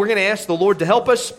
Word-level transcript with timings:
we're 0.00 0.06
going 0.06 0.16
to 0.16 0.22
ask 0.22 0.46
the 0.46 0.56
Lord 0.56 0.78
to 0.78 0.86
help 0.86 1.10
us, 1.10 1.34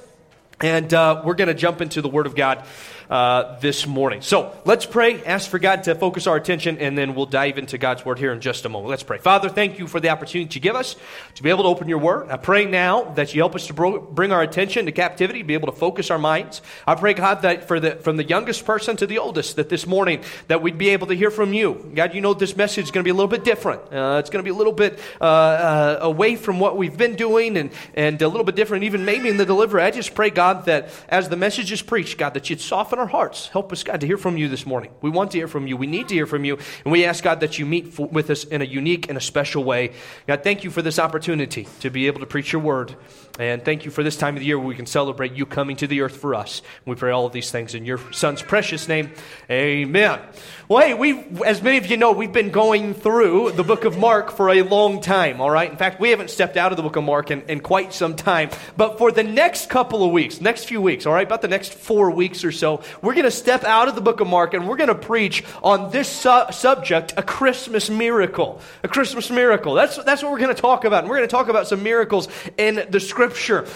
and 0.61 0.94
uh, 0.94 1.21
we're 1.25 1.35
going 1.35 1.48
to 1.48 1.54
jump 1.54 1.81
into 1.81 2.01
the 2.01 2.09
Word 2.09 2.27
of 2.27 2.35
God 2.35 2.66
uh, 3.11 3.59
this 3.59 3.85
morning. 3.85 4.21
So 4.21 4.56
let's 4.64 4.85
pray, 4.85 5.22
ask 5.25 5.50
for 5.50 5.59
God 5.59 5.83
to 5.83 5.95
focus 5.95 6.27
our 6.27 6.37
attention, 6.37 6.77
and 6.77 6.98
then 6.98 7.14
we'll 7.14 7.25
dive 7.25 7.58
into 7.58 7.77
God's 7.77 8.05
Word 8.05 8.18
here 8.20 8.32
in 8.32 8.39
just 8.39 8.63
a 8.66 8.70
moment. 8.70 8.89
Let's 8.89 9.04
pray. 9.04 9.18
Father, 9.18 9.50
thank 9.50 9.79
you 9.79 9.88
for 9.88 10.00
the 10.00 10.09
opportunity 10.09 10.55
you 10.55 10.61
give 10.61 10.77
us 10.77 10.95
to 11.36 11.43
be 11.43 11.50
able 11.50 11.63
to 11.63 11.70
open 11.70 11.89
your 11.89 11.97
Word. 11.97 12.29
I 12.29 12.38
pray 12.38 12.66
now 12.66 13.04
that 13.16 13.34
you 13.34 13.41
help 13.41 13.55
us 13.55 13.68
to 13.68 13.73
bro- 13.73 14.00
bring 14.00 14.32
our 14.32 14.41
attention 14.41 14.86
to 14.86 14.93
captivity, 14.93 15.43
be 15.43 15.55
able 15.55 15.71
to 15.71 15.77
focus 15.77 16.09
our 16.09 16.18
minds. 16.18 16.62
I 16.88 16.96
pray, 16.96 17.14
God, 17.14 17.41
that 17.41 17.68
for 17.68 17.80
the, 17.80 17.98
from 17.98 18.18
the 18.18 18.23
youngest 18.23 18.66
person 18.66 18.96
to 18.98 19.07
the 19.07 19.18
oldest, 19.18 19.57
that 19.57 19.68
this 19.68 19.86
morning 19.86 20.23
that 20.48 20.62
we'd 20.62 20.78
be 20.78 20.89
able 20.89 21.07
to 21.07 21.14
hear 21.14 21.32
from 21.32 21.54
you. 21.54 21.91
God, 21.93 22.16
you 22.16 22.21
know 22.21 22.34
this 22.34 22.55
message 22.55 22.86
is 22.86 22.91
going 22.91 23.04
to 23.04 23.07
be 23.07 23.12
a 23.12 23.14
little 23.14 23.28
bit 23.28 23.43
different. 23.43 23.82
Uh, 23.91 24.18
it's 24.20 24.30
going 24.30 24.43
to 24.43 24.48
be 24.48 24.52
a 24.52 24.57
little 24.57 24.73
bit 24.73 25.00
uh, 25.20 25.23
uh, 25.25 26.00
away 26.02 26.36
from 26.36 26.59
what 26.59 26.78
we've 26.78 26.98
been 26.98 27.16
doing 27.16 27.57
and, 27.57 27.71
and 27.93 28.21
a 28.21 28.28
little 28.28 28.46
bit 28.46 28.55
different, 28.55 28.84
even 28.84 29.05
maybe 29.05 29.28
in 29.28 29.38
the 29.38 29.46
delivery. 29.46 29.82
I 29.82 29.91
just 29.91 30.16
pray, 30.16 30.30
God, 30.30 30.50
that 30.65 30.89
as 31.10 31.29
the 31.29 31.36
message 31.36 31.71
is 31.71 31.82
preached, 31.82 32.18
God, 32.18 32.34
that 32.34 32.50
you'd 32.50 32.62
soften 32.62 33.00
our 33.00 33.08
hearts. 33.08 33.48
Help 33.50 33.72
us, 33.72 33.84
God, 33.84 34.02
to 34.02 34.08
hear 34.08 34.18
from 34.18 34.38
you 34.38 34.48
this 34.48 34.66
morning. 34.66 34.91
We 35.02 35.10
want 35.10 35.32
to 35.32 35.38
hear 35.38 35.48
from 35.48 35.68
you. 35.68 35.77
We 35.77 35.88
need 35.88 36.08
to 36.10 36.16
hear 36.16 36.26
from 36.26 36.46
you. 36.46 36.58
And 36.84 36.91
we 36.91 37.05
ask, 37.05 37.24
God, 37.24 37.40
that 37.40 37.58
you 37.60 37.66
meet 37.66 37.94
for, 37.94 38.08
with 38.08 38.30
us 38.30 38.44
in 38.44 38.62
a 38.62 38.66
unique 38.66 39.10
and 39.10 39.18
a 39.18 39.22
special 39.22 39.64
way. 39.64 39.94
God, 40.27 40.44
thank 40.44 40.64
you 40.64 40.70
for 40.70 40.82
this 40.82 41.00
opportunity 41.00 41.68
to 41.80 41.90
be 41.90 42.08
able 42.08 42.20
to 42.20 42.26
preach 42.26 42.52
your 42.52 42.62
word. 42.62 42.96
And 43.40 43.63
thank 43.63 43.85
you 43.85 43.91
for 43.91 44.03
this 44.03 44.17
time 44.17 44.35
of 44.35 44.41
the 44.41 44.45
year 44.45 44.59
where 44.59 44.67
we 44.67 44.76
can 44.76 44.85
celebrate 44.85 45.34
you 45.34 45.45
coming 45.45 45.77
to 45.77 45.88
the 45.88 46.02
earth 46.02 46.17
for 46.17 46.35
us. 46.35 46.62
We 46.85 46.95
pray 46.95 47.12
all 47.12 47.26
of 47.26 47.31
these 47.31 47.49
things 47.49 47.73
in 47.73 47.85
your 47.85 47.99
son's 48.12 48.41
precious 48.41 48.88
name. 48.88 49.12
Amen. 49.49 50.20
Well, 50.67 50.85
hey, 50.85 50.94
we, 50.94 51.23
as 51.45 51.62
many 51.62 51.77
of 51.77 51.88
you 51.88 51.98
know, 51.98 52.12
we've 52.12 52.31
been 52.31 52.52
going 52.52 52.94
through 52.94 53.52
the 53.54 53.63
book 53.63 53.85
of 53.85 53.98
Mark 53.98 54.31
for 54.31 54.49
a 54.49 54.62
long 54.62 55.02
time, 55.02 55.41
all 55.41 55.49
right? 55.49 55.70
In 55.70 55.77
fact, 55.77 55.99
we 55.99 56.09
haven't 56.09 56.30
stepped 56.30 56.55
out 56.57 56.71
of 56.71 56.77
the 56.77 56.84
book 56.84 56.95
of 56.95 57.04
Mark 57.04 57.31
in, 57.31 57.41
in 57.44 57.62
quite 57.62 57.94
some 57.94 58.16
time. 58.16 58.49
But 58.77 58.98
for 58.98 59.12
the 59.12 59.23
next 59.23 59.70
couple 59.70 60.04
of 60.04 60.12
weeks, 60.12 60.41
next 60.41 60.66
few 60.66 60.82
weeks, 60.82 61.05
all 61.05 61.13
right, 61.13 61.27
about 61.27 61.41
the 61.41 61.48
next 61.48 61.73
four 61.73 62.12
weeks 62.12 62.43
or 62.43 62.51
so, 62.51 62.84
we're 63.01 63.13
going 63.13 63.26
to 63.26 63.32
step 63.32 63.63
out 63.63 63.88
of 63.88 63.95
the 63.95 64.01
book 64.01 64.19
of 64.19 64.27
Mark 64.27 64.53
and 64.53 64.67
we're 64.67 64.77
going 64.77 64.88
to 64.89 64.95
preach 64.95 65.43
on 65.63 65.91
this 65.91 66.07
su- 66.09 66.45
subject, 66.51 67.13
a 67.17 67.23
Christmas 67.23 67.89
miracle. 67.89 68.61
A 68.83 68.88
Christmas 68.88 69.29
miracle. 69.29 69.73
That's, 69.73 70.01
that's 70.03 70.21
what 70.21 70.31
we're 70.31 70.39
going 70.39 70.55
to 70.55 70.61
talk 70.61 70.85
about. 70.85 71.03
And 71.03 71.09
we're 71.09 71.17
going 71.17 71.29
to 71.29 71.35
talk 71.35 71.47
about 71.47 71.67
some 71.67 71.83
miracles 71.83 72.27
in 72.57 72.85
the 72.89 72.99
scripture. 72.99 73.20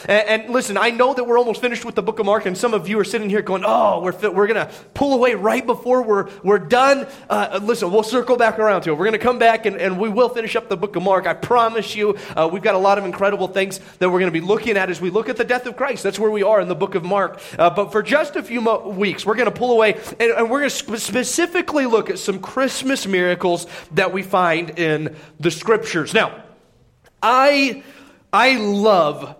And, 0.07 0.43
and, 0.43 0.53
listen, 0.53 0.77
I 0.77 0.89
know 0.89 1.13
that 1.13 1.23
we're 1.23 1.37
almost 1.37 1.61
finished 1.61 1.85
with 1.85 1.95
the 1.95 2.01
book 2.01 2.19
of 2.19 2.25
Mark, 2.25 2.45
and 2.45 2.57
some 2.57 2.73
of 2.73 2.87
you 2.87 2.99
are 2.99 3.03
sitting 3.03 3.29
here 3.29 3.41
going, 3.41 3.63
oh, 3.65 4.01
we're, 4.01 4.31
we're 4.31 4.47
going 4.47 4.67
to 4.67 4.71
pull 4.93 5.13
away 5.13 5.35
right 5.35 5.65
before 5.65 6.01
we're, 6.01 6.29
we're 6.43 6.59
done. 6.59 7.07
Uh, 7.29 7.59
listen, 7.61 7.91
we'll 7.91 8.03
circle 8.03 8.37
back 8.37 8.59
around 8.59 8.81
to 8.83 8.91
it. 8.91 8.93
We're 8.93 9.05
going 9.05 9.13
to 9.13 9.19
come 9.19 9.39
back 9.39 9.65
and, 9.65 9.75
and 9.77 9.99
we 9.99 10.09
will 10.09 10.29
finish 10.29 10.55
up 10.55 10.69
the 10.69 10.77
book 10.77 10.95
of 10.95 11.03
Mark. 11.03 11.27
I 11.27 11.33
promise 11.33 11.95
you, 11.95 12.17
uh, 12.35 12.49
we've 12.51 12.63
got 12.63 12.75
a 12.75 12.79
lot 12.79 12.97
of 12.97 13.05
incredible 13.05 13.47
things 13.47 13.79
that 13.99 14.09
we're 14.09 14.19
going 14.19 14.31
to 14.31 14.39
be 14.39 14.45
looking 14.45 14.77
at 14.77 14.89
as 14.89 14.99
we 14.99 15.09
look 15.09 15.29
at 15.29 15.37
the 15.37 15.43
death 15.43 15.65
of 15.65 15.75
Christ. 15.75 16.03
That's 16.03 16.19
where 16.19 16.31
we 16.31 16.43
are 16.43 16.59
in 16.61 16.67
the 16.67 16.75
book 16.75 16.95
of 16.95 17.03
Mark. 17.03 17.39
Uh, 17.57 17.69
but 17.69 17.91
for 17.91 18.01
just 18.01 18.35
a 18.35 18.43
few 18.43 18.61
mo- 18.61 18.89
weeks, 18.89 19.25
we're 19.25 19.35
going 19.35 19.51
to 19.51 19.51
pull 19.51 19.71
away 19.71 19.93
and, 20.19 20.31
and 20.31 20.49
we're 20.49 20.59
going 20.59 20.69
to 20.69 20.75
sp- 20.75 20.97
specifically 20.97 21.85
look 21.85 22.09
at 22.09 22.19
some 22.19 22.39
Christmas 22.39 23.05
miracles 23.07 23.67
that 23.91 24.13
we 24.13 24.23
find 24.23 24.79
in 24.79 25.15
the 25.39 25.51
scriptures. 25.51 26.13
Now, 26.13 26.43
I, 27.21 27.83
I 28.35 28.57
love 28.57 29.33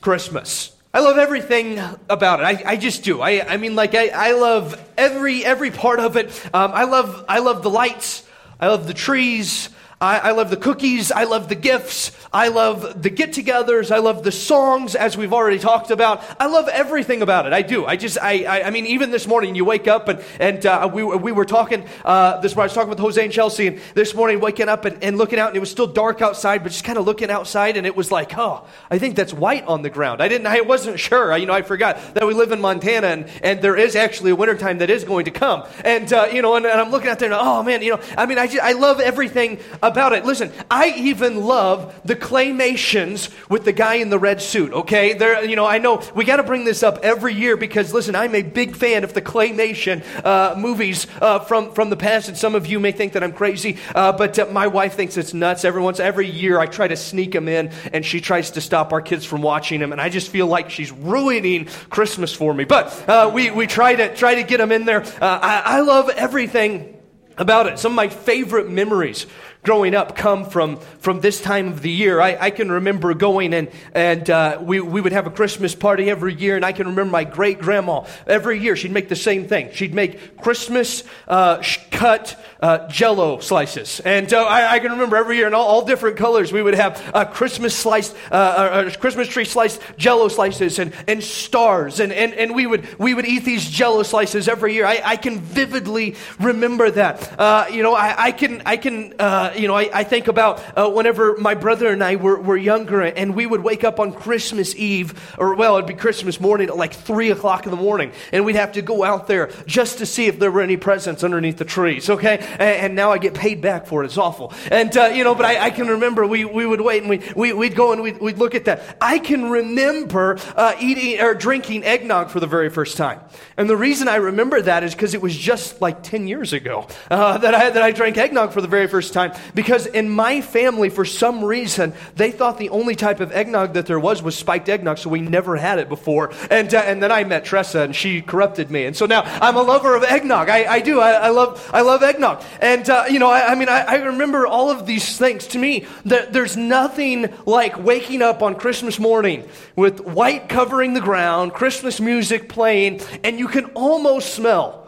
Christmas. 0.00 0.74
I 0.94 1.00
love 1.00 1.18
everything 1.18 1.78
about 2.08 2.40
it. 2.40 2.44
I, 2.44 2.72
I 2.72 2.76
just 2.76 3.04
do. 3.04 3.20
I, 3.20 3.46
I 3.46 3.58
mean, 3.58 3.76
like, 3.76 3.94
I, 3.94 4.08
I 4.08 4.32
love 4.32 4.82
every, 4.96 5.44
every 5.44 5.70
part 5.70 6.00
of 6.00 6.16
it. 6.16 6.28
Um, 6.54 6.72
I, 6.72 6.84
love, 6.84 7.22
I 7.28 7.40
love 7.40 7.62
the 7.62 7.68
lights. 7.68 8.26
I 8.58 8.68
love 8.68 8.86
the 8.86 8.94
trees. 8.94 9.68
I, 10.00 10.20
I, 10.20 10.30
love 10.30 10.48
the 10.48 10.56
cookies. 10.56 11.12
I 11.12 11.24
love 11.24 11.50
the 11.50 11.54
gifts. 11.54 12.12
I 12.32 12.46
love 12.46 13.02
the 13.02 13.10
get 13.10 13.32
togethers. 13.32 13.90
I 13.90 13.98
love 13.98 14.22
the 14.22 14.30
songs, 14.30 14.94
as 14.94 15.16
we've 15.16 15.32
already 15.32 15.58
talked 15.58 15.90
about. 15.90 16.22
I 16.38 16.46
love 16.46 16.68
everything 16.68 17.22
about 17.22 17.46
it. 17.46 17.52
I 17.52 17.62
do. 17.62 17.84
I 17.86 17.96
just, 17.96 18.18
I, 18.22 18.44
I, 18.44 18.66
I 18.68 18.70
mean, 18.70 18.86
even 18.86 19.10
this 19.10 19.26
morning, 19.26 19.56
you 19.56 19.64
wake 19.64 19.88
up 19.88 20.06
and, 20.06 20.22
and 20.38 20.64
uh, 20.64 20.88
we, 20.92 21.02
we 21.02 21.32
were 21.32 21.44
talking, 21.44 21.84
uh, 22.04 22.40
this 22.40 22.54
morning, 22.54 22.62
I 22.62 22.66
was 22.66 22.74
talking 22.74 22.90
with 22.90 23.00
Jose 23.00 23.22
and 23.22 23.32
Chelsea, 23.32 23.66
and 23.66 23.80
this 23.94 24.14
morning, 24.14 24.38
waking 24.38 24.68
up 24.68 24.84
and, 24.84 25.02
and 25.02 25.18
looking 25.18 25.40
out, 25.40 25.48
and 25.48 25.56
it 25.56 25.60
was 25.60 25.72
still 25.72 25.88
dark 25.88 26.22
outside, 26.22 26.62
but 26.62 26.70
just 26.70 26.84
kind 26.84 26.98
of 26.98 27.04
looking 27.04 27.30
outside, 27.30 27.76
and 27.76 27.84
it 27.84 27.96
was 27.96 28.12
like, 28.12 28.38
oh, 28.38 28.64
I 28.92 28.98
think 28.98 29.16
that's 29.16 29.34
white 29.34 29.64
on 29.64 29.82
the 29.82 29.90
ground. 29.90 30.22
I 30.22 30.28
didn't, 30.28 30.46
I 30.46 30.60
wasn't 30.60 31.00
sure. 31.00 31.32
I, 31.32 31.38
you 31.38 31.46
know, 31.46 31.52
I 31.52 31.62
forgot 31.62 32.14
that 32.14 32.24
we 32.28 32.34
live 32.34 32.52
in 32.52 32.60
Montana, 32.60 33.08
and, 33.08 33.30
and 33.42 33.60
there 33.60 33.76
is 33.76 33.96
actually 33.96 34.30
a 34.30 34.36
wintertime 34.36 34.78
that 34.78 34.90
is 34.90 35.02
going 35.02 35.24
to 35.24 35.32
come. 35.32 35.66
And, 35.84 36.12
uh, 36.12 36.28
you 36.32 36.42
know, 36.42 36.54
and, 36.54 36.64
and, 36.64 36.80
I'm 36.80 36.92
looking 36.92 37.10
out 37.10 37.18
there, 37.18 37.32
and 37.32 37.40
oh, 37.40 37.64
man, 37.64 37.82
you 37.82 37.90
know, 37.90 38.00
I 38.16 38.26
mean, 38.26 38.38
I, 38.38 38.46
just, 38.46 38.62
I 38.62 38.74
love 38.74 39.00
everything 39.00 39.58
about 39.82 40.12
it. 40.12 40.24
Listen, 40.24 40.52
I 40.70 40.90
even 40.90 41.40
love 41.40 42.00
the 42.04 42.19
claymations 42.20 43.30
with 43.48 43.64
the 43.64 43.72
guy 43.72 43.94
in 43.94 44.10
the 44.10 44.18
red 44.18 44.40
suit, 44.40 44.72
okay? 44.72 45.14
There, 45.14 45.44
you 45.44 45.56
know, 45.56 45.66
I 45.66 45.78
know 45.78 46.02
we 46.14 46.24
got 46.24 46.36
to 46.36 46.42
bring 46.42 46.64
this 46.64 46.82
up 46.82 47.00
every 47.02 47.34
year 47.34 47.56
because, 47.56 47.92
listen, 47.92 48.14
I'm 48.14 48.34
a 48.34 48.42
big 48.42 48.76
fan 48.76 49.04
of 49.04 49.14
the 49.14 49.22
claymation 49.22 50.04
uh, 50.24 50.54
movies 50.56 51.06
uh, 51.20 51.40
from, 51.40 51.72
from 51.72 51.90
the 51.90 51.96
past, 51.96 52.28
and 52.28 52.36
some 52.36 52.54
of 52.54 52.66
you 52.66 52.78
may 52.78 52.92
think 52.92 53.14
that 53.14 53.24
I'm 53.24 53.32
crazy, 53.32 53.78
uh, 53.94 54.12
but 54.12 54.38
uh, 54.38 54.46
my 54.46 54.66
wife 54.66 54.94
thinks 54.94 55.16
it's 55.16 55.34
nuts. 55.34 55.64
Every 55.64 55.82
once, 55.82 56.00
every 56.00 56.28
year 56.28 56.58
I 56.58 56.66
try 56.66 56.88
to 56.88 56.96
sneak 56.96 57.32
them 57.32 57.48
in, 57.48 57.72
and 57.92 58.04
she 58.04 58.20
tries 58.20 58.52
to 58.52 58.60
stop 58.60 58.92
our 58.92 59.02
kids 59.02 59.24
from 59.24 59.42
watching 59.42 59.80
them, 59.80 59.92
and 59.92 60.00
I 60.00 60.08
just 60.08 60.30
feel 60.30 60.46
like 60.46 60.70
she's 60.70 60.92
ruining 60.92 61.66
Christmas 61.88 62.32
for 62.32 62.52
me. 62.52 62.64
But 62.64 63.08
uh, 63.08 63.30
we, 63.32 63.50
we 63.50 63.66
try 63.66 63.94
to, 63.94 64.14
try 64.14 64.36
to 64.36 64.42
get 64.42 64.58
them 64.58 64.72
in 64.72 64.84
there. 64.84 65.02
Uh, 65.02 65.40
I, 65.42 65.62
I 65.64 65.80
love 65.80 66.10
everything 66.10 66.96
about 67.36 67.66
it. 67.66 67.78
Some 67.78 67.92
of 67.92 67.96
my 67.96 68.08
favorite 68.08 68.68
memories 68.68 69.26
growing 69.62 69.94
up 69.94 70.16
come 70.16 70.44
from, 70.44 70.78
from 70.98 71.20
this 71.20 71.40
time 71.40 71.68
of 71.68 71.82
the 71.82 71.90
year. 71.90 72.20
I, 72.20 72.36
I 72.40 72.50
can 72.50 72.70
remember 72.70 73.12
going 73.14 73.52
and, 73.52 73.68
and 73.94 74.28
uh, 74.30 74.58
we, 74.60 74.80
we 74.80 75.00
would 75.00 75.12
have 75.12 75.26
a 75.26 75.30
Christmas 75.30 75.74
party 75.74 76.08
every 76.08 76.34
year, 76.34 76.56
and 76.56 76.64
I 76.64 76.72
can 76.72 76.88
remember 76.88 77.10
my 77.12 77.24
great 77.24 77.60
grandma 77.60 78.04
every 78.26 78.58
year 78.58 78.76
she'd 78.76 78.92
make 78.92 79.08
the 79.08 79.16
same 79.16 79.46
thing. 79.46 79.70
She'd 79.72 79.94
make 79.94 80.40
Christmas 80.40 81.04
uh, 81.28 81.62
cut 81.90 82.42
uh, 82.60 82.88
jello 82.88 83.40
slices. 83.40 84.00
And 84.00 84.32
uh, 84.32 84.44
I, 84.44 84.74
I, 84.74 84.78
can 84.80 84.92
remember 84.92 85.16
every 85.16 85.36
year 85.36 85.46
in 85.46 85.54
all, 85.54 85.66
all 85.66 85.84
different 85.84 86.16
colors, 86.16 86.52
we 86.52 86.62
would 86.62 86.74
have 86.74 87.10
uh, 87.14 87.24
Christmas 87.24 87.76
sliced, 87.76 88.14
uh, 88.30 88.34
uh, 88.34 88.90
Christmas 88.96 89.28
tree 89.28 89.44
sliced 89.44 89.80
jello 89.96 90.28
slices 90.28 90.78
and, 90.78 90.94
and 91.08 91.22
stars. 91.22 92.00
And, 92.00 92.12
and, 92.12 92.34
and 92.34 92.54
we, 92.54 92.66
would, 92.66 92.98
we 92.98 93.14
would 93.14 93.26
eat 93.26 93.44
these 93.44 93.68
jello 93.68 94.02
slices 94.02 94.48
every 94.48 94.74
year. 94.74 94.86
I, 94.86 95.00
I 95.04 95.16
can 95.16 95.40
vividly 95.40 96.16
remember 96.38 96.90
that. 96.90 97.70
you 97.72 97.82
know, 97.82 97.94
I, 97.94 98.14
I 98.24 98.32
can, 98.32 98.62
I 98.66 98.76
can 98.76 99.14
you 99.56 99.68
know, 99.68 99.76
I, 99.76 99.90
I 99.92 100.04
think 100.04 100.28
about 100.28 100.62
uh, 100.76 100.90
whenever 100.90 101.36
my 101.36 101.54
brother 101.54 101.88
and 101.88 102.02
I 102.02 102.16
were, 102.16 102.40
were 102.40 102.56
younger 102.56 103.00
and 103.00 103.34
we 103.34 103.46
would 103.46 103.62
wake 103.62 103.84
up 103.84 104.00
on 104.00 104.12
Christmas 104.12 104.74
Eve, 104.74 105.34
or 105.38 105.54
well, 105.54 105.76
it'd 105.76 105.86
be 105.86 105.94
Christmas 105.94 106.40
morning 106.40 106.68
at 106.68 106.76
like 106.76 106.94
3 106.94 107.30
o'clock 107.30 107.64
in 107.64 107.70
the 107.70 107.76
morning, 107.76 108.12
and 108.32 108.44
we'd 108.44 108.56
have 108.56 108.72
to 108.72 108.82
go 108.82 109.04
out 109.04 109.26
there 109.26 109.50
just 109.66 109.98
to 109.98 110.06
see 110.06 110.26
if 110.26 110.38
there 110.38 110.50
were 110.50 110.62
any 110.62 110.76
presents 110.76 111.22
underneath 111.22 111.58
the 111.58 111.64
trees, 111.64 112.10
okay? 112.10 112.38
And, 112.38 112.60
and 112.60 112.94
now 112.94 113.12
I 113.12 113.18
get 113.18 113.34
paid 113.34 113.60
back 113.60 113.86
for 113.86 114.02
it. 114.02 114.06
It's 114.06 114.18
awful. 114.18 114.52
And, 114.70 114.94
uh, 114.96 115.06
you 115.06 115.24
know, 115.24 115.34
but 115.34 115.46
I, 115.46 115.66
I, 115.66 115.70
can 115.70 115.88
remember 115.88 116.26
we, 116.26 116.44
we 116.44 116.66
would 116.66 116.80
wait 116.80 117.02
and 117.02 117.10
we 117.10 117.20
we, 117.36 117.52
we, 117.52 117.68
would 117.68 117.76
go 117.76 117.92
and 117.92 118.02
we'd, 118.02 118.20
we'd 118.20 118.38
look 118.38 118.54
at 118.54 118.64
that. 118.66 118.96
I 119.00 119.18
can 119.18 119.50
remember 119.50 120.38
uh, 120.56 120.74
eating 120.80 121.20
or 121.20 121.34
drinking 121.34 121.84
eggnog 121.84 122.30
for 122.30 122.40
the 122.40 122.46
very 122.46 122.70
first 122.70 122.96
time. 122.96 123.20
And 123.56 123.68
the 123.68 123.76
reason 123.76 124.08
I 124.08 124.16
remember 124.16 124.60
that 124.62 124.82
is 124.82 124.94
because 124.94 125.14
it 125.14 125.22
was 125.22 125.36
just 125.36 125.80
like 125.80 126.02
10 126.02 126.26
years 126.26 126.52
ago 126.52 126.86
uh, 127.10 127.38
that, 127.38 127.54
I, 127.54 127.70
that 127.70 127.82
I 127.82 127.92
drank 127.92 128.16
eggnog 128.16 128.52
for 128.52 128.60
the 128.60 128.68
very 128.68 128.86
first 128.88 129.12
time. 129.12 129.32
Because 129.54 129.86
in 129.86 130.08
my 130.08 130.40
family, 130.40 130.90
for 130.90 131.04
some 131.04 131.44
reason, 131.44 131.92
they 132.16 132.30
thought 132.30 132.58
the 132.58 132.70
only 132.70 132.94
type 132.94 133.20
of 133.20 133.32
eggnog 133.32 133.74
that 133.74 133.86
there 133.86 134.00
was 134.00 134.22
was 134.22 134.36
spiked 134.36 134.68
eggnog, 134.68 134.98
so 134.98 135.10
we 135.10 135.20
never 135.20 135.56
had 135.56 135.78
it 135.78 135.88
before. 135.88 136.32
And, 136.50 136.72
uh, 136.74 136.78
and 136.78 137.02
then 137.02 137.12
I 137.12 137.24
met 137.24 137.44
Tressa, 137.44 137.80
and 137.80 137.94
she 137.94 138.22
corrupted 138.22 138.70
me. 138.70 138.84
And 138.84 138.96
so 138.96 139.06
now 139.06 139.22
I'm 139.24 139.56
a 139.56 139.62
lover 139.62 139.94
of 139.96 140.02
eggnog. 140.02 140.48
I, 140.48 140.70
I 140.70 140.80
do. 140.80 141.00
I, 141.00 141.12
I, 141.12 141.28
love, 141.28 141.70
I 141.72 141.82
love 141.82 142.02
eggnog. 142.02 142.42
And, 142.60 142.88
uh, 142.88 143.04
you 143.08 143.18
know, 143.18 143.30
I, 143.30 143.52
I 143.52 143.54
mean, 143.54 143.68
I, 143.68 143.96
remember 143.96 144.46
all 144.46 144.70
of 144.70 144.86
these 144.86 145.16
things. 145.16 145.46
To 145.48 145.58
me, 145.58 145.86
there's 146.04 146.56
nothing 146.56 147.32
like 147.46 147.82
waking 147.82 148.22
up 148.22 148.42
on 148.42 148.54
Christmas 148.54 148.98
morning 148.98 149.48
with 149.76 150.00
white 150.00 150.48
covering 150.48 150.94
the 150.94 151.00
ground, 151.00 151.52
Christmas 151.52 152.00
music 152.00 152.48
playing, 152.48 153.00
and 153.24 153.38
you 153.38 153.48
can 153.48 153.66
almost 153.66 154.34
smell 154.34 154.79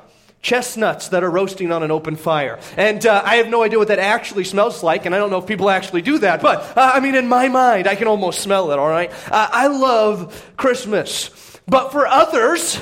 chestnuts 0.42 1.08
that 1.08 1.22
are 1.22 1.30
roasting 1.30 1.70
on 1.70 1.82
an 1.82 1.90
open 1.90 2.16
fire. 2.16 2.58
And 2.76 3.06
uh, 3.06 3.22
I 3.24 3.36
have 3.36 3.48
no 3.48 3.62
idea 3.62 3.78
what 3.78 3.88
that 3.88 4.00
actually 4.00 4.44
smells 4.44 4.82
like, 4.82 5.06
and 5.06 5.14
I 5.14 5.18
don't 5.18 5.30
know 5.30 5.38
if 5.38 5.46
people 5.46 5.70
actually 5.70 6.02
do 6.02 6.18
that, 6.18 6.42
but 6.42 6.76
uh, 6.76 6.92
I 6.94 7.00
mean, 7.00 7.14
in 7.14 7.28
my 7.28 7.48
mind, 7.48 7.86
I 7.86 7.94
can 7.94 8.08
almost 8.08 8.40
smell 8.40 8.72
it, 8.72 8.78
all 8.78 8.88
right? 8.88 9.10
Uh, 9.30 9.48
I 9.52 9.68
love 9.68 10.52
Christmas. 10.56 11.30
But 11.66 11.92
for 11.92 12.08
others, 12.08 12.80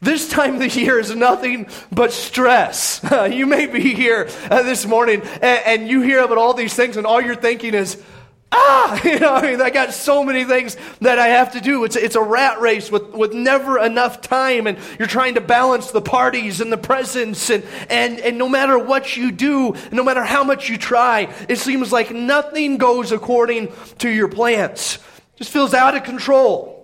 this 0.00 0.28
time 0.28 0.54
of 0.54 0.60
the 0.60 0.68
year 0.68 0.98
is 0.98 1.14
nothing 1.14 1.68
but 1.90 2.12
stress. 2.12 3.00
you 3.30 3.46
may 3.46 3.66
be 3.66 3.94
here 3.94 4.28
uh, 4.50 4.62
this 4.62 4.86
morning 4.86 5.22
and, 5.22 5.42
and 5.42 5.88
you 5.88 6.02
hear 6.02 6.22
about 6.22 6.36
all 6.36 6.52
these 6.52 6.74
things, 6.74 6.98
and 6.98 7.06
all 7.06 7.20
you're 7.20 7.34
thinking 7.34 7.72
is, 7.72 8.02
ah, 8.52 9.02
you 9.04 9.18
know, 9.18 9.34
I 9.34 9.42
mean, 9.42 9.60
I 9.60 9.70
got 9.70 9.92
so 9.92 10.24
many 10.24 10.44
things 10.44 10.76
that 11.00 11.18
I 11.18 11.28
have 11.28 11.52
to 11.52 11.60
do. 11.60 11.84
It's, 11.84 11.96
it's 11.96 12.16
a 12.16 12.22
rat 12.22 12.60
race 12.60 12.90
with, 12.90 13.10
with 13.10 13.32
never 13.32 13.78
enough 13.78 14.20
time, 14.20 14.66
and 14.66 14.78
you're 14.98 15.08
trying 15.08 15.34
to 15.34 15.40
balance 15.40 15.90
the 15.90 16.02
parties 16.02 16.60
and 16.60 16.72
the 16.72 16.78
presents, 16.78 17.50
and, 17.50 17.64
and, 17.88 18.18
and 18.20 18.38
no 18.38 18.48
matter 18.48 18.78
what 18.78 19.16
you 19.16 19.30
do, 19.30 19.74
no 19.92 20.02
matter 20.02 20.24
how 20.24 20.44
much 20.44 20.68
you 20.68 20.76
try, 20.76 21.32
it 21.48 21.58
seems 21.58 21.92
like 21.92 22.10
nothing 22.10 22.78
goes 22.78 23.12
according 23.12 23.72
to 23.98 24.08
your 24.08 24.28
plans. 24.28 24.98
Just 25.36 25.50
feels 25.50 25.74
out 25.74 25.96
of 25.96 26.04
control. 26.04 26.76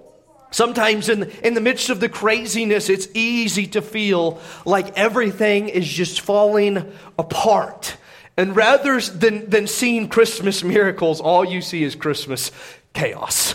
Sometimes 0.50 1.08
in, 1.08 1.24
in 1.42 1.54
the 1.54 1.60
midst 1.60 1.90
of 1.90 2.00
the 2.00 2.08
craziness, 2.08 2.88
it's 2.88 3.08
easy 3.12 3.66
to 3.68 3.82
feel 3.82 4.40
like 4.64 4.96
everything 4.96 5.68
is 5.68 5.86
just 5.86 6.20
falling 6.20 6.92
apart. 7.18 7.96
And 8.36 8.54
rather 8.54 9.00
than, 9.00 9.48
than 9.48 9.66
seeing 9.66 10.08
Christmas 10.08 10.62
miracles, 10.62 11.20
all 11.20 11.44
you 11.44 11.62
see 11.62 11.82
is 11.82 11.94
Christmas 11.94 12.50
chaos. 12.92 13.54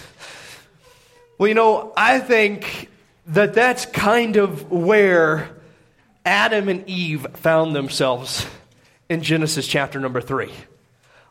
Well, 1.38 1.48
you 1.48 1.54
know, 1.54 1.94
I 1.96 2.20
think 2.20 2.90
that 3.28 3.54
that's 3.54 3.86
kind 3.86 4.38
of 4.38 4.72
where 4.72 5.50
Adam 6.26 6.70
and 6.70 6.88
Eve 6.90 7.28
found 7.34 7.76
themselves 7.76 8.46
in 9.10 9.22
Genesis 9.22 9.68
chapter 9.68 10.00
number 10.00 10.22
three. 10.22 10.52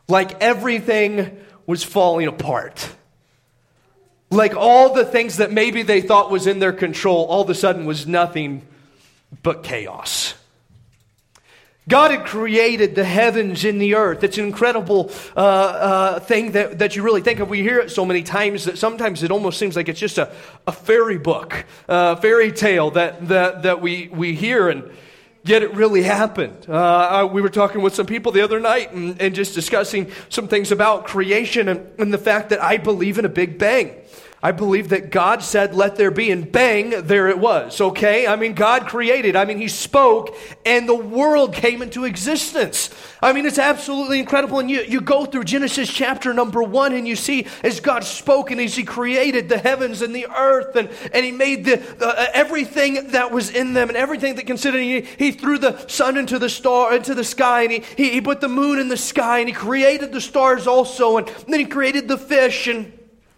Like 0.07 0.41
everything 0.41 1.37
was 1.65 1.83
falling 1.83 2.27
apart. 2.27 2.89
Like 4.29 4.55
all 4.55 4.93
the 4.93 5.05
things 5.05 5.37
that 5.37 5.51
maybe 5.51 5.83
they 5.83 6.01
thought 6.01 6.31
was 6.31 6.47
in 6.47 6.59
their 6.59 6.73
control, 6.73 7.25
all 7.25 7.41
of 7.41 7.49
a 7.49 7.55
sudden 7.55 7.85
was 7.85 8.07
nothing 8.07 8.65
but 9.43 9.63
chaos. 9.63 10.35
God 11.91 12.11
had 12.11 12.25
created 12.25 12.95
the 12.95 13.03
heavens 13.03 13.65
and 13.65 13.81
the 13.81 13.95
earth. 13.95 14.23
It's 14.23 14.37
an 14.37 14.45
incredible 14.45 15.11
uh, 15.35 15.39
uh, 15.39 16.19
thing 16.21 16.53
that, 16.53 16.79
that 16.79 16.95
you 16.95 17.03
really 17.03 17.19
think 17.19 17.41
of. 17.41 17.49
We 17.49 17.61
hear 17.63 17.79
it 17.79 17.91
so 17.91 18.05
many 18.05 18.23
times 18.23 18.63
that 18.63 18.77
sometimes 18.77 19.23
it 19.23 19.29
almost 19.29 19.59
seems 19.59 19.75
like 19.75 19.89
it's 19.89 19.99
just 19.99 20.17
a, 20.17 20.31
a 20.65 20.71
fairy 20.71 21.17
book, 21.17 21.65
a 21.89 22.15
fairy 22.15 22.53
tale 22.53 22.91
that, 22.91 23.27
that, 23.27 23.63
that 23.63 23.81
we, 23.81 24.07
we 24.07 24.35
hear, 24.35 24.69
and 24.69 24.89
yet 25.43 25.63
it 25.63 25.73
really 25.73 26.03
happened. 26.03 26.69
Uh, 26.69 27.27
we 27.29 27.41
were 27.41 27.49
talking 27.49 27.81
with 27.81 27.93
some 27.93 28.05
people 28.05 28.31
the 28.31 28.41
other 28.41 28.61
night 28.61 28.93
and, 28.93 29.21
and 29.21 29.35
just 29.35 29.53
discussing 29.53 30.09
some 30.29 30.47
things 30.47 30.71
about 30.71 31.07
creation 31.07 31.67
and, 31.67 31.99
and 31.99 32.13
the 32.13 32.17
fact 32.17 32.51
that 32.51 32.63
I 32.63 32.77
believe 32.77 33.19
in 33.19 33.25
a 33.25 33.29
big 33.29 33.59
bang. 33.59 34.00
I 34.43 34.51
believe 34.51 34.89
that 34.89 35.11
God 35.11 35.43
said, 35.43 35.75
let 35.75 35.97
there 35.97 36.09
be, 36.09 36.31
and 36.31 36.51
bang, 36.51 37.05
there 37.05 37.27
it 37.27 37.37
was, 37.37 37.79
okay? 37.79 38.25
I 38.25 38.35
mean, 38.35 38.53
God 38.53 38.87
created. 38.87 39.35
I 39.35 39.45
mean, 39.45 39.59
He 39.59 39.67
spoke, 39.67 40.35
and 40.65 40.89
the 40.89 40.95
world 40.95 41.53
came 41.53 41.83
into 41.83 42.05
existence. 42.05 42.89
I 43.21 43.33
mean, 43.33 43.45
it's 43.45 43.59
absolutely 43.59 44.19
incredible. 44.19 44.57
And 44.57 44.67
you, 44.67 44.81
you 44.81 44.99
go 44.99 45.25
through 45.25 45.43
Genesis 45.43 45.93
chapter 45.93 46.33
number 46.33 46.63
one, 46.63 46.93
and 46.93 47.07
you 47.07 47.15
see 47.15 47.45
as 47.61 47.79
God 47.79 48.03
spoke, 48.03 48.49
and 48.49 48.59
as 48.59 48.75
He 48.75 48.83
created 48.83 49.47
the 49.47 49.59
heavens 49.59 50.01
and 50.01 50.15
the 50.15 50.25
earth, 50.35 50.75
and, 50.75 50.89
and 51.13 51.23
He 51.23 51.31
made 51.31 51.65
the, 51.65 51.79
uh, 52.03 52.25
everything 52.33 53.09
that 53.09 53.31
was 53.31 53.51
in 53.51 53.73
them, 53.73 53.89
and 53.89 53.97
everything 53.97 54.35
that 54.37 54.47
considered. 54.47 54.81
He, 54.81 55.01
he 55.01 55.33
threw 55.33 55.59
the 55.59 55.87
sun 55.87 56.17
into 56.17 56.39
the 56.39 56.49
star, 56.49 56.95
into 56.95 57.13
the 57.13 57.23
sky, 57.23 57.61
and 57.61 57.71
he, 57.71 57.83
he, 57.95 58.09
he 58.13 58.21
put 58.21 58.41
the 58.41 58.49
moon 58.49 58.79
in 58.79 58.89
the 58.89 58.97
sky, 58.97 59.37
and 59.37 59.47
He 59.47 59.53
created 59.53 60.11
the 60.11 60.21
stars 60.21 60.65
also, 60.65 61.17
and 61.17 61.27
then 61.47 61.59
He 61.59 61.67
created 61.67 62.07
the 62.07 62.17
fish, 62.17 62.65
and 62.65 62.91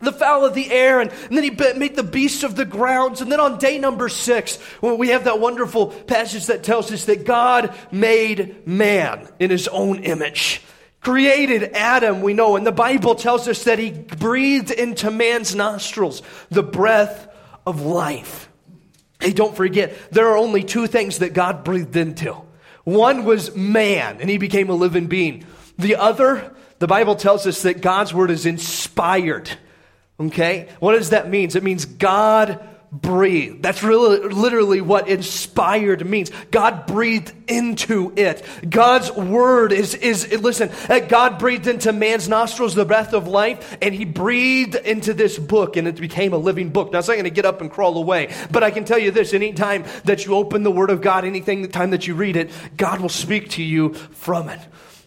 the 0.04 0.12
fowl 0.12 0.46
of 0.46 0.54
the 0.54 0.72
air, 0.72 1.00
and, 1.00 1.12
and, 1.12 1.38
then 1.38 1.44
he 1.44 1.50
made 1.78 1.96
the 1.96 2.04
beasts 2.04 2.44
of 2.44 2.56
the 2.56 2.66
grounds. 2.66 3.22
And 3.22 3.32
then 3.32 3.40
on 3.40 3.58
day 3.58 3.80
number 3.80 4.10
six, 4.10 4.58
when 4.80 4.98
we 4.98 5.10
have 5.10 5.24
that 5.26 5.40
wonderful 5.40 5.88
passage 5.88 6.48
that 6.48 6.64
tells 6.64 6.92
us 6.92 7.06
that 7.06 7.26
God 7.26 7.74
made 7.92 8.68
man 8.68 9.28
in 9.40 9.50
his 9.50 9.68
own 9.68 10.04
image. 10.04 10.62
Created 11.02 11.74
Adam, 11.74 12.22
we 12.22 12.34
know, 12.34 12.56
and 12.56 12.66
the 12.66 12.72
Bible 12.72 13.16
tells 13.16 13.48
us 13.50 13.66
that 13.66 13.78
he 13.78 13.92
breathed 13.92 14.72
into 14.72 15.12
man's 15.12 15.54
nostrils 15.54 16.22
the 16.50 16.64
breath 16.64 17.28
of 17.66 17.82
life. 17.82 18.50
Hey, 19.20 19.34
don't 19.34 19.56
forget, 19.56 19.94
there 20.12 20.28
are 20.30 20.38
only 20.38 20.64
two 20.64 20.88
things 20.88 21.20
that 21.20 21.34
God 21.34 21.64
breathed 21.64 21.96
into. 21.96 22.36
One 22.84 23.26
was 23.26 23.56
man, 23.56 24.20
and 24.20 24.30
he 24.30 24.38
became 24.38 24.70
a 24.70 24.74
living 24.74 25.08
being. 25.08 25.46
The 25.78 25.96
other, 25.96 26.54
the 26.80 26.88
Bible 26.88 27.16
tells 27.16 27.48
us 27.48 27.62
that 27.64 27.82
God's 27.82 28.14
word 28.14 28.32
is 28.32 28.46
inspired. 28.46 29.50
Okay? 30.28 30.70
What 30.80 30.94
does 30.94 31.10
that 31.12 31.30
mean? 31.30 31.50
It 31.54 31.64
means 31.64 31.86
God 31.86 32.60
breathed. 32.94 33.64
That's 33.64 33.82
really 33.82 34.20
literally 34.30 34.80
what 34.80 35.08
inspired 35.08 36.06
means. 36.06 36.30
God 36.52 36.86
breathed 36.86 37.34
into 37.50 38.14
it. 38.16 38.46
God's 38.70 39.12
word 39.12 39.74
is, 39.74 39.96
is 39.96 40.32
listen, 40.42 40.70
uh, 40.88 41.00
God 41.00 41.40
breathed 41.40 41.66
into 41.66 41.92
man's 41.92 42.30
nostrils 42.30 42.76
the 42.76 42.86
breath 42.86 43.14
of 43.14 43.28
life, 43.28 43.78
and 43.82 43.96
he 43.96 44.06
breathed 44.06 44.76
into 44.76 45.16
this 45.16 45.40
book, 45.40 45.76
and 45.76 45.88
it 45.88 46.00
became 46.00 46.34
a 46.34 46.38
living 46.38 46.70
book. 46.70 46.92
Now, 46.92 47.00
it's 47.00 47.08
not 47.08 47.16
going 47.16 47.24
to 47.24 47.32
get 47.32 47.46
up 47.46 47.62
and 47.62 47.72
crawl 47.72 47.98
away, 47.98 48.32
but 48.52 48.64
I 48.64 48.70
can 48.70 48.86
tell 48.86 49.00
you 49.00 49.10
this 49.10 49.34
anytime 49.34 49.86
that 50.06 50.26
you 50.26 50.36
open 50.36 50.62
the 50.62 50.72
word 50.72 50.92
of 50.92 51.02
God, 51.02 51.26
anything 51.26 51.64
the 51.64 51.68
time 51.68 51.90
that 51.90 52.06
you 52.06 52.14
read 52.14 52.36
it, 52.36 52.52
God 52.78 53.02
will 53.02 53.10
speak 53.10 53.50
to 53.52 53.64
you 53.64 53.96
from 53.96 54.50
it. 54.50 54.62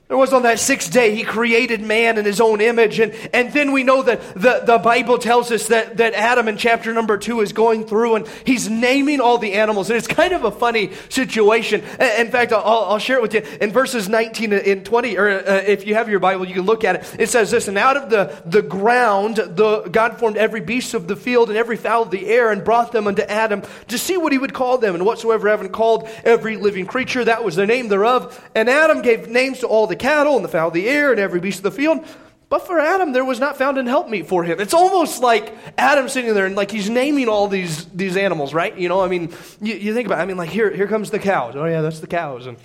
It 0.08 0.14
was 0.14 0.32
on 0.32 0.44
that 0.44 0.60
sixth 0.60 0.92
day 0.92 1.16
he 1.16 1.24
created 1.24 1.80
man 1.80 2.16
in 2.16 2.24
his 2.24 2.40
own 2.40 2.60
image. 2.60 3.00
And, 3.00 3.12
and 3.32 3.52
then 3.52 3.72
we 3.72 3.82
know 3.82 4.02
that 4.04 4.22
the, 4.34 4.62
the 4.64 4.78
Bible 4.78 5.18
tells 5.18 5.50
us 5.50 5.66
that, 5.66 5.96
that 5.96 6.14
Adam 6.14 6.46
in 6.46 6.56
chapter 6.56 6.94
number 6.94 7.18
two 7.18 7.40
is 7.40 7.52
going 7.52 7.86
through 7.86 8.14
and 8.14 8.28
he's 8.44 8.70
naming 8.70 9.20
all 9.20 9.38
the 9.38 9.54
animals. 9.54 9.90
And 9.90 9.96
it's 9.96 10.06
kind 10.06 10.32
of 10.32 10.44
a 10.44 10.52
funny 10.52 10.92
situation. 11.08 11.82
In 11.98 12.30
fact, 12.30 12.52
I'll, 12.52 12.62
I'll 12.62 12.98
share 13.00 13.16
it 13.16 13.22
with 13.22 13.34
you. 13.34 13.42
In 13.60 13.72
verses 13.72 14.08
19 14.08 14.52
and 14.52 14.86
20, 14.86 15.18
or 15.18 15.28
uh, 15.28 15.54
if 15.66 15.84
you 15.84 15.96
have 15.96 16.08
your 16.08 16.20
Bible, 16.20 16.46
you 16.46 16.54
can 16.54 16.66
look 16.66 16.84
at 16.84 16.96
it. 16.96 17.16
It 17.18 17.28
says 17.28 17.50
this, 17.50 17.66
and 17.66 17.76
out 17.76 17.96
of 17.96 18.08
the, 18.08 18.40
the 18.46 18.62
ground, 18.62 19.38
the, 19.38 19.88
God 19.90 20.20
formed 20.20 20.36
every 20.36 20.60
beast 20.60 20.94
of 20.94 21.08
the 21.08 21.16
field 21.16 21.48
and 21.48 21.58
every 21.58 21.76
fowl 21.76 22.02
of 22.02 22.12
the 22.12 22.28
air 22.28 22.52
and 22.52 22.62
brought 22.62 22.92
them 22.92 23.08
unto 23.08 23.22
Adam 23.22 23.62
to 23.88 23.98
see 23.98 24.16
what 24.16 24.30
he 24.30 24.38
would 24.38 24.54
call 24.54 24.78
them. 24.78 24.94
And 24.94 25.04
whatsoever 25.04 25.48
Adam 25.48 25.68
called 25.68 26.08
every 26.22 26.56
living 26.56 26.86
creature, 26.86 27.24
that 27.24 27.42
was 27.42 27.56
the 27.56 27.66
name 27.66 27.88
thereof. 27.88 28.40
And 28.54 28.70
Adam 28.70 29.02
gave 29.02 29.28
names 29.28 29.58
to 29.60 29.66
all 29.66 29.88
the 29.88 29.95
the 29.96 30.02
cattle 30.02 30.36
and 30.36 30.44
the 30.44 30.48
fowl 30.48 30.68
of 30.68 30.74
the 30.74 30.88
air 30.88 31.10
and 31.10 31.20
every 31.20 31.40
beast 31.40 31.58
of 31.58 31.62
the 31.64 31.70
field. 31.70 32.04
But 32.48 32.64
for 32.64 32.78
Adam, 32.78 33.12
there 33.12 33.24
was 33.24 33.40
not 33.40 33.56
found 33.56 33.76
an 33.76 33.86
helpmeet 33.86 34.26
for 34.26 34.44
him. 34.44 34.60
It's 34.60 34.74
almost 34.74 35.20
like 35.20 35.52
Adam 35.76 36.08
sitting 36.08 36.32
there 36.32 36.46
and 36.46 36.54
like 36.54 36.70
he's 36.70 36.88
naming 36.88 37.28
all 37.28 37.48
these, 37.48 37.86
these 37.86 38.16
animals, 38.16 38.54
right? 38.54 38.76
You 38.78 38.88
know, 38.88 39.00
I 39.00 39.08
mean, 39.08 39.34
you, 39.60 39.74
you 39.74 39.94
think 39.94 40.06
about 40.06 40.20
it. 40.20 40.22
I 40.22 40.26
mean, 40.26 40.36
like 40.36 40.50
here, 40.50 40.70
here 40.70 40.86
comes 40.86 41.10
the 41.10 41.18
cows. 41.18 41.56
Oh, 41.56 41.64
yeah, 41.64 41.80
that's 41.80 41.98
the 41.98 42.06
cows. 42.06 42.46
And 42.46 42.56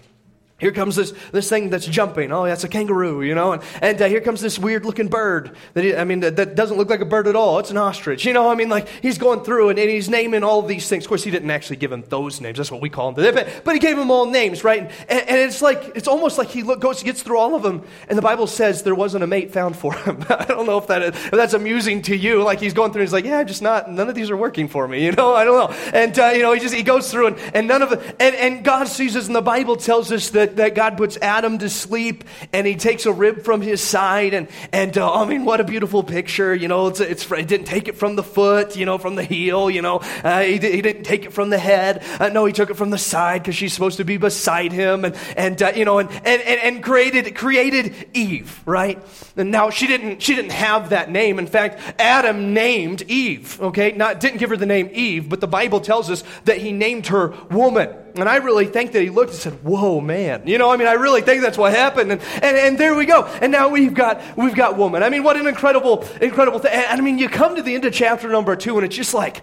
here 0.61 0.71
comes 0.71 0.95
this, 0.95 1.11
this 1.31 1.49
thing 1.49 1.71
that's 1.71 1.87
jumping. 1.87 2.31
Oh, 2.31 2.45
that's 2.45 2.63
a 2.63 2.67
kangaroo, 2.67 3.23
you 3.23 3.33
know? 3.33 3.53
And, 3.53 3.63
and 3.81 3.99
uh, 3.99 4.07
here 4.07 4.21
comes 4.21 4.41
this 4.41 4.59
weird 4.59 4.85
looking 4.85 5.07
bird 5.07 5.55
that, 5.73 5.83
he, 5.83 5.95
I 5.95 6.03
mean, 6.03 6.19
that, 6.19 6.35
that, 6.35 6.53
doesn't 6.53 6.77
look 6.77 6.87
like 6.87 7.01
a 7.01 7.05
bird 7.05 7.27
at 7.27 7.35
all. 7.35 7.57
It's 7.57 7.71
an 7.71 7.77
ostrich, 7.77 8.25
you 8.25 8.33
know? 8.33 8.47
I 8.47 8.53
mean, 8.53 8.69
like, 8.69 8.87
he's 9.01 9.17
going 9.17 9.43
through 9.43 9.69
and, 9.69 9.79
and 9.79 9.89
he's 9.89 10.07
naming 10.07 10.43
all 10.43 10.61
these 10.61 10.87
things. 10.87 11.05
Of 11.05 11.09
course, 11.09 11.23
he 11.23 11.31
didn't 11.31 11.49
actually 11.49 11.77
give 11.77 11.89
them 11.89 12.03
those 12.09 12.39
names. 12.39 12.57
That's 12.57 12.69
what 12.69 12.79
we 12.79 12.91
call 12.91 13.11
them. 13.11 13.33
But, 13.33 13.63
but 13.63 13.73
he 13.73 13.79
gave 13.79 13.97
them 13.97 14.11
all 14.11 14.27
names, 14.27 14.63
right? 14.63 14.91
And, 15.09 15.29
and 15.29 15.39
it's 15.39 15.63
like, 15.63 15.93
it's 15.95 16.07
almost 16.07 16.37
like 16.37 16.49
he 16.49 16.61
look, 16.61 16.79
goes, 16.79 17.01
gets 17.01 17.23
through 17.23 17.39
all 17.39 17.55
of 17.55 17.63
them. 17.63 17.81
And 18.07 18.15
the 18.15 18.21
Bible 18.21 18.45
says 18.45 18.83
there 18.83 18.93
wasn't 18.93 19.23
a 19.23 19.27
mate 19.27 19.51
found 19.51 19.75
for 19.75 19.95
him. 19.95 20.23
I 20.29 20.45
don't 20.45 20.67
know 20.67 20.77
if, 20.77 20.85
that 20.87 21.01
if 21.01 21.31
that's 21.31 21.55
amusing 21.55 22.03
to 22.03 22.15
you. 22.15 22.43
Like, 22.43 22.59
he's 22.59 22.75
going 22.75 22.91
through 22.91 23.01
and 23.01 23.07
he's 23.07 23.13
like, 23.13 23.25
yeah, 23.25 23.43
just 23.43 23.63
not, 23.63 23.91
none 23.91 24.09
of 24.09 24.13
these 24.13 24.29
are 24.29 24.37
working 24.37 24.67
for 24.67 24.87
me, 24.87 25.05
you 25.05 25.11
know? 25.11 25.33
I 25.33 25.43
don't 25.43 25.57
know. 25.57 25.75
And, 25.91 26.19
uh, 26.19 26.27
you 26.35 26.43
know, 26.43 26.53
he 26.53 26.59
just, 26.59 26.75
he 26.75 26.83
goes 26.83 27.09
through 27.09 27.27
and, 27.27 27.39
and 27.55 27.67
none 27.67 27.81
of 27.81 27.93
it, 27.93 28.15
and, 28.19 28.35
and 28.35 28.63
God 28.63 28.87
sees 28.87 29.15
us, 29.15 29.25
and 29.25 29.35
the 29.35 29.41
Bible 29.41 29.75
tells 29.75 30.11
us 30.11 30.29
that, 30.29 30.50
that 30.57 30.75
God 30.75 30.97
puts 30.97 31.17
Adam 31.21 31.57
to 31.59 31.69
sleep 31.69 32.23
and 32.53 32.65
he 32.65 32.75
takes 32.75 33.05
a 33.05 33.13
rib 33.13 33.43
from 33.43 33.61
his 33.61 33.81
side. 33.81 34.33
And, 34.33 34.47
and 34.71 34.97
uh, 34.97 35.13
I 35.13 35.25
mean, 35.25 35.45
what 35.45 35.59
a 35.59 35.63
beautiful 35.63 36.03
picture. 36.03 36.53
You 36.53 36.67
know, 36.67 36.87
it's, 36.87 36.99
it's, 36.99 37.23
he 37.23 37.43
didn't 37.43 37.67
take 37.67 37.87
it 37.87 37.95
from 37.95 38.15
the 38.15 38.23
foot, 38.23 38.75
you 38.75 38.85
know, 38.85 38.97
from 38.97 39.15
the 39.15 39.23
heel, 39.23 39.69
you 39.69 39.81
know, 39.81 39.97
uh, 40.23 40.41
he, 40.41 40.57
he, 40.57 40.81
didn't 40.81 41.03
take 41.03 41.25
it 41.25 41.33
from 41.33 41.49
the 41.49 41.57
head. 41.57 42.03
Uh, 42.19 42.29
no, 42.29 42.45
he 42.45 42.53
took 42.53 42.69
it 42.69 42.75
from 42.75 42.89
the 42.89 42.97
side 42.97 43.41
because 43.41 43.55
she's 43.55 43.73
supposed 43.73 43.97
to 43.97 44.05
be 44.05 44.17
beside 44.17 44.71
him 44.71 45.05
and, 45.05 45.15
and 45.37 45.61
uh, 45.61 45.71
you 45.75 45.85
know, 45.85 45.99
and, 45.99 46.09
and, 46.09 46.41
and, 46.41 46.61
and 46.61 46.83
created, 46.83 47.35
created 47.35 47.93
Eve, 48.13 48.61
right? 48.65 49.01
And 49.35 49.51
now 49.51 49.69
she 49.69 49.87
didn't, 49.87 50.21
she 50.21 50.35
didn't 50.35 50.51
have 50.51 50.89
that 50.89 51.09
name. 51.09 51.39
In 51.39 51.47
fact, 51.47 51.79
Adam 51.99 52.53
named 52.53 53.03
Eve, 53.03 53.61
okay? 53.61 53.91
Not, 53.91 54.19
didn't 54.19 54.39
give 54.39 54.49
her 54.49 54.57
the 54.57 54.65
name 54.65 54.89
Eve, 54.93 55.29
but 55.29 55.41
the 55.41 55.47
Bible 55.47 55.79
tells 55.81 56.09
us 56.09 56.23
that 56.45 56.57
he 56.57 56.71
named 56.71 57.07
her 57.07 57.33
woman. 57.49 57.89
And 58.15 58.27
I 58.27 58.37
really 58.37 58.65
think 58.65 58.91
that 58.93 59.01
he 59.01 59.09
looked 59.09 59.31
and 59.31 59.39
said, 59.39 59.63
Whoa, 59.63 60.01
man. 60.01 60.47
You 60.47 60.57
know, 60.57 60.71
I 60.71 60.77
mean, 60.77 60.87
I 60.87 60.93
really 60.93 61.21
think 61.21 61.41
that's 61.41 61.57
what 61.57 61.73
happened. 61.73 62.11
And, 62.11 62.21
and, 62.41 62.57
and 62.57 62.77
there 62.77 62.95
we 62.95 63.05
go. 63.05 63.25
And 63.25 63.51
now 63.51 63.69
we've 63.69 63.93
got, 63.93 64.21
we've 64.37 64.55
got 64.55 64.77
woman. 64.77 65.03
I 65.03 65.09
mean, 65.09 65.23
what 65.23 65.37
an 65.37 65.47
incredible, 65.47 66.05
incredible 66.21 66.59
thing. 66.59 66.71
And, 66.73 67.01
I 67.01 67.03
mean, 67.03 67.17
you 67.17 67.29
come 67.29 67.55
to 67.55 67.61
the 67.61 67.75
end 67.75 67.85
of 67.85 67.93
chapter 67.93 68.29
number 68.29 68.55
two, 68.55 68.77
and 68.77 68.85
it's 68.85 68.95
just 68.95 69.13
like, 69.13 69.41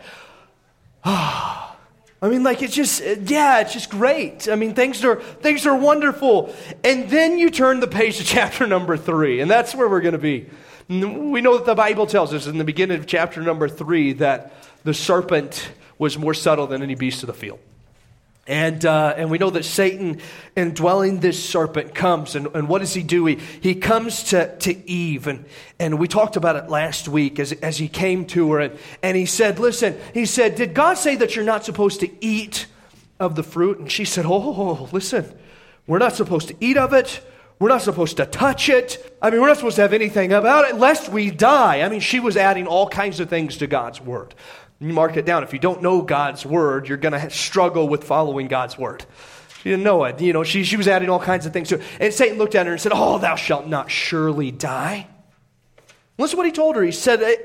ah. 1.05 1.65
I 2.21 2.29
mean, 2.29 2.43
like 2.43 2.63
it's 2.63 2.75
just, 2.75 3.01
yeah, 3.01 3.61
it's 3.61 3.73
just 3.73 3.91
great. 3.91 4.49
I 4.49 4.57
mean, 4.57 4.75
things 4.75 5.05
are 5.05 5.21
things 5.21 5.67
are 5.67 5.77
wonderful. 5.77 6.53
And 6.83 7.09
then 7.09 7.39
you 7.39 7.49
turn 7.49 7.79
the 7.79 7.87
page 7.87 8.19
to 8.19 8.25
chapter 8.37 8.67
number 8.67 8.97
three, 8.97 9.41
and 9.41 9.49
that's 9.49 9.73
where 9.73 9.89
we're 9.89 10.01
going 10.01 10.13
to 10.13 10.19
be. 10.19 10.51
We 10.89 11.43
know 11.43 11.59
that 11.59 11.67
the 11.67 11.75
Bible 11.75 12.07
tells 12.07 12.35
us 12.35 12.47
in 12.47 12.59
the 12.59 12.65
beginning 12.65 12.99
of 12.99 13.07
chapter 13.07 13.41
number 13.43 13.69
three 13.69 14.15
that 14.15 14.53
the 14.85 14.95
serpent 14.95 15.71
was 15.99 16.17
more 16.17 16.35
subtle 16.35 16.67
than 16.67 16.83
any 16.83 16.95
beast 16.95 17.23
of 17.23 17.27
the 17.27 17.35
field. 17.35 17.61
And, 18.49 18.85
uh, 18.87 19.15
and 19.17 19.31
we 19.31 19.37
know 19.37 19.51
that 19.51 19.65
Satan, 19.65 20.21
indwelling 20.57 21.21
this 21.21 21.43
serpent, 21.43 21.95
comes. 21.95 22.35
And, 22.35 22.49
and 22.55 22.67
what 22.67 22.79
does 22.79 22.95
he 22.95 23.03
do? 23.03 23.27
He, 23.27 23.39
he 23.61 23.75
comes 23.75 24.25
to, 24.31 24.57
to 24.61 24.91
Eve. 24.91 25.27
And, 25.27 25.45
and 25.79 25.99
we 25.99 26.09
talked 26.09 26.37
about 26.37 26.57
it 26.57 26.71
last 26.71 27.09
week 27.09 27.39
as, 27.39 27.53
as 27.53 27.77
he 27.77 27.89
came 27.89 28.25
to 28.29 28.53
her. 28.53 28.61
And, 28.61 28.79
and 29.03 29.17
he 29.17 29.27
said, 29.27 29.59
Listen, 29.59 29.97
he 30.15 30.25
said, 30.25 30.55
Did 30.55 30.73
God 30.73 30.95
say 30.95 31.15
that 31.17 31.37
you're 31.37 31.45
not 31.45 31.67
supposed 31.67 32.01
to 32.01 32.25
eat 32.25 32.67
of 33.21 33.37
the 33.37 33.43
fruit? 33.43 33.79
And 33.79 33.93
she 33.93 34.07
said, 34.07 34.25
Oh, 34.27 34.89
listen, 34.93 35.31
we're 35.87 35.99
not 35.99 36.15
supposed 36.15 36.49
to 36.49 36.57
eat 36.59 36.79
of 36.79 36.95
it 36.95 37.21
We're 37.59 37.69
not 37.69 37.83
supposed 37.83 38.19
to 38.19 38.27
touch 38.27 38.69
it. 38.69 39.17
I 39.21 39.31
mean, 39.31 39.41
we're 39.41 39.49
not 39.49 39.57
supposed 39.57 39.77
to 39.77 39.83
have 39.83 39.93
anything 39.93 40.33
about 40.33 40.69
it 40.69 40.77
lest 40.77 41.09
we 41.09 41.31
die. 41.31 41.83
I 41.83 41.89
mean, 41.89 42.01
she 42.01 42.21
was 42.21 42.37
adding 42.37 42.67
all 42.67 42.89
kinds 42.89 43.19
of 43.19 43.29
things 43.29 43.57
to 43.59 43.67
God's 43.67 44.01
word. 44.01 44.35
You 44.81 44.93
mark 44.93 45.17
it 45.17 45.27
down. 45.27 45.43
If 45.43 45.53
you 45.53 45.59
don't 45.59 45.83
know 45.83 46.03
God's 46.03 46.47
word, 46.47 46.89
you're 46.89 46.99
going 46.99 47.13
to 47.13 47.31
struggle 47.31 47.89
with 47.89 48.05
following 48.05 48.47
God's 48.47 48.79
word. 48.79 49.05
She 49.63 49.71
didn't 49.71 49.83
know 49.83 50.05
it. 50.05 50.21
You 50.21 50.33
know, 50.33 50.45
she, 50.45 50.63
she 50.63 50.77
was 50.77 50.87
adding 50.87 51.09
all 51.09 51.19
kinds 51.19 51.47
of 51.47 51.53
things 51.53 51.71
to 51.71 51.77
it. 51.77 51.83
And 51.99 52.15
Satan 52.15 52.39
looked 52.39 52.55
at 52.55 52.67
her 52.67 52.73
and 52.73 52.81
said, 52.81 52.93
Oh, 52.95 53.19
thou 53.19 53.35
shalt 53.35 53.67
not 53.67 53.91
surely 53.91 54.53
die. 54.53 55.09
Listen 56.17 56.33
to 56.33 56.37
what 56.39 56.47
he 56.47 56.53
told 56.53 56.77
her. 56.77 56.83
He 56.83 56.93
said, 56.93 57.23
eh, 57.23 57.37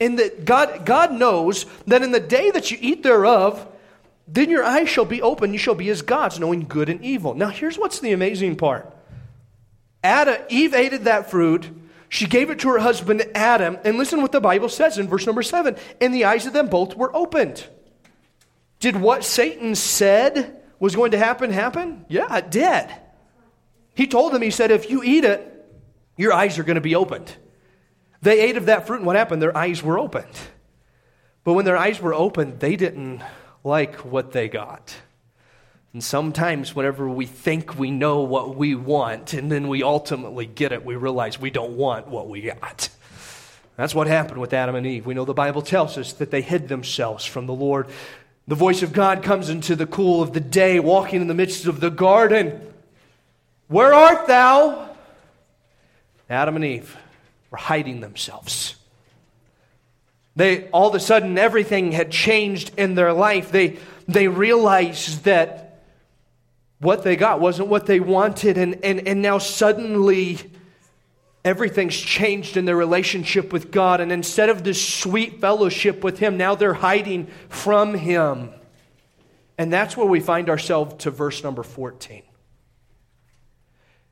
in 0.00 0.16
the, 0.16 0.32
God, 0.44 0.84
God 0.84 1.12
knows 1.12 1.64
that 1.86 2.02
in 2.02 2.12
the 2.12 2.20
day 2.20 2.50
that 2.50 2.70
you 2.70 2.78
eat 2.80 3.02
thereof, 3.02 3.66
then 4.26 4.50
your 4.50 4.64
eyes 4.64 4.88
shall 4.88 5.04
be 5.04 5.22
open, 5.22 5.52
you 5.52 5.58
shall 5.58 5.74
be 5.74 5.88
as 5.90 6.02
gods, 6.02 6.38
knowing 6.40 6.66
good 6.66 6.88
and 6.88 7.04
evil. 7.04 7.34
Now, 7.34 7.48
here's 7.48 7.78
what's 7.78 8.00
the 8.00 8.12
amazing 8.12 8.56
part. 8.56 8.90
Adam, 10.02 10.36
Eve 10.48 10.74
ate 10.74 11.04
that 11.04 11.30
fruit. 11.30 11.70
She 12.12 12.26
gave 12.26 12.50
it 12.50 12.58
to 12.58 12.68
her 12.68 12.78
husband 12.78 13.24
Adam. 13.34 13.78
And 13.84 13.96
listen 13.96 14.20
what 14.20 14.32
the 14.32 14.40
Bible 14.40 14.68
says 14.68 14.98
in 14.98 15.08
verse 15.08 15.24
number 15.24 15.42
seven. 15.42 15.76
And 15.98 16.12
the 16.12 16.26
eyes 16.26 16.44
of 16.44 16.52
them 16.52 16.66
both 16.66 16.94
were 16.94 17.10
opened. 17.16 17.66
Did 18.80 18.96
what 18.96 19.24
Satan 19.24 19.74
said 19.74 20.60
was 20.78 20.94
going 20.94 21.12
to 21.12 21.18
happen 21.18 21.50
happen? 21.50 22.04
Yeah, 22.10 22.36
it 22.36 22.50
did. 22.50 22.86
He 23.94 24.06
told 24.06 24.34
them, 24.34 24.42
he 24.42 24.50
said, 24.50 24.70
if 24.70 24.90
you 24.90 25.02
eat 25.02 25.24
it, 25.24 25.64
your 26.18 26.34
eyes 26.34 26.58
are 26.58 26.64
going 26.64 26.74
to 26.74 26.82
be 26.82 26.96
opened. 26.96 27.34
They 28.20 28.42
ate 28.42 28.58
of 28.58 28.66
that 28.66 28.86
fruit, 28.86 28.96
and 28.96 29.06
what 29.06 29.16
happened? 29.16 29.40
Their 29.40 29.56
eyes 29.56 29.82
were 29.82 29.98
opened. 29.98 30.38
But 31.44 31.54
when 31.54 31.64
their 31.64 31.78
eyes 31.78 31.98
were 31.98 32.12
opened, 32.12 32.60
they 32.60 32.76
didn't 32.76 33.22
like 33.64 34.00
what 34.00 34.32
they 34.32 34.50
got. 34.50 34.94
And 35.92 36.02
sometimes, 36.02 36.74
whenever 36.74 37.06
we 37.08 37.26
think 37.26 37.78
we 37.78 37.90
know 37.90 38.20
what 38.20 38.56
we 38.56 38.74
want 38.74 39.34
and 39.34 39.52
then 39.52 39.68
we 39.68 39.82
ultimately 39.82 40.46
get 40.46 40.72
it, 40.72 40.84
we 40.84 40.96
realize 40.96 41.38
we 41.38 41.50
don't 41.50 41.76
want 41.76 42.08
what 42.08 42.28
we 42.28 42.40
got. 42.40 42.88
That's 43.76 43.94
what 43.94 44.06
happened 44.06 44.40
with 44.40 44.54
Adam 44.54 44.74
and 44.74 44.86
Eve. 44.86 45.04
We 45.04 45.14
know 45.14 45.24
the 45.24 45.34
Bible 45.34 45.60
tells 45.60 45.98
us 45.98 46.14
that 46.14 46.30
they 46.30 46.40
hid 46.40 46.68
themselves 46.68 47.24
from 47.26 47.46
the 47.46 47.52
Lord. 47.52 47.88
The 48.48 48.54
voice 48.54 48.82
of 48.82 48.92
God 48.92 49.22
comes 49.22 49.50
into 49.50 49.76
the 49.76 49.86
cool 49.86 50.22
of 50.22 50.32
the 50.32 50.40
day, 50.40 50.80
walking 50.80 51.20
in 51.20 51.28
the 51.28 51.34
midst 51.34 51.66
of 51.66 51.80
the 51.80 51.90
garden. 51.90 52.72
Where 53.68 53.92
art 53.92 54.26
thou? 54.26 54.90
Adam 56.28 56.56
and 56.56 56.64
Eve 56.64 56.96
were 57.50 57.58
hiding 57.58 58.00
themselves. 58.00 58.76
They 60.36 60.68
all 60.70 60.88
of 60.88 60.94
a 60.94 61.00
sudden 61.00 61.36
everything 61.36 61.92
had 61.92 62.10
changed 62.10 62.72
in 62.78 62.94
their 62.94 63.12
life. 63.12 63.52
They 63.52 63.78
they 64.08 64.28
realized 64.28 65.24
that 65.24 65.71
what 66.82 67.04
they 67.04 67.16
got 67.16 67.40
wasn't 67.40 67.68
what 67.68 67.86
they 67.86 68.00
wanted, 68.00 68.58
and, 68.58 68.84
and, 68.84 69.06
and 69.06 69.22
now 69.22 69.38
suddenly 69.38 70.38
everything's 71.44 71.96
changed 71.96 72.56
in 72.56 72.64
their 72.64 72.76
relationship 72.76 73.52
with 73.52 73.70
God. 73.70 74.00
And 74.00 74.10
instead 74.10 74.48
of 74.48 74.64
this 74.64 74.86
sweet 74.86 75.40
fellowship 75.40 76.02
with 76.02 76.18
Him, 76.18 76.36
now 76.36 76.56
they're 76.56 76.74
hiding 76.74 77.28
from 77.48 77.94
Him. 77.94 78.50
And 79.56 79.72
that's 79.72 79.96
where 79.96 80.06
we 80.06 80.18
find 80.18 80.50
ourselves 80.50 81.04
to 81.04 81.12
verse 81.12 81.44
number 81.44 81.62
14. 81.62 82.22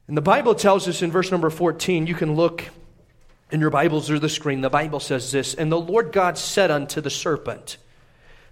And 0.06 0.16
the 0.16 0.22
Bible 0.22 0.54
tells 0.54 0.86
us 0.86 1.02
in 1.02 1.10
verse 1.10 1.30
number 1.30 1.50
14, 1.50 2.06
you 2.06 2.14
can 2.14 2.34
look 2.36 2.64
in 3.50 3.60
your 3.60 3.70
Bibles 3.70 4.10
or 4.10 4.20
the 4.20 4.28
screen, 4.28 4.60
the 4.60 4.70
Bible 4.70 5.00
says 5.00 5.32
this 5.32 5.54
And 5.54 5.72
the 5.72 5.80
Lord 5.80 6.12
God 6.12 6.38
said 6.38 6.70
unto 6.70 7.00
the 7.00 7.10
serpent, 7.10 7.78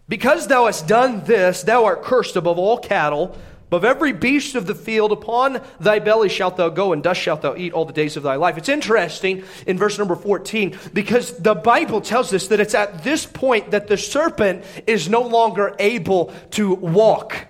Because 0.08 0.48
thou 0.48 0.66
hast 0.66 0.88
done 0.88 1.24
this, 1.24 1.62
thou 1.62 1.84
art 1.84 2.02
cursed 2.02 2.34
above 2.34 2.58
all 2.58 2.78
cattle, 2.78 3.36
above 3.68 3.84
every 3.84 4.12
beast 4.12 4.54
of 4.54 4.66
the 4.66 4.74
field. 4.74 5.12
Upon 5.12 5.60
thy 5.78 5.98
belly 6.00 6.28
shalt 6.28 6.56
thou 6.56 6.68
go, 6.68 6.92
and 6.92 7.02
dust 7.02 7.20
shalt 7.20 7.42
thou 7.42 7.54
eat 7.56 7.72
all 7.72 7.84
the 7.84 7.92
days 7.92 8.16
of 8.16 8.22
thy 8.22 8.36
life. 8.36 8.58
It's 8.58 8.68
interesting 8.68 9.44
in 9.66 9.78
verse 9.78 9.98
number 9.98 10.16
14 10.16 10.76
because 10.92 11.38
the 11.38 11.54
Bible 11.54 12.00
tells 12.00 12.32
us 12.34 12.48
that 12.48 12.60
it's 12.60 12.74
at 12.74 13.04
this 13.04 13.24
point 13.24 13.70
that 13.70 13.86
the 13.86 13.96
serpent 13.96 14.64
is 14.86 15.08
no 15.08 15.22
longer 15.22 15.76
able 15.78 16.32
to 16.52 16.74
walk. 16.74 17.46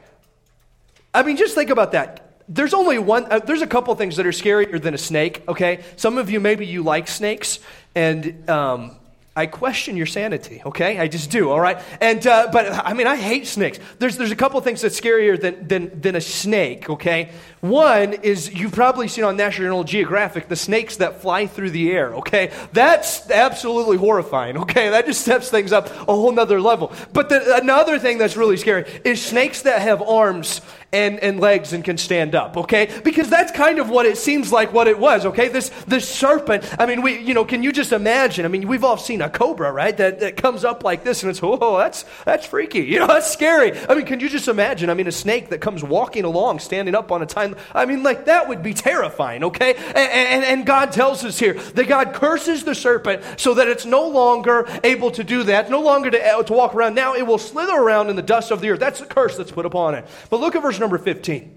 I 1.14 1.22
mean, 1.22 1.36
just 1.36 1.54
think 1.54 1.70
about 1.70 1.92
that 1.92 2.28
there's 2.48 2.72
only 2.72 2.98
one, 2.98 3.26
uh, 3.30 3.40
there's 3.40 3.62
a 3.62 3.66
couple 3.66 3.94
things 3.94 4.16
that 4.16 4.26
are 4.26 4.30
scarier 4.30 4.80
than 4.80 4.94
a 4.94 4.98
snake, 4.98 5.42
okay? 5.46 5.84
Some 5.96 6.16
of 6.16 6.30
you, 6.30 6.40
maybe 6.40 6.66
you 6.66 6.82
like 6.82 7.06
snakes, 7.06 7.58
and 7.94 8.48
um, 8.48 8.96
I 9.38 9.46
question 9.46 9.96
your 9.96 10.06
sanity, 10.06 10.62
okay? 10.66 10.98
I 10.98 11.06
just 11.06 11.30
do, 11.30 11.48
all 11.50 11.60
right? 11.60 11.78
And, 12.00 12.26
uh, 12.26 12.48
but 12.52 12.72
I 12.84 12.92
mean, 12.92 13.06
I 13.06 13.14
hate 13.14 13.46
snakes. 13.46 13.78
There's, 14.00 14.16
there's 14.16 14.32
a 14.32 14.36
couple 14.36 14.60
things 14.62 14.80
that's 14.80 15.00
scarier 15.00 15.40
than, 15.40 15.68
than, 15.68 16.00
than 16.00 16.16
a 16.16 16.20
snake, 16.20 16.90
okay? 16.90 17.30
One 17.60 18.14
is 18.14 18.52
you've 18.52 18.72
probably 18.72 19.06
seen 19.06 19.22
on 19.22 19.36
National 19.36 19.84
Geographic 19.84 20.48
the 20.48 20.56
snakes 20.56 20.96
that 20.96 21.22
fly 21.22 21.46
through 21.46 21.70
the 21.70 21.88
air, 21.92 22.16
okay? 22.16 22.50
That's 22.72 23.30
absolutely 23.30 23.96
horrifying, 23.96 24.56
okay? 24.58 24.90
That 24.90 25.06
just 25.06 25.20
steps 25.20 25.50
things 25.50 25.70
up 25.70 25.86
a 25.86 26.12
whole 26.12 26.32
nother 26.32 26.60
level. 26.60 26.92
But 27.12 27.28
the, 27.28 27.58
another 27.62 28.00
thing 28.00 28.18
that's 28.18 28.36
really 28.36 28.56
scary 28.56 28.90
is 29.04 29.24
snakes 29.24 29.62
that 29.62 29.82
have 29.82 30.02
arms 30.02 30.62
and, 30.92 31.20
and 31.20 31.38
legs 31.38 31.74
and 31.74 31.84
can 31.84 31.98
stand 31.98 32.34
up, 32.34 32.56
okay? 32.56 32.88
Because 33.04 33.28
that's 33.28 33.52
kind 33.52 33.78
of 33.78 33.90
what 33.90 34.06
it 34.06 34.16
seems 34.16 34.50
like 34.50 34.72
what 34.72 34.88
it 34.88 34.98
was, 34.98 35.26
okay? 35.26 35.48
This, 35.48 35.68
this 35.86 36.08
serpent, 36.08 36.64
I 36.78 36.86
mean, 36.86 37.02
we, 37.02 37.18
you 37.20 37.34
know, 37.34 37.44
can 37.44 37.62
you 37.62 37.72
just 37.72 37.92
imagine? 37.92 38.46
I 38.46 38.48
mean, 38.48 38.66
we've 38.66 38.84
all 38.84 38.96
seen 38.96 39.20
a 39.20 39.28
cobra, 39.28 39.70
right? 39.70 39.94
That, 39.94 40.20
that 40.20 40.38
comes 40.38 40.64
up 40.64 40.84
like 40.84 41.04
this 41.04 41.22
and 41.22 41.30
it's, 41.30 41.40
oh, 41.42 41.76
that's, 41.76 42.04
that's 42.24 42.46
freaky. 42.46 42.88
You 42.98 43.00
know, 43.00 43.06
that's 43.06 43.30
scary. 43.30 43.78
I 43.88 43.94
mean, 43.94 44.06
can 44.06 44.18
you 44.18 44.28
just 44.28 44.48
imagine? 44.48 44.88
I 44.88 44.94
mean, 44.94 45.06
a 45.06 45.12
snake 45.12 45.50
that 45.50 45.60
comes 45.60 45.84
walking 45.84 46.24
along, 46.24 46.58
standing 46.58 46.94
up 46.94 47.12
on 47.12 47.22
a 47.22 47.26
time. 47.26 47.54
I 47.74 47.84
mean, 47.84 48.02
like, 48.02 48.24
that 48.24 48.48
would 48.48 48.62
be 48.62 48.72
terrifying, 48.72 49.44
okay? 49.44 49.74
And, 49.74 49.96
and, 49.96 50.44
and 50.44 50.66
God 50.66 50.90
tells 50.90 51.22
us 51.24 51.38
here 51.38 51.54
that 51.54 51.86
God 51.86 52.14
curses 52.14 52.64
the 52.64 52.74
serpent 52.74 53.22
so 53.36 53.54
that 53.54 53.68
it's 53.68 53.84
no 53.84 54.08
longer 54.08 54.66
able 54.82 55.10
to 55.12 55.22
do 55.22 55.44
that, 55.44 55.70
no 55.70 55.80
longer 55.80 56.10
to, 56.10 56.42
to 56.44 56.52
walk 56.52 56.74
around. 56.74 56.94
Now 56.94 57.14
it 57.14 57.26
will 57.26 57.38
slither 57.38 57.76
around 57.76 58.08
in 58.08 58.16
the 58.16 58.22
dust 58.22 58.50
of 58.50 58.62
the 58.62 58.70
earth. 58.70 58.80
That's 58.80 59.00
the 59.00 59.06
curse 59.06 59.36
that's 59.36 59.52
put 59.52 59.66
upon 59.66 59.94
it. 59.94 60.06
But 60.30 60.40
look 60.40 60.56
at 60.56 60.62
verse 60.62 60.77
verse 60.78 60.80
number 60.80 60.98
15. 60.98 61.54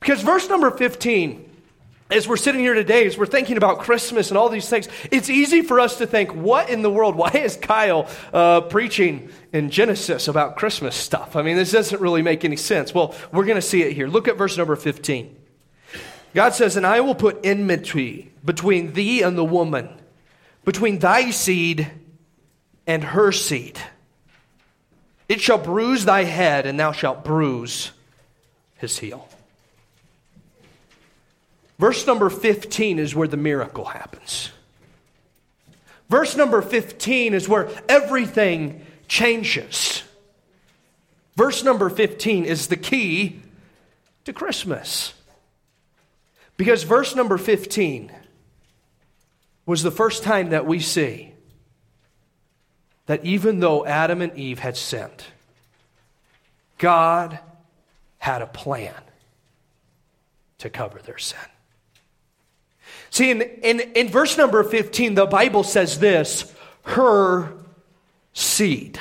Because 0.00 0.22
verse 0.22 0.48
number 0.48 0.70
15, 0.70 1.44
as 2.10 2.26
we're 2.26 2.36
sitting 2.36 2.60
here 2.60 2.74
today, 2.74 3.06
as 3.06 3.18
we're 3.18 3.26
thinking 3.26 3.56
about 3.56 3.80
Christmas 3.80 4.30
and 4.30 4.38
all 4.38 4.48
these 4.48 4.68
things, 4.68 4.88
it's 5.10 5.28
easy 5.28 5.62
for 5.62 5.78
us 5.78 5.98
to 5.98 6.06
think, 6.06 6.34
what 6.34 6.70
in 6.70 6.82
the 6.82 6.90
world? 6.90 7.14
Why 7.16 7.30
is 7.30 7.56
Kyle 7.56 8.08
uh, 8.32 8.62
preaching 8.62 9.30
in 9.52 9.70
Genesis 9.70 10.28
about 10.28 10.56
Christmas 10.56 10.96
stuff? 10.96 11.36
I 11.36 11.42
mean, 11.42 11.56
this 11.56 11.72
doesn't 11.72 12.00
really 12.00 12.22
make 12.22 12.44
any 12.44 12.56
sense. 12.56 12.94
Well, 12.94 13.14
we're 13.32 13.44
going 13.44 13.56
to 13.56 13.62
see 13.62 13.82
it 13.82 13.92
here. 13.92 14.08
Look 14.08 14.28
at 14.28 14.36
verse 14.36 14.56
number 14.56 14.76
15. 14.76 15.36
God 16.34 16.54
says, 16.54 16.76
And 16.76 16.86
I 16.86 17.00
will 17.00 17.14
put 17.14 17.40
enmity 17.44 18.32
between 18.44 18.92
thee 18.92 19.22
and 19.22 19.36
the 19.36 19.44
woman, 19.44 19.88
between 20.64 20.98
thy 20.98 21.30
seed 21.30 21.90
and 22.86 23.04
her 23.04 23.32
seed. 23.32 23.78
It 25.28 25.40
shall 25.40 25.58
bruise 25.58 26.06
thy 26.06 26.24
head, 26.24 26.64
and 26.64 26.80
thou 26.80 26.92
shalt 26.92 27.22
bruise 27.22 27.92
his 28.78 28.98
heel. 28.98 29.28
Verse 31.78 32.06
number 32.06 32.28
15 32.28 32.98
is 32.98 33.14
where 33.14 33.28
the 33.28 33.36
miracle 33.36 33.84
happens. 33.84 34.50
Verse 36.08 36.36
number 36.36 36.62
15 36.62 37.34
is 37.34 37.48
where 37.48 37.68
everything 37.88 38.84
changes. 39.06 40.02
Verse 41.36 41.62
number 41.62 41.88
15 41.88 42.44
is 42.44 42.66
the 42.66 42.76
key 42.76 43.40
to 44.24 44.32
Christmas. 44.32 45.14
Because 46.56 46.82
verse 46.82 47.14
number 47.14 47.38
15 47.38 48.10
was 49.66 49.82
the 49.82 49.90
first 49.90 50.24
time 50.24 50.50
that 50.50 50.66
we 50.66 50.80
see 50.80 51.32
that 53.06 53.24
even 53.24 53.60
though 53.60 53.86
Adam 53.86 54.20
and 54.20 54.36
Eve 54.36 54.58
had 54.58 54.76
sinned, 54.76 55.24
God 56.78 57.38
had 58.18 58.42
a 58.42 58.46
plan 58.46 58.94
to 60.58 60.70
cover 60.70 60.98
their 60.98 61.18
sin. 61.18 61.38
See, 63.10 63.30
in, 63.30 63.42
in, 63.42 63.80
in 63.80 64.08
verse 64.08 64.36
number 64.36 64.62
15, 64.62 65.14
the 65.14 65.26
Bible 65.26 65.62
says 65.62 65.98
this 65.98 66.52
her 66.82 67.52
seed. 68.32 68.98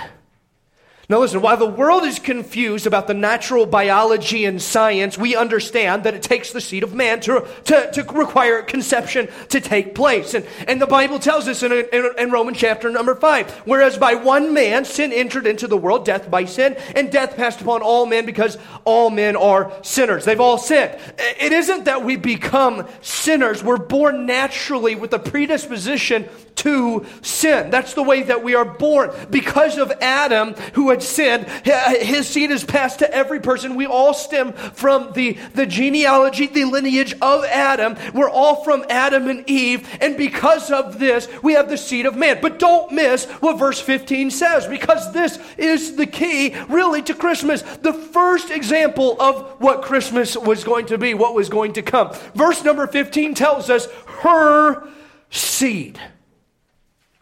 Now, 1.09 1.19
listen, 1.19 1.41
while 1.41 1.55
the 1.55 1.65
world 1.65 2.03
is 2.03 2.19
confused 2.19 2.85
about 2.85 3.07
the 3.07 3.13
natural 3.13 3.65
biology 3.65 4.43
and 4.43 4.61
science, 4.61 5.17
we 5.17 5.37
understand 5.37 6.03
that 6.03 6.13
it 6.13 6.21
takes 6.21 6.51
the 6.51 6.59
seed 6.59 6.83
of 6.83 6.93
man 6.93 7.21
to, 7.21 7.47
to, 7.63 7.91
to 7.93 8.03
require 8.11 8.61
conception 8.61 9.29
to 9.47 9.61
take 9.61 9.95
place. 9.95 10.33
And, 10.33 10.45
and 10.67 10.81
the 10.81 10.85
Bible 10.85 11.19
tells 11.19 11.47
us 11.47 11.63
in, 11.63 11.71
in, 11.71 12.09
in 12.17 12.29
Romans 12.29 12.57
chapter 12.57 12.89
number 12.89 13.15
5 13.15 13.51
whereas 13.63 13.97
by 13.97 14.15
one 14.15 14.53
man 14.53 14.83
sin 14.83 15.13
entered 15.13 15.47
into 15.47 15.67
the 15.67 15.77
world, 15.77 16.03
death 16.03 16.29
by 16.29 16.43
sin, 16.43 16.75
and 16.93 17.09
death 17.09 17.37
passed 17.37 17.61
upon 17.61 17.81
all 17.81 18.05
men 18.05 18.25
because 18.25 18.57
all 18.83 19.09
men 19.09 19.37
are 19.37 19.71
sinners. 19.83 20.25
They've 20.25 20.41
all 20.41 20.57
sinned. 20.57 20.99
It 21.17 21.53
isn't 21.53 21.85
that 21.85 22.03
we 22.03 22.17
become 22.17 22.85
sinners, 23.01 23.63
we're 23.63 23.77
born 23.77 24.25
naturally 24.25 24.95
with 24.95 25.13
a 25.13 25.19
predisposition 25.19 26.27
to 26.57 27.05
sin. 27.21 27.69
That's 27.69 27.93
the 27.93 28.03
way 28.03 28.23
that 28.23 28.43
we 28.43 28.55
are 28.55 28.65
born. 28.65 29.11
Because 29.29 29.77
of 29.77 29.91
Adam, 30.01 30.53
who 30.73 30.89
had 30.89 31.01
sinned, 31.01 31.47
his 31.47 32.27
seed 32.27 32.51
is 32.51 32.63
passed 32.63 32.99
to 32.99 33.13
every 33.13 33.39
person. 33.39 33.75
We 33.75 33.85
all 33.85 34.13
stem 34.13 34.53
from 34.53 35.13
the, 35.13 35.33
the 35.53 35.65
genealogy, 35.65 36.47
the 36.47 36.65
lineage 36.65 37.13
of 37.21 37.45
Adam. 37.45 37.95
We're 38.13 38.29
all 38.29 38.63
from 38.63 38.85
Adam 38.89 39.27
and 39.27 39.49
Eve. 39.49 39.87
And 40.01 40.17
because 40.17 40.71
of 40.71 40.99
this, 40.99 41.27
we 41.41 41.53
have 41.53 41.69
the 41.69 41.77
seed 41.77 42.05
of 42.05 42.15
man. 42.15 42.39
But 42.41 42.59
don't 42.59 42.91
miss 42.91 43.25
what 43.25 43.59
verse 43.59 43.79
15 43.79 44.31
says, 44.31 44.67
because 44.67 45.13
this 45.13 45.39
is 45.57 45.95
the 45.95 46.07
key, 46.07 46.55
really, 46.69 47.01
to 47.03 47.13
Christmas. 47.13 47.61
The 47.61 47.93
first 47.93 48.49
example 48.49 49.19
of 49.21 49.59
what 49.59 49.83
Christmas 49.83 50.35
was 50.35 50.63
going 50.63 50.87
to 50.87 50.97
be, 50.97 51.13
what 51.13 51.35
was 51.35 51.49
going 51.49 51.73
to 51.73 51.81
come. 51.81 52.13
Verse 52.33 52.63
number 52.63 52.87
15 52.87 53.33
tells 53.35 53.69
us, 53.69 53.87
her 54.21 54.87
seed. 55.29 55.99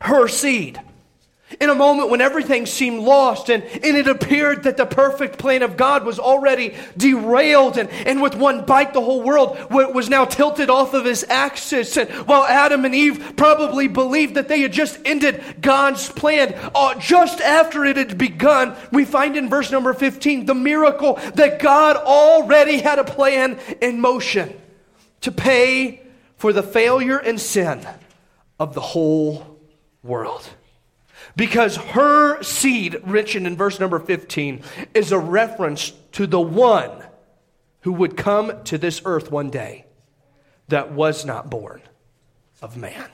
Her 0.05 0.27
seed. 0.27 0.79
In 1.59 1.71
a 1.71 1.75
moment 1.75 2.11
when 2.11 2.21
everything 2.21 2.67
seemed 2.67 3.01
lost 3.01 3.49
and, 3.49 3.63
and 3.63 3.97
it 3.97 4.07
appeared 4.07 4.63
that 4.63 4.77
the 4.77 4.85
perfect 4.85 5.39
plan 5.39 5.63
of 5.63 5.77
God 5.77 6.05
was 6.05 6.19
already 6.19 6.75
derailed 6.95 7.79
and, 7.79 7.89
and 7.89 8.21
with 8.21 8.35
one 8.35 8.65
bite 8.65 8.93
the 8.93 9.01
whole 9.01 9.23
world 9.23 9.57
was 9.71 10.07
now 10.07 10.25
tilted 10.25 10.69
off 10.69 10.93
of 10.93 11.05
his 11.05 11.23
axis. 11.27 11.97
And 11.97 12.07
while 12.27 12.43
Adam 12.43 12.85
and 12.85 12.93
Eve 12.93 13.33
probably 13.35 13.87
believed 13.87 14.35
that 14.35 14.47
they 14.47 14.61
had 14.61 14.73
just 14.73 14.99
ended 15.05 15.43
God's 15.59 16.07
plan 16.07 16.53
uh, 16.75 16.99
just 16.99 17.41
after 17.41 17.83
it 17.83 17.97
had 17.97 18.15
begun 18.15 18.75
we 18.91 19.05
find 19.05 19.35
in 19.35 19.49
verse 19.49 19.71
number 19.71 19.95
15 19.95 20.45
the 20.45 20.53
miracle 20.53 21.15
that 21.33 21.57
God 21.57 21.95
already 21.95 22.77
had 22.77 22.99
a 22.99 23.03
plan 23.03 23.57
in 23.81 23.99
motion 23.99 24.53
to 25.21 25.31
pay 25.31 26.01
for 26.37 26.53
the 26.53 26.63
failure 26.63 27.17
and 27.17 27.41
sin 27.41 27.87
of 28.59 28.75
the 28.75 28.81
whole 28.81 29.54
world. 30.05 30.47
Because 31.35 31.75
her 31.75 32.41
seed, 32.43 33.05
mentioned 33.05 33.47
in 33.47 33.57
verse 33.57 33.79
number 33.79 33.99
15, 33.99 34.61
is 34.93 35.11
a 35.11 35.19
reference 35.19 35.91
to 36.13 36.27
the 36.27 36.39
one 36.39 36.91
who 37.81 37.93
would 37.93 38.15
come 38.15 38.63
to 38.65 38.77
this 38.77 39.01
earth 39.05 39.31
one 39.31 39.49
day 39.49 39.85
that 40.67 40.91
was 40.91 41.25
not 41.25 41.49
born 41.49 41.81
of 42.61 42.77
man. 42.77 43.09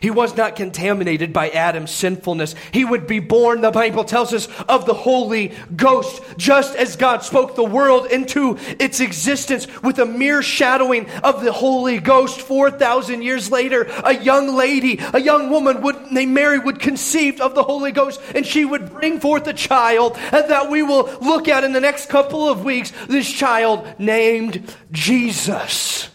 He 0.00 0.10
was 0.10 0.36
not 0.36 0.56
contaminated 0.56 1.32
by 1.32 1.50
Adam's 1.50 1.90
sinfulness. 1.90 2.54
He 2.72 2.84
would 2.84 3.06
be 3.06 3.18
born, 3.18 3.60
the 3.60 3.70
Bible 3.70 4.04
tells 4.04 4.32
us, 4.32 4.48
of 4.68 4.86
the 4.86 4.94
Holy 4.94 5.52
Ghost, 5.74 6.22
just 6.36 6.74
as 6.76 6.96
God 6.96 7.22
spoke 7.22 7.54
the 7.54 7.64
world 7.64 8.06
into 8.06 8.58
its 8.78 9.00
existence 9.00 9.66
with 9.82 9.98
a 9.98 10.06
mere 10.06 10.42
shadowing 10.42 11.08
of 11.22 11.42
the 11.42 11.52
Holy 11.52 11.98
Ghost. 11.98 12.40
4,000 12.40 13.22
years 13.22 13.50
later, 13.50 13.82
a 14.04 14.14
young 14.14 14.54
lady, 14.54 15.00
a 15.12 15.20
young 15.20 15.50
woman 15.50 15.82
would, 15.82 16.12
named 16.12 16.32
Mary 16.32 16.58
would 16.58 16.80
conceive 16.80 17.40
of 17.40 17.54
the 17.54 17.62
Holy 17.62 17.92
Ghost 17.92 18.20
and 18.34 18.46
she 18.46 18.64
would 18.64 18.90
bring 18.90 19.20
forth 19.20 19.46
a 19.46 19.52
child 19.52 20.14
that 20.30 20.70
we 20.70 20.82
will 20.82 21.10
look 21.20 21.48
at 21.48 21.64
in 21.64 21.72
the 21.72 21.80
next 21.80 22.08
couple 22.08 22.48
of 22.48 22.64
weeks, 22.64 22.92
this 23.08 23.30
child 23.30 23.86
named 23.98 24.74
Jesus. 24.90 26.11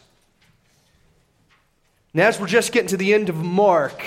And 2.18 2.24
as 2.24 2.40
we're 2.40 2.48
just 2.48 2.72
getting 2.72 2.88
to 2.88 2.98
the 2.98 3.14
end 3.14 3.30
of 3.30 3.36
Mark, 3.36 4.04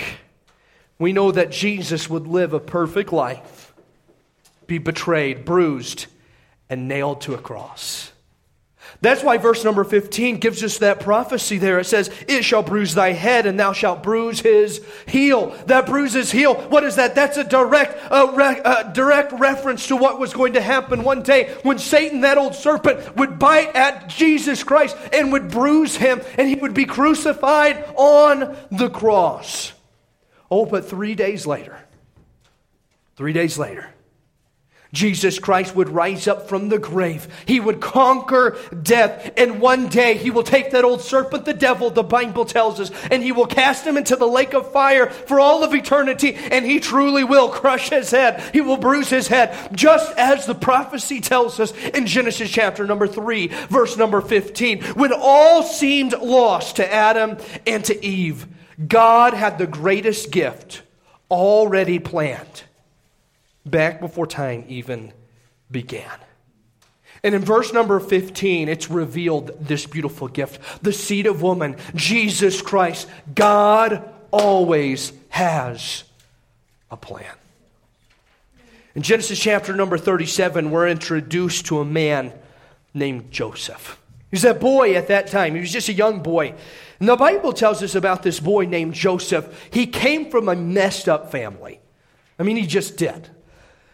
we 0.98 1.12
know 1.12 1.30
that 1.30 1.52
Jesus 1.52 2.10
would 2.10 2.26
live 2.26 2.52
a 2.52 2.58
perfect 2.58 3.12
life, 3.12 3.72
be 4.66 4.78
betrayed, 4.78 5.44
bruised, 5.44 6.06
and 6.68 6.88
nailed 6.88 7.20
to 7.20 7.34
a 7.34 7.38
cross. 7.38 8.09
That's 9.02 9.22
why 9.22 9.38
verse 9.38 9.64
number 9.64 9.82
15 9.82 10.36
gives 10.38 10.62
us 10.62 10.78
that 10.78 11.00
prophecy 11.00 11.56
there. 11.56 11.78
It 11.78 11.86
says, 11.86 12.10
It 12.28 12.44
shall 12.44 12.62
bruise 12.62 12.94
thy 12.94 13.12
head, 13.12 13.46
and 13.46 13.58
thou 13.58 13.72
shalt 13.72 14.02
bruise 14.02 14.40
his 14.40 14.84
heel. 15.06 15.56
That 15.66 15.86
bruises 15.86 16.30
heel. 16.30 16.54
What 16.54 16.84
is 16.84 16.96
that? 16.96 17.14
That's 17.14 17.38
a 17.38 17.44
direct, 17.44 17.98
re- 18.10 18.92
direct 18.92 19.32
reference 19.32 19.86
to 19.86 19.96
what 19.96 20.20
was 20.20 20.34
going 20.34 20.52
to 20.52 20.60
happen 20.60 21.02
one 21.02 21.22
day 21.22 21.56
when 21.62 21.78
Satan, 21.78 22.20
that 22.22 22.36
old 22.36 22.54
serpent, 22.54 23.16
would 23.16 23.38
bite 23.38 23.74
at 23.74 24.08
Jesus 24.08 24.62
Christ 24.62 24.94
and 25.14 25.32
would 25.32 25.50
bruise 25.50 25.96
him, 25.96 26.20
and 26.36 26.46
he 26.46 26.56
would 26.56 26.74
be 26.74 26.84
crucified 26.84 27.82
on 27.96 28.54
the 28.70 28.90
cross. 28.90 29.72
Oh, 30.50 30.66
but 30.66 30.84
three 30.84 31.14
days 31.14 31.46
later, 31.46 31.78
three 33.16 33.32
days 33.32 33.56
later, 33.56 33.88
Jesus 34.92 35.38
Christ 35.38 35.76
would 35.76 35.88
rise 35.88 36.26
up 36.26 36.48
from 36.48 36.68
the 36.68 36.78
grave. 36.78 37.28
He 37.46 37.60
would 37.60 37.80
conquer 37.80 38.56
death. 38.82 39.32
And 39.36 39.60
one 39.60 39.88
day 39.88 40.16
he 40.16 40.30
will 40.30 40.42
take 40.42 40.72
that 40.72 40.84
old 40.84 41.00
serpent, 41.00 41.44
the 41.44 41.54
devil, 41.54 41.90
the 41.90 42.02
Bible 42.02 42.44
tells 42.44 42.80
us, 42.80 42.90
and 43.10 43.22
he 43.22 43.30
will 43.30 43.46
cast 43.46 43.86
him 43.86 43.96
into 43.96 44.16
the 44.16 44.26
lake 44.26 44.52
of 44.52 44.72
fire 44.72 45.08
for 45.08 45.38
all 45.38 45.62
of 45.62 45.74
eternity. 45.74 46.34
And 46.34 46.64
he 46.64 46.80
truly 46.80 47.22
will 47.22 47.48
crush 47.48 47.90
his 47.90 48.10
head. 48.10 48.42
He 48.52 48.60
will 48.60 48.76
bruise 48.76 49.10
his 49.10 49.28
head, 49.28 49.76
just 49.76 50.12
as 50.16 50.46
the 50.46 50.54
prophecy 50.54 51.20
tells 51.20 51.60
us 51.60 51.72
in 51.72 52.06
Genesis 52.06 52.50
chapter 52.50 52.84
number 52.84 53.06
3, 53.06 53.46
verse 53.68 53.96
number 53.96 54.20
15. 54.20 54.82
When 54.94 55.12
all 55.12 55.62
seemed 55.62 56.14
lost 56.14 56.76
to 56.76 56.92
Adam 56.92 57.38
and 57.66 57.84
to 57.84 58.04
Eve, 58.04 58.46
God 58.88 59.34
had 59.34 59.58
the 59.58 59.66
greatest 59.66 60.32
gift 60.32 60.82
already 61.30 61.98
planned 62.00 62.64
back 63.64 64.00
before 64.00 64.26
time 64.26 64.64
even 64.68 65.12
began. 65.70 66.10
And 67.22 67.34
in 67.34 67.42
verse 67.42 67.72
number 67.72 68.00
15, 68.00 68.68
it's 68.68 68.90
revealed 68.90 69.52
this 69.60 69.86
beautiful 69.86 70.28
gift 70.28 70.82
the 70.82 70.92
seed 70.92 71.26
of 71.26 71.42
woman, 71.42 71.76
Jesus 71.94 72.62
Christ. 72.62 73.08
God 73.34 74.08
always 74.30 75.12
has 75.28 76.04
a 76.90 76.96
plan. 76.96 77.34
In 78.94 79.02
Genesis 79.02 79.38
chapter 79.38 79.74
number 79.74 79.98
37, 79.98 80.70
we're 80.70 80.88
introduced 80.88 81.66
to 81.66 81.80
a 81.80 81.84
man 81.84 82.32
named 82.92 83.30
Joseph. 83.30 84.00
He 84.30 84.36
was 84.36 84.42
that 84.42 84.60
boy 84.60 84.94
at 84.94 85.08
that 85.08 85.26
time. 85.26 85.54
He 85.54 85.60
was 85.60 85.72
just 85.72 85.88
a 85.88 85.92
young 85.92 86.22
boy. 86.22 86.54
And 86.98 87.08
the 87.08 87.16
Bible 87.16 87.52
tells 87.52 87.82
us 87.82 87.94
about 87.94 88.22
this 88.22 88.40
boy 88.40 88.64
named 88.66 88.94
Joseph. 88.94 89.68
He 89.72 89.86
came 89.86 90.30
from 90.30 90.48
a 90.48 90.56
messed 90.56 91.08
up 91.08 91.30
family. 91.30 91.80
I 92.38 92.42
mean, 92.42 92.56
he 92.56 92.66
just 92.66 92.96
did. 92.96 93.28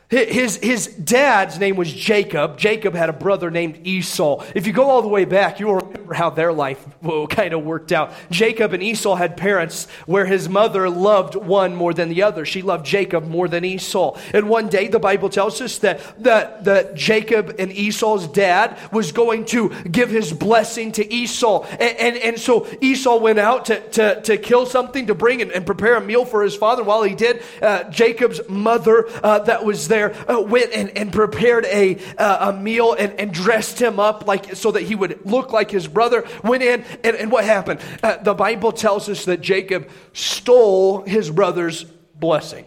His, 0.09 0.59
his 0.59 0.87
dad's 0.87 1.59
name 1.59 1.75
was 1.75 1.93
Jacob. 1.93 2.59
Jacob 2.59 2.95
had 2.95 3.09
a 3.09 3.13
brother 3.13 3.51
named 3.51 3.85
Esau. 3.85 4.45
If 4.55 4.69
you 4.69 4.73
go 4.73 4.89
all 4.89 5.03
the 5.03 5.09
way 5.09 5.25
back, 5.25 5.59
you 5.59 5.67
will 5.67 5.81
remember 5.81 6.15
how 6.15 6.31
their 6.31 6.53
life 6.53 6.87
kind 7.31 7.53
of 7.53 7.65
worked 7.65 7.91
out. 7.91 8.13
Jacob 8.31 8.73
and 8.73 8.85
Esau 8.85 9.17
had 9.17 9.37
parents 9.37 9.89
where 10.07 10.25
his 10.25 10.49
mother 10.49 10.89
loved 10.89 11.35
one 11.35 11.75
more 11.75 11.93
than 11.93 12.09
the 12.09 12.23
other. 12.23 12.45
She 12.45 12.63
loved 12.63 12.87
Jacob 12.87 13.27
more 13.27 13.49
than 13.49 13.65
Esau. 13.65 14.17
And 14.33 14.49
one 14.49 14.69
day, 14.69 14.87
the 14.87 15.01
Bible 15.01 15.29
tells 15.29 15.61
us 15.61 15.79
that, 15.79 16.23
that, 16.23 16.63
that 16.63 16.95
Jacob 16.95 17.57
and 17.59 17.73
Esau's 17.73 18.29
dad 18.29 18.79
was 18.93 19.11
going 19.11 19.45
to 19.47 19.71
give 19.91 20.09
his 20.09 20.33
blessing 20.33 20.93
to 20.93 21.13
Esau. 21.13 21.65
And, 21.65 21.99
and, 21.99 22.17
and 22.17 22.39
so 22.39 22.69
Esau 22.81 23.17
went 23.17 23.41
out 23.41 23.65
to, 23.67 23.81
to, 23.91 24.21
to 24.23 24.37
kill 24.37 24.67
something 24.67 25.09
to 25.09 25.17
bring 25.17 25.43
and, 25.43 25.51
and, 25.51 25.67
prepare 25.67 25.97
a 25.97 26.01
meal 26.01 26.25
for 26.25 26.45
his 26.45 26.55
father. 26.55 26.85
While 26.85 27.03
he 27.03 27.17
did, 27.17 27.43
uh, 27.61 27.91
Jacob's 27.91 28.41
mother 28.49 29.09
uh, 29.25 29.41
that 29.41 29.65
was 29.65 29.89
there 29.89 29.96
there 29.97 30.15
uh, 30.31 30.41
went 30.41 30.73
and, 30.73 30.97
and 30.97 31.13
prepared 31.13 31.65
a, 31.67 31.99
uh, 32.19 32.53
a 32.53 32.59
meal 32.59 32.93
and, 32.93 33.19
and 33.19 33.33
dressed 33.33 33.81
him 33.81 33.99
up 33.99 34.27
like 34.27 34.55
so 34.55 34.73
that 34.73 34.83
he 34.83 34.95
would 34.95 35.25
look 35.25 35.53
like 35.53 35.71
his 35.71 35.89
brother. 35.89 36.25
Went 36.45 36.63
in, 36.63 36.85
and, 37.03 37.17
and 37.17 37.33
what 37.33 37.45
happened? 37.45 37.81
Uh, 38.03 38.17
the 38.19 38.35
Bible 38.35 38.73
tells 38.73 39.09
us 39.09 39.25
that 39.25 39.41
Jacob 39.41 39.89
stole 40.13 41.03
his 41.03 41.31
brother's 41.31 41.85
blessing. 42.15 42.67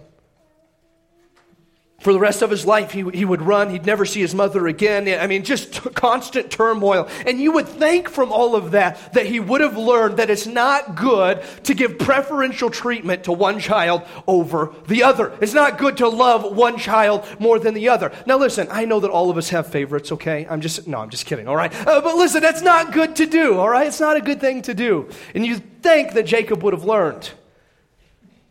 For 1.99 2.13
the 2.13 2.19
rest 2.19 2.41
of 2.41 2.49
his 2.49 2.65
life, 2.65 2.91
he, 2.91 3.03
he 3.09 3.25
would 3.25 3.41
run. 3.41 3.69
He'd 3.71 3.85
never 3.85 4.05
see 4.05 4.21
his 4.21 4.33
mother 4.33 4.67
again. 4.67 5.07
I 5.19 5.27
mean, 5.27 5.43
just 5.43 5.73
t- 5.73 5.89
constant 5.89 6.49
turmoil. 6.49 7.09
And 7.25 7.39
you 7.39 7.51
would 7.53 7.67
think 7.67 8.09
from 8.09 8.31
all 8.31 8.55
of 8.55 8.71
that 8.71 9.13
that 9.13 9.25
he 9.25 9.39
would 9.39 9.59
have 9.59 9.77
learned 9.77 10.17
that 10.17 10.29
it's 10.29 10.47
not 10.47 10.95
good 10.95 11.43
to 11.63 11.73
give 11.73 11.99
preferential 11.99 12.69
treatment 12.69 13.25
to 13.25 13.33
one 13.33 13.59
child 13.59 14.03
over 14.27 14.73
the 14.87 15.03
other. 15.03 15.37
It's 15.41 15.53
not 15.53 15.77
good 15.77 15.97
to 15.97 16.07
love 16.07 16.55
one 16.55 16.77
child 16.77 17.25
more 17.37 17.59
than 17.59 17.73
the 17.73 17.89
other. 17.89 18.13
Now, 18.25 18.37
listen, 18.37 18.67
I 18.71 18.85
know 18.85 19.01
that 19.01 19.11
all 19.11 19.29
of 19.29 19.37
us 19.37 19.49
have 19.49 19.67
favorites, 19.67 20.13
okay? 20.13 20.47
I'm 20.49 20.61
just, 20.61 20.87
no, 20.87 20.99
I'm 20.99 21.09
just 21.09 21.25
kidding, 21.25 21.49
all 21.49 21.55
right? 21.55 21.73
Uh, 21.85 21.99
but 21.99 22.15
listen, 22.15 22.41
that's 22.41 22.61
not 22.61 22.93
good 22.93 23.17
to 23.17 23.25
do, 23.25 23.57
all 23.57 23.69
right? 23.69 23.87
It's 23.87 23.99
not 23.99 24.15
a 24.15 24.21
good 24.21 24.39
thing 24.39 24.61
to 24.63 24.73
do. 24.73 25.09
And 25.35 25.45
you 25.45 25.57
think 25.57 26.13
that 26.13 26.25
Jacob 26.25 26.63
would 26.63 26.73
have 26.73 26.85
learned. 26.85 27.31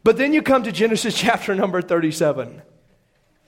But 0.04 0.18
then 0.18 0.34
you 0.34 0.42
come 0.42 0.64
to 0.64 0.72
Genesis 0.72 1.14
chapter 1.18 1.54
number 1.54 1.80
37. 1.80 2.62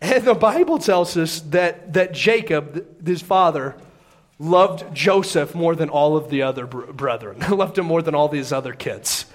And 0.01 0.25
the 0.25 0.35
Bible 0.35 0.79
tells 0.79 1.17
us 1.17 1.41
that, 1.51 1.93
that 1.93 2.13
Jacob, 2.13 3.07
his 3.07 3.23
father, 3.23 3.77
loved 4.39 4.95
Joseph 4.95 5.55
more 5.55 5.75
than 5.75 5.91
all 5.91 6.17
of 6.17 6.31
the 6.31 6.43
other 6.43 6.67
brethren, 6.67 7.39
loved 7.51 7.79
him 7.79 7.87
more 7.87 8.03
than 8.03 8.15
all 8.15 8.29
these 8.29 8.53
other 8.53 8.73
kids. 8.73 9.27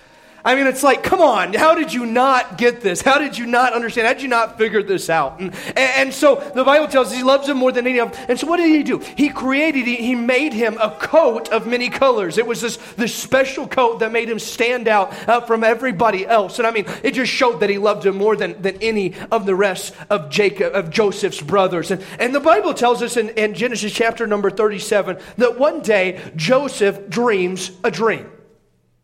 I 0.46 0.54
mean, 0.54 0.68
it's 0.68 0.84
like, 0.84 1.02
come 1.02 1.22
on, 1.22 1.56
how 1.56 1.74
did 1.74 1.92
you 1.92 2.06
not 2.06 2.60
get 2.60 2.80
this? 2.80 3.02
How 3.02 3.18
did 3.18 3.36
you 3.36 3.48
not 3.48 3.74
understand? 3.74 4.06
How 4.06 4.14
did 4.14 4.22
you 4.22 4.28
not 4.28 4.60
figure 4.60 4.84
this 4.84 5.10
out? 5.10 5.40
And, 5.40 5.52
and 5.76 6.14
so 6.14 6.36
the 6.54 6.64
Bible 6.64 6.88
tells 6.88 7.08
us 7.08 7.16
he 7.16 7.24
loves 7.24 7.50
him 7.50 7.58
more 7.58 7.72
than 7.72 7.88
any 7.88 8.00
of 8.00 8.12
them. 8.12 8.26
And 8.30 8.40
so 8.40 8.46
what 8.46 8.58
did 8.58 8.70
he 8.70 8.84
do? 8.84 9.00
He 9.18 9.30
created, 9.30 9.88
he, 9.88 9.96
he 9.96 10.14
made 10.14 10.54
him 10.54 10.78
a 10.80 10.92
coat 10.92 11.50
of 11.50 11.66
many 11.66 11.90
colors. 11.90 12.38
It 12.38 12.46
was 12.46 12.62
this, 12.62 12.78
this 12.96 13.16
special 13.16 13.68
coat 13.68 14.02
that 14.02 14.12
made 14.12 14.30
him 14.30 14.38
stand 14.38 14.88
out 14.88 15.12
uh, 15.28 15.42
from 15.42 15.64
everybody 15.64 16.28
else. 16.28 16.60
And 16.60 16.68
I 16.68 16.72
mean, 16.72 16.86
it 17.02 17.16
just 17.16 17.32
showed 17.32 17.62
that 17.62 17.72
he 17.72 17.80
loved 17.80 18.06
him 18.06 18.16
more 18.16 18.36
than, 18.36 18.62
than 18.62 18.78
any 18.84 19.16
of 19.32 19.48
the 19.48 19.56
rest 19.56 19.96
of 20.12 20.30
Jacob, 20.30 20.76
of 20.76 20.92
Joseph's 20.92 21.42
brothers. 21.42 21.90
And, 21.90 22.04
and 22.20 22.36
the 22.36 22.40
Bible 22.40 22.76
tells 22.76 23.02
us 23.02 23.18
in, 23.18 23.30
in 23.30 23.56
Genesis 23.56 23.92
chapter 23.92 24.28
number 24.28 24.52
37 24.52 25.18
that 25.38 25.58
one 25.58 25.82
day 25.82 26.22
Joseph 26.36 27.10
dreams 27.10 27.72
a 27.84 27.90
dream. 27.90 28.30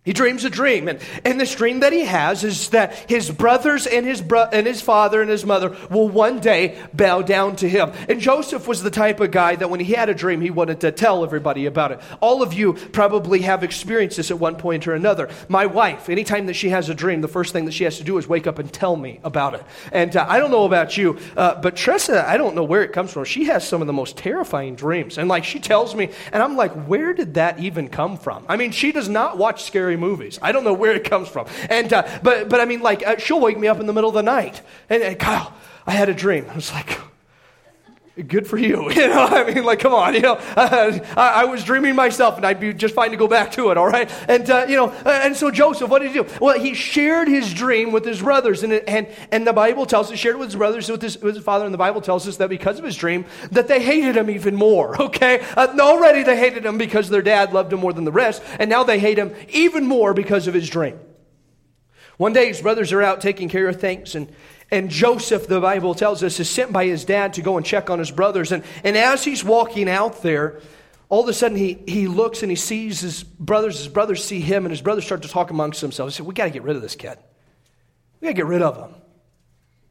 He 0.04 0.14
dreams 0.14 0.44
a 0.46 0.50
dream, 0.50 0.88
and, 0.88 1.00
and 1.24 1.40
this 1.40 1.54
dream 1.54 1.82
that 1.82 1.94
he 1.94 2.06
has 2.06 2.44
is 2.44 2.70
that 2.70 2.96
his 3.08 3.30
brothers 3.30 3.86
and 3.86 4.04
his, 4.04 4.20
bro- 4.20 4.50
and 4.52 4.66
his 4.66 4.82
father 4.82 5.22
and 5.22 5.30
his 5.30 5.46
mother 5.46 5.78
will 5.92 6.10
one 6.10 6.40
day 6.40 6.76
bow 6.92 7.22
down 7.22 7.56
to 7.58 7.70
him. 7.70 7.92
And 8.10 8.20
Joseph 8.20 8.68
was 8.68 8.82
the 8.82 8.90
type 8.90 9.20
of 9.20 9.30
guy 9.30 9.56
that 9.58 9.70
when 9.70 9.80
he 9.80 9.94
had 9.94 10.10
a 10.10 10.16
dream, 10.16 10.42
he 10.42 10.50
wanted 10.50 10.82
to 10.82 10.92
tell 10.92 11.24
everybody 11.24 11.68
about 11.68 11.92
it. 11.92 12.00
All 12.20 12.42
of 12.42 12.52
you 12.52 12.74
probably 12.74 13.42
have 13.42 13.64
experienced 13.64 14.18
this 14.18 14.32
at 14.32 14.40
one 14.40 14.56
point 14.56 14.88
or 14.88 14.96
another. 14.96 15.30
My 15.48 15.68
wife, 15.68 16.10
anytime 16.10 16.48
that 16.48 16.56
she 16.56 16.70
has 16.70 16.90
a 16.90 16.96
dream, 16.96 17.22
the 17.22 17.28
first 17.28 17.54
thing 17.54 17.66
that 17.66 17.74
she 17.74 17.84
has 17.84 18.00
to 18.00 18.04
do 18.04 18.18
is 18.18 18.28
wake 18.28 18.48
up 18.48 18.58
and 18.58 18.74
tell 18.74 18.96
me 18.96 19.20
about 19.24 19.54
it. 19.54 19.64
And 19.92 20.18
uh, 20.18 20.26
I 20.28 20.40
don't 20.40 20.50
know 20.50 20.66
about 20.66 20.98
you, 20.98 21.20
uh, 21.38 21.62
but 21.62 21.76
Tressa, 21.76 22.28
I 22.28 22.38
don't 22.38 22.56
know 22.56 22.64
where 22.64 22.82
it 22.82 22.92
comes 22.92 23.14
from. 23.14 23.26
She 23.26 23.44
has 23.44 23.68
some 23.68 23.82
of 23.82 23.88
the 23.88 23.94
most 23.94 24.18
terrifying 24.18 24.74
dreams. 24.74 25.20
And 25.20 25.30
like 25.30 25.44
she 25.44 25.60
tells 25.60 25.94
me, 25.94 26.10
and 26.34 26.42
I'm 26.42 26.56
like, 26.56 26.72
where 26.88 27.14
did 27.14 27.36
that 27.36 27.60
even 27.60 27.88
come 27.88 28.18
from? 28.18 28.48
I 28.50 28.58
mean, 28.58 28.72
she 28.72 28.92
does 28.92 29.08
not 29.08 29.38
watch 29.38 29.62
scary 29.62 29.91
scary 29.92 29.98
movies. 29.98 30.40
I 30.42 30.52
don't 30.52 30.64
know 30.64 30.74
where 30.74 30.94
it 30.94 31.04
comes 31.04 31.28
from. 31.28 31.48
And, 31.70 31.92
uh, 31.92 32.08
but, 32.24 32.50
but 32.50 32.60
I 32.60 32.66
mean, 32.66 32.82
like, 32.82 33.06
uh, 33.06 33.18
she'll 33.18 33.40
wake 33.40 33.58
me 33.58 33.68
up 33.68 33.80
in 33.80 33.88
the 33.88 33.94
middle 33.94 34.10
of 34.10 34.16
the 34.16 34.24
night. 34.24 34.62
And, 34.90 35.04
and 35.04 35.20
Kyle, 35.20 35.54
I 35.86 35.92
had 35.92 36.10
a 36.10 36.14
dream. 36.14 36.46
I 36.50 36.56
was 36.56 36.72
like, 36.72 37.00
good 38.28 38.48
for 38.48 38.58
you. 38.58 38.90
You 39.02 39.08
know, 39.08 39.26
I 39.26 39.52
mean, 39.52 39.64
like, 39.64 39.80
come 39.80 39.96
on, 39.96 40.14
you 40.14 40.20
know, 40.20 40.34
uh, 40.36 41.00
I, 41.18 41.42
I, 41.42 41.46
was 41.46 41.64
dreaming 41.64 41.96
myself 41.96 42.38
and 42.38 42.46
I'd 42.46 42.60
be 42.60 42.72
just 42.72 42.94
fine 42.94 43.10
to 43.12 43.18
go 43.18 43.28
back 43.28 43.52
to 43.54 43.72
it, 43.72 43.78
all 43.78 43.88
right? 43.88 44.12
And, 44.28 44.48
uh, 44.50 44.66
you 44.70 44.76
know, 44.76 44.90
uh, 44.90 45.22
and 45.24 45.36
so 45.36 45.50
Joseph, 45.50 45.90
what 45.90 46.04
did 46.04 46.12
he 46.12 46.22
do? 46.22 46.28
Well, 46.40 46.60
he 46.60 46.76
shared 46.76 47.28
his 47.28 47.52
dream 47.52 47.92
with 47.92 48.06
his 48.06 48.22
brothers. 48.22 48.62
And, 48.62 48.74
and, 48.74 49.08
and 49.32 49.48
the 49.48 49.54
Bible 49.54 49.88
tells 49.88 50.12
us, 50.12 50.20
shared 50.20 50.36
it 50.36 50.40
with 50.40 50.50
his 50.50 50.56
brothers, 50.56 50.88
with 50.90 51.02
his, 51.02 51.18
with 51.20 51.36
his 51.36 51.44
father, 51.44 51.66
and 51.66 51.74
the 51.74 51.80
Bible 51.80 52.02
tells 52.02 52.28
us 52.28 52.38
that 52.38 52.50
because 52.50 52.78
of 52.78 52.86
his 52.86 52.96
dream, 52.96 53.26
that 53.52 53.68
they 53.68 53.82
hated 53.82 54.16
him 54.16 54.30
even 54.30 54.56
more, 54.56 55.02
okay? 55.02 55.44
Uh, 55.58 55.76
already 55.80 56.22
they 56.22 56.38
hated 56.38 56.64
him 56.64 56.78
because 56.78 57.10
their 57.10 57.24
dad 57.24 57.54
loved 57.54 57.74
him 57.74 57.80
more 57.80 57.94
than 57.94 58.04
the 58.04 58.12
rest, 58.12 58.44
and 58.60 58.70
now 58.70 58.84
they 58.84 59.00
hate 59.00 59.18
him 59.18 59.34
even 59.50 59.88
more 59.88 60.14
because 60.14 60.48
of 60.48 60.54
his 60.54 60.70
dream. 60.70 61.00
One 62.18 62.34
day 62.34 62.50
his 62.50 62.62
brothers 62.62 62.92
are 62.92 63.02
out 63.02 63.20
taking 63.20 63.50
care 63.50 63.68
of 63.68 63.82
things, 63.82 64.14
and 64.14 64.32
and 64.72 64.90
Joseph, 64.90 65.48
the 65.48 65.60
Bible 65.60 65.94
tells 65.94 66.24
us, 66.24 66.40
is 66.40 66.50
sent 66.50 66.72
by 66.72 66.86
his 66.86 67.04
dad 67.04 67.34
to 67.34 67.42
go 67.42 67.58
and 67.58 67.66
check 67.66 67.90
on 67.90 68.00
his 68.00 68.10
brothers. 68.10 68.54
And, 68.54 68.64
and 68.86 68.98
as 68.98 69.26
he's 69.26 69.44
walking 69.44 69.90
out 69.90 70.22
there, 70.22 70.62
all 71.10 71.24
of 71.24 71.28
a 71.28 71.34
sudden 71.34 71.58
he, 71.58 71.78
he 71.86 72.08
looks 72.08 72.42
and 72.42 72.50
he 72.50 72.56
sees 72.56 73.02
his 73.02 73.22
brothers. 73.22 73.80
His 73.80 73.90
brothers 73.90 74.24
see 74.24 74.40
him, 74.40 74.66
and 74.66 74.72
his 74.72 74.82
brothers 74.82 75.04
start 75.04 75.24
to 75.24 75.28
talk 75.28 75.52
amongst 75.52 75.82
themselves. 75.82 76.16
He 76.16 76.18
said, 76.20 76.26
We 76.26 76.34
got 76.34 76.46
to 76.46 76.52
get 76.52 76.64
rid 76.64 76.78
of 76.78 76.82
this 76.82 76.96
kid. 76.96 77.18
We 78.22 78.28
got 78.28 78.30
to 78.30 78.34
get 78.36 78.46
rid 78.46 78.62
of 78.62 78.78
him. 78.78 78.96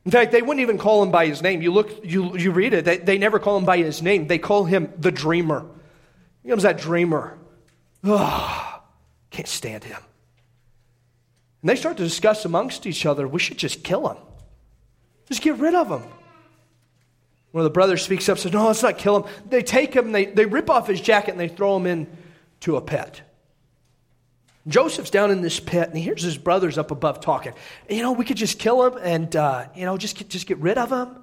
In 0.06 0.10
fact, 0.10 0.32
they 0.32 0.40
wouldn't 0.40 0.60
even 0.60 0.78
call 0.78 1.02
him 1.02 1.10
by 1.10 1.26
his 1.26 1.42
name. 1.42 1.60
You 1.60 1.72
look, 1.72 2.02
you, 2.02 2.38
you 2.38 2.50
read 2.50 2.72
it, 2.72 2.86
they, 2.86 2.96
they 2.96 3.18
never 3.18 3.38
call 3.38 3.58
him 3.58 3.66
by 3.66 3.76
his 3.76 4.00
name. 4.00 4.28
They 4.28 4.38
call 4.38 4.64
him 4.64 4.90
the 4.96 5.12
dreamer. 5.12 5.66
Here 6.42 6.52
comes 6.52 6.62
that 6.62 6.78
dreamer. 6.78 7.36
Oh, 8.02 8.80
can't 9.30 9.46
stand 9.46 9.84
him. 9.84 10.00
And 11.60 11.68
they 11.68 11.76
start 11.76 11.98
to 11.98 12.02
discuss 12.02 12.46
amongst 12.46 12.86
each 12.86 13.04
other, 13.04 13.28
we 13.28 13.40
should 13.40 13.58
just 13.58 13.84
kill 13.84 14.08
him. 14.08 14.16
Just 15.30 15.42
get 15.42 15.56
rid 15.58 15.74
of 15.74 15.88
him. 15.88 16.02
One 17.52 17.62
of 17.62 17.64
the 17.64 17.70
brothers 17.70 18.02
speaks 18.02 18.28
up 18.28 18.38
says, 18.38 18.52
No, 18.52 18.66
let's 18.66 18.82
not 18.82 18.98
kill 18.98 19.22
him. 19.22 19.32
They 19.48 19.62
take 19.62 19.94
him, 19.94 20.12
they, 20.12 20.26
they 20.26 20.44
rip 20.44 20.68
off 20.68 20.86
his 20.86 21.00
jacket, 21.00 21.30
and 21.30 21.40
they 21.40 21.48
throw 21.48 21.76
him 21.76 21.86
into 21.86 22.76
a 22.76 22.80
pit. 22.80 23.22
Joseph's 24.68 25.10
down 25.10 25.30
in 25.30 25.40
this 25.40 25.58
pit, 25.58 25.88
and 25.88 25.96
he 25.96 26.02
hears 26.02 26.22
his 26.22 26.36
brothers 26.36 26.78
up 26.78 26.90
above 26.90 27.20
talking. 27.20 27.54
You 27.88 28.02
know, 28.02 28.12
we 28.12 28.24
could 28.24 28.36
just 28.36 28.58
kill 28.58 28.84
him 28.86 28.98
and, 29.02 29.34
uh, 29.34 29.66
you 29.74 29.86
know, 29.86 29.96
just 29.96 30.16
get, 30.16 30.28
just 30.28 30.46
get 30.46 30.58
rid 30.58 30.78
of 30.78 30.92
him. 30.92 31.16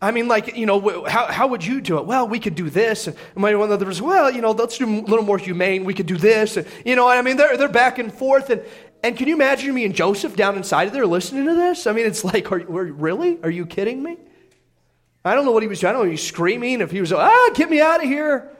I 0.00 0.10
mean, 0.10 0.26
like, 0.26 0.56
you 0.56 0.66
know, 0.66 1.04
how, 1.04 1.26
how 1.26 1.46
would 1.46 1.64
you 1.64 1.80
do 1.80 1.98
it? 1.98 2.06
Well, 2.06 2.26
we 2.26 2.40
could 2.40 2.56
do 2.56 2.68
this. 2.68 3.06
And 3.06 3.16
one 3.36 3.54
of 3.54 3.68
the 3.68 3.76
brothers, 3.78 4.02
well, 4.02 4.28
you 4.32 4.40
know, 4.40 4.50
let's 4.50 4.76
do 4.76 4.86
a 4.86 5.00
little 5.02 5.24
more 5.24 5.38
humane. 5.38 5.84
We 5.84 5.94
could 5.94 6.06
do 6.06 6.16
this. 6.16 6.56
And, 6.56 6.66
you 6.84 6.96
know, 6.96 7.06
I 7.08 7.22
mean, 7.22 7.36
they're, 7.36 7.56
they're 7.56 7.68
back 7.68 8.00
and 8.00 8.12
forth. 8.12 8.50
And, 8.50 8.62
and 9.02 9.16
can 9.16 9.28
you 9.28 9.34
imagine 9.34 9.74
me 9.74 9.84
and 9.84 9.94
Joseph 9.94 10.36
down 10.36 10.56
inside 10.56 10.88
of 10.88 10.92
there 10.92 11.06
listening 11.06 11.46
to 11.46 11.54
this? 11.54 11.86
I 11.86 11.92
mean, 11.92 12.06
it's 12.06 12.24
like, 12.24 12.50
are, 12.52 12.58
really? 12.58 13.42
Are 13.42 13.50
you 13.50 13.66
kidding 13.66 14.02
me? 14.02 14.16
I 15.24 15.34
don't 15.34 15.44
know 15.44 15.52
what 15.52 15.62
he 15.62 15.68
was 15.68 15.80
doing. 15.80 15.90
I 15.90 15.92
don't 15.92 16.02
know 16.02 16.06
he 16.06 16.12
was 16.12 16.26
screaming, 16.26 16.80
if 16.80 16.90
he 16.90 17.00
was, 17.00 17.12
ah, 17.12 17.50
get 17.54 17.70
me 17.70 17.80
out 17.80 18.02
of 18.02 18.08
here. 18.08 18.50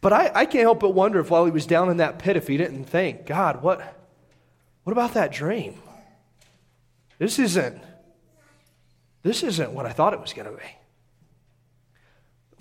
But 0.00 0.12
I, 0.12 0.30
I 0.34 0.46
can't 0.46 0.62
help 0.62 0.80
but 0.80 0.90
wonder 0.90 1.20
if 1.20 1.30
while 1.30 1.44
he 1.44 1.52
was 1.52 1.66
down 1.66 1.88
in 1.88 1.98
that 1.98 2.18
pit, 2.18 2.36
if 2.36 2.48
he 2.48 2.56
didn't 2.56 2.84
think, 2.84 3.26
God, 3.26 3.62
what, 3.62 3.96
what 4.82 4.92
about 4.92 5.14
that 5.14 5.32
dream? 5.32 5.80
This 7.18 7.38
isn't, 7.38 7.80
this 9.22 9.44
isn't 9.44 9.72
what 9.72 9.86
I 9.86 9.92
thought 9.92 10.12
it 10.12 10.20
was 10.20 10.32
going 10.32 10.50
to 10.50 10.56
be 10.56 10.68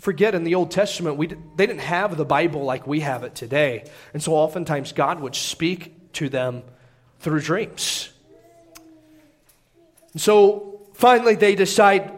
forget 0.01 0.33
in 0.33 0.43
the 0.43 0.55
Old 0.55 0.71
Testament, 0.71 1.15
we, 1.15 1.27
they 1.27 1.67
didn't 1.67 1.79
have 1.79 2.17
the 2.17 2.25
Bible 2.25 2.63
like 2.63 2.87
we 2.87 3.01
have 3.01 3.23
it 3.23 3.35
today. 3.35 3.85
And 4.13 4.21
so 4.21 4.33
oftentimes 4.33 4.93
God 4.93 5.19
would 5.19 5.35
speak 5.35 6.13
to 6.13 6.27
them 6.27 6.63
through 7.19 7.41
dreams. 7.41 8.09
And 10.13 10.21
so 10.21 10.81
finally 10.95 11.35
they 11.35 11.53
decide, 11.53 12.11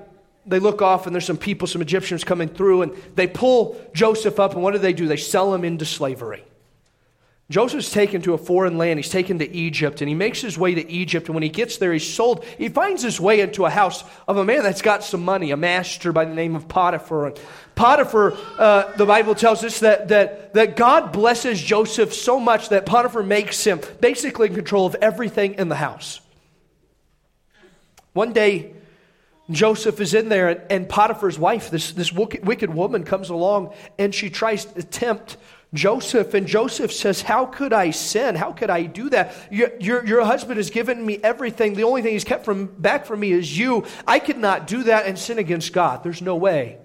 they 0.45 0.59
look 0.59 0.81
off 0.81 1.07
and 1.07 1.13
there's 1.13 1.25
some 1.25 1.37
people, 1.37 1.67
some 1.67 1.81
Egyptians 1.81 2.23
coming 2.23 2.47
through, 2.47 2.83
and 2.83 2.93
they 3.15 3.27
pull 3.27 3.79
Joseph 3.93 4.39
up, 4.39 4.53
and 4.53 4.63
what 4.63 4.71
do 4.71 4.79
they 4.79 4.93
do? 4.93 5.05
They 5.07 5.17
sell 5.17 5.53
him 5.53 5.65
into 5.65 5.85
slavery. 5.85 6.45
Joseph's 7.53 7.91
taken 7.91 8.19
to 8.23 8.33
a 8.33 8.37
foreign 8.39 8.79
land. 8.79 8.97
He's 8.97 9.09
taken 9.09 9.37
to 9.37 9.55
Egypt, 9.55 10.01
and 10.01 10.09
he 10.09 10.15
makes 10.15 10.41
his 10.41 10.57
way 10.57 10.73
to 10.73 10.91
Egypt. 10.91 11.27
And 11.27 11.35
when 11.35 11.43
he 11.43 11.49
gets 11.49 11.77
there, 11.77 11.93
he's 11.93 12.11
sold. 12.11 12.43
He 12.57 12.67
finds 12.67 13.03
his 13.03 13.19
way 13.19 13.41
into 13.41 13.63
a 13.65 13.69
house 13.69 14.03
of 14.27 14.37
a 14.37 14.43
man 14.43 14.63
that's 14.63 14.81
got 14.81 15.03
some 15.03 15.23
money, 15.23 15.51
a 15.51 15.55
master 15.55 16.11
by 16.11 16.25
the 16.25 16.33
name 16.33 16.55
of 16.55 16.67
Potiphar. 16.67 17.27
And 17.27 17.39
Potiphar, 17.75 18.35
uh, 18.57 18.97
the 18.97 19.05
Bible 19.05 19.35
tells 19.35 19.63
us 19.63 19.81
that, 19.81 20.07
that, 20.07 20.55
that 20.55 20.75
God 20.75 21.11
blesses 21.11 21.61
Joseph 21.61 22.11
so 22.15 22.39
much 22.39 22.69
that 22.69 22.87
Potiphar 22.87 23.21
makes 23.21 23.63
him 23.63 23.81
basically 24.01 24.47
in 24.47 24.55
control 24.55 24.87
of 24.87 24.95
everything 24.95 25.53
in 25.53 25.69
the 25.69 25.75
house. 25.75 26.21
One 28.13 28.33
day, 28.33 28.73
Joseph 29.51 30.01
is 30.01 30.15
in 30.15 30.27
there, 30.27 30.65
and 30.71 30.89
Potiphar's 30.89 31.37
wife, 31.37 31.69
this, 31.69 31.91
this 31.91 32.11
wicked 32.11 32.73
woman, 32.73 33.03
comes 33.03 33.29
along 33.29 33.75
and 33.99 34.15
she 34.15 34.31
tries 34.31 34.65
to 34.65 34.81
tempt 34.81 35.37
Joseph, 35.73 36.35
and 36.35 36.45
Joseph 36.45 36.93
says, 36.93 37.21
How 37.21 37.45
could 37.45 37.73
I 37.73 37.89
sin? 37.89 38.35
How 38.35 38.51
could 38.51 38.69
I 38.69 38.83
do 38.83 39.09
that? 39.09 39.33
Your, 39.49 39.71
your, 39.79 40.05
your, 40.05 40.23
husband 40.23 40.57
has 40.57 40.69
given 40.69 41.03
me 41.03 41.19
everything. 41.23 41.73
The 41.73 41.83
only 41.83 42.03
thing 42.03 42.13
he's 42.13 42.23
kept 42.23 42.45
from, 42.45 42.67
back 42.67 43.05
from 43.05 43.19
me 43.19 43.31
is 43.31 43.57
you. 43.57 43.85
I 44.07 44.19
could 44.19 44.37
not 44.37 44.67
do 44.67 44.83
that 44.83 45.07
and 45.07 45.17
sin 45.17 45.39
against 45.39 45.73
God. 45.73 46.03
There's 46.03 46.21
no 46.21 46.35
way. 46.35 46.77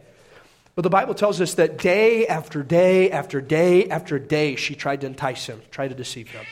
But 0.75 0.83
the 0.83 0.91
Bible 0.91 1.15
tells 1.15 1.41
us 1.41 1.55
that 1.55 1.77
day 1.79 2.27
after 2.27 2.63
day 2.63 3.11
after 3.11 3.41
day 3.41 3.91
after 3.91 4.19
day, 4.19 4.57
she 4.57 4.75
tried 4.75 5.03
to 5.03 5.07
entice 5.07 5.45
him, 5.47 5.61
tried 5.71 5.89
to 5.89 5.95
deceive 5.95 6.29
him. 6.29 6.45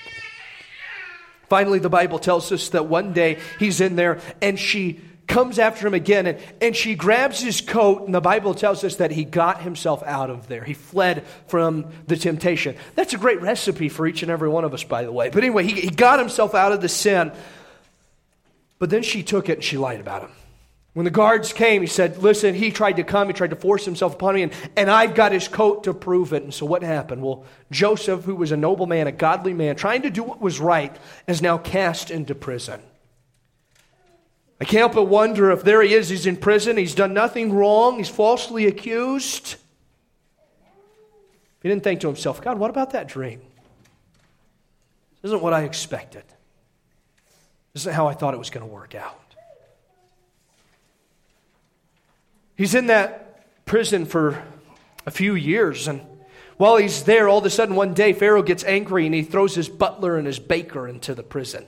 Finally, 1.49 1.79
the 1.79 1.88
Bible 1.88 2.18
tells 2.18 2.51
us 2.53 2.70
that 2.70 2.87
one 2.87 3.12
day 3.12 3.38
he's 3.59 3.81
in 3.81 3.96
there 3.96 4.20
and 4.42 4.59
she 4.59 5.01
comes 5.26 5.58
after 5.58 5.86
him 5.86 5.94
again 5.94 6.26
and, 6.26 6.38
and 6.60 6.76
she 6.76 6.94
grabs 6.94 7.40
his 7.40 7.60
coat 7.60 8.04
and 8.06 8.14
the 8.14 8.20
bible 8.20 8.54
tells 8.54 8.84
us 8.84 8.96
that 8.96 9.10
he 9.10 9.24
got 9.24 9.60
himself 9.62 10.02
out 10.04 10.30
of 10.30 10.48
there. 10.48 10.64
He 10.64 10.74
fled 10.74 11.24
from 11.48 11.86
the 12.06 12.16
temptation. 12.16 12.76
That's 12.94 13.14
a 13.14 13.18
great 13.18 13.40
recipe 13.40 13.88
for 13.88 14.06
each 14.06 14.22
and 14.22 14.30
every 14.30 14.48
one 14.48 14.64
of 14.64 14.72
us 14.74 14.84
by 14.84 15.04
the 15.04 15.12
way. 15.12 15.30
But 15.30 15.42
anyway 15.42 15.64
he, 15.64 15.80
he 15.80 15.90
got 15.90 16.18
himself 16.18 16.54
out 16.54 16.72
of 16.72 16.80
the 16.80 16.88
sin. 16.88 17.32
But 18.78 18.90
then 18.90 19.02
she 19.02 19.22
took 19.22 19.48
it 19.48 19.54
and 19.54 19.64
she 19.64 19.78
lied 19.78 20.00
about 20.00 20.22
him. 20.22 20.30
When 20.92 21.04
the 21.04 21.10
guards 21.10 21.52
came 21.52 21.82
he 21.82 21.88
said 21.88 22.18
listen 22.18 22.54
he 22.54 22.70
tried 22.70 22.96
to 22.96 23.04
come 23.04 23.26
he 23.26 23.32
tried 23.32 23.50
to 23.50 23.56
force 23.56 23.84
himself 23.84 24.14
upon 24.14 24.34
me 24.34 24.42
and, 24.44 24.52
and 24.76 24.90
i've 24.90 25.14
got 25.14 25.32
his 25.32 25.48
coat 25.48 25.84
to 25.84 25.94
prove 25.94 26.32
it. 26.32 26.44
And 26.44 26.54
so 26.54 26.66
what 26.66 26.82
happened? 26.82 27.22
Well 27.22 27.44
joseph 27.72 28.24
who 28.24 28.36
was 28.36 28.52
a 28.52 28.56
noble 28.56 28.86
man 28.86 29.08
a 29.08 29.12
godly 29.12 29.54
man 29.54 29.74
trying 29.76 30.02
to 30.02 30.10
do 30.10 30.22
what 30.22 30.40
was 30.40 30.60
right 30.60 30.96
is 31.26 31.42
now 31.42 31.58
cast 31.58 32.10
into 32.12 32.34
prison 32.34 32.80
I 34.60 34.64
can't 34.64 34.78
help 34.78 34.94
but 34.94 35.04
wonder 35.04 35.50
if 35.50 35.62
there 35.62 35.82
he 35.82 35.92
is, 35.92 36.08
he's 36.08 36.26
in 36.26 36.36
prison, 36.36 36.76
he's 36.76 36.94
done 36.94 37.12
nothing 37.12 37.52
wrong, 37.52 37.98
he's 37.98 38.08
falsely 38.08 38.66
accused. 38.66 39.56
He 41.62 41.68
didn't 41.68 41.84
think 41.84 42.00
to 42.00 42.06
himself, 42.06 42.40
God, 42.40 42.58
what 42.58 42.70
about 42.70 42.90
that 42.90 43.08
dream? 43.08 43.40
This 45.20 45.30
isn't 45.30 45.42
what 45.42 45.52
I 45.52 45.64
expected. 45.64 46.22
This 47.72 47.82
isn't 47.82 47.94
how 47.94 48.06
I 48.06 48.14
thought 48.14 48.32
it 48.32 48.38
was 48.38 48.50
going 48.50 48.66
to 48.66 48.72
work 48.72 48.94
out. 48.94 49.20
He's 52.56 52.74
in 52.74 52.86
that 52.86 53.64
prison 53.66 54.06
for 54.06 54.42
a 55.04 55.10
few 55.10 55.34
years, 55.34 55.86
and 55.86 56.00
While 56.56 56.76
he's 56.76 57.02
there, 57.02 57.28
all 57.28 57.38
of 57.38 57.44
a 57.44 57.50
sudden 57.50 57.74
one 57.74 57.92
day, 57.92 58.12
Pharaoh 58.12 58.42
gets 58.42 58.64
angry 58.64 59.04
and 59.06 59.14
he 59.14 59.22
throws 59.22 59.54
his 59.54 59.68
butler 59.68 60.16
and 60.16 60.26
his 60.26 60.38
baker 60.38 60.88
into 60.88 61.14
the 61.14 61.22
prison. 61.22 61.66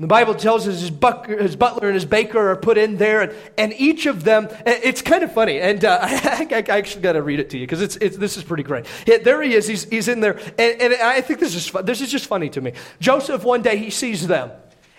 The 0.00 0.06
Bible 0.06 0.34
tells 0.34 0.66
us 0.66 0.80
his, 0.80 0.90
butler 0.90 1.86
and 1.86 1.94
his 1.94 2.06
baker 2.06 2.52
are 2.52 2.56
put 2.56 2.78
in 2.78 2.96
there, 2.96 3.20
and, 3.20 3.34
and 3.58 3.74
each 3.74 4.06
of 4.06 4.24
them, 4.24 4.48
it's 4.64 5.02
kind 5.02 5.22
of 5.22 5.30
funny. 5.34 5.60
And 5.60 5.84
uh, 5.84 5.98
I, 6.02 6.48
I, 6.50 6.78
actually 6.78 7.02
got 7.02 7.12
to 7.12 7.22
read 7.22 7.38
it 7.38 7.50
to 7.50 7.58
you 7.58 7.66
because 7.66 7.82
it's, 7.82 7.96
it's, 7.96 8.16
this 8.16 8.38
is 8.38 8.42
pretty 8.42 8.62
great. 8.62 8.86
there 9.04 9.42
he 9.42 9.52
is, 9.52 9.66
he's, 9.66 9.84
he's 9.84 10.08
in 10.08 10.20
there, 10.20 10.38
and, 10.58 10.80
and 10.80 10.94
I 10.94 11.20
think 11.20 11.38
this 11.38 11.54
is, 11.54 11.70
this 11.84 12.00
is 12.00 12.10
just 12.10 12.26
funny 12.26 12.48
to 12.48 12.62
me. 12.62 12.72
Joseph, 12.98 13.44
one 13.44 13.60
day, 13.60 13.76
he 13.76 13.90
sees 13.90 14.26
them. 14.26 14.50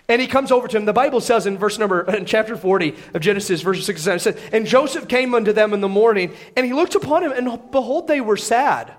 And 0.07 0.21
he 0.21 0.27
comes 0.27 0.51
over 0.51 0.67
to 0.67 0.77
him. 0.77 0.85
The 0.85 0.93
Bible 0.93 1.21
says 1.21 1.47
in 1.47 1.57
verse 1.57 1.79
number, 1.79 2.01
in 2.13 2.25
chapter 2.25 2.55
40 2.55 2.95
of 3.15 3.21
Genesis, 3.21 3.61
verse 3.61 3.83
6 3.83 4.05
and 4.05 4.21
7, 4.21 4.33
it 4.35 4.37
says, 4.37 4.49
And 4.53 4.67
Joseph 4.67 5.07
came 5.07 5.33
unto 5.33 5.51
them 5.51 5.73
in 5.73 5.81
the 5.81 5.89
morning, 5.89 6.33
and 6.55 6.63
he 6.63 6.73
looked 6.73 6.93
upon 6.93 7.23
him, 7.23 7.31
and 7.31 7.71
behold, 7.71 8.07
they 8.07 8.21
were 8.21 8.37
sad. 8.37 8.93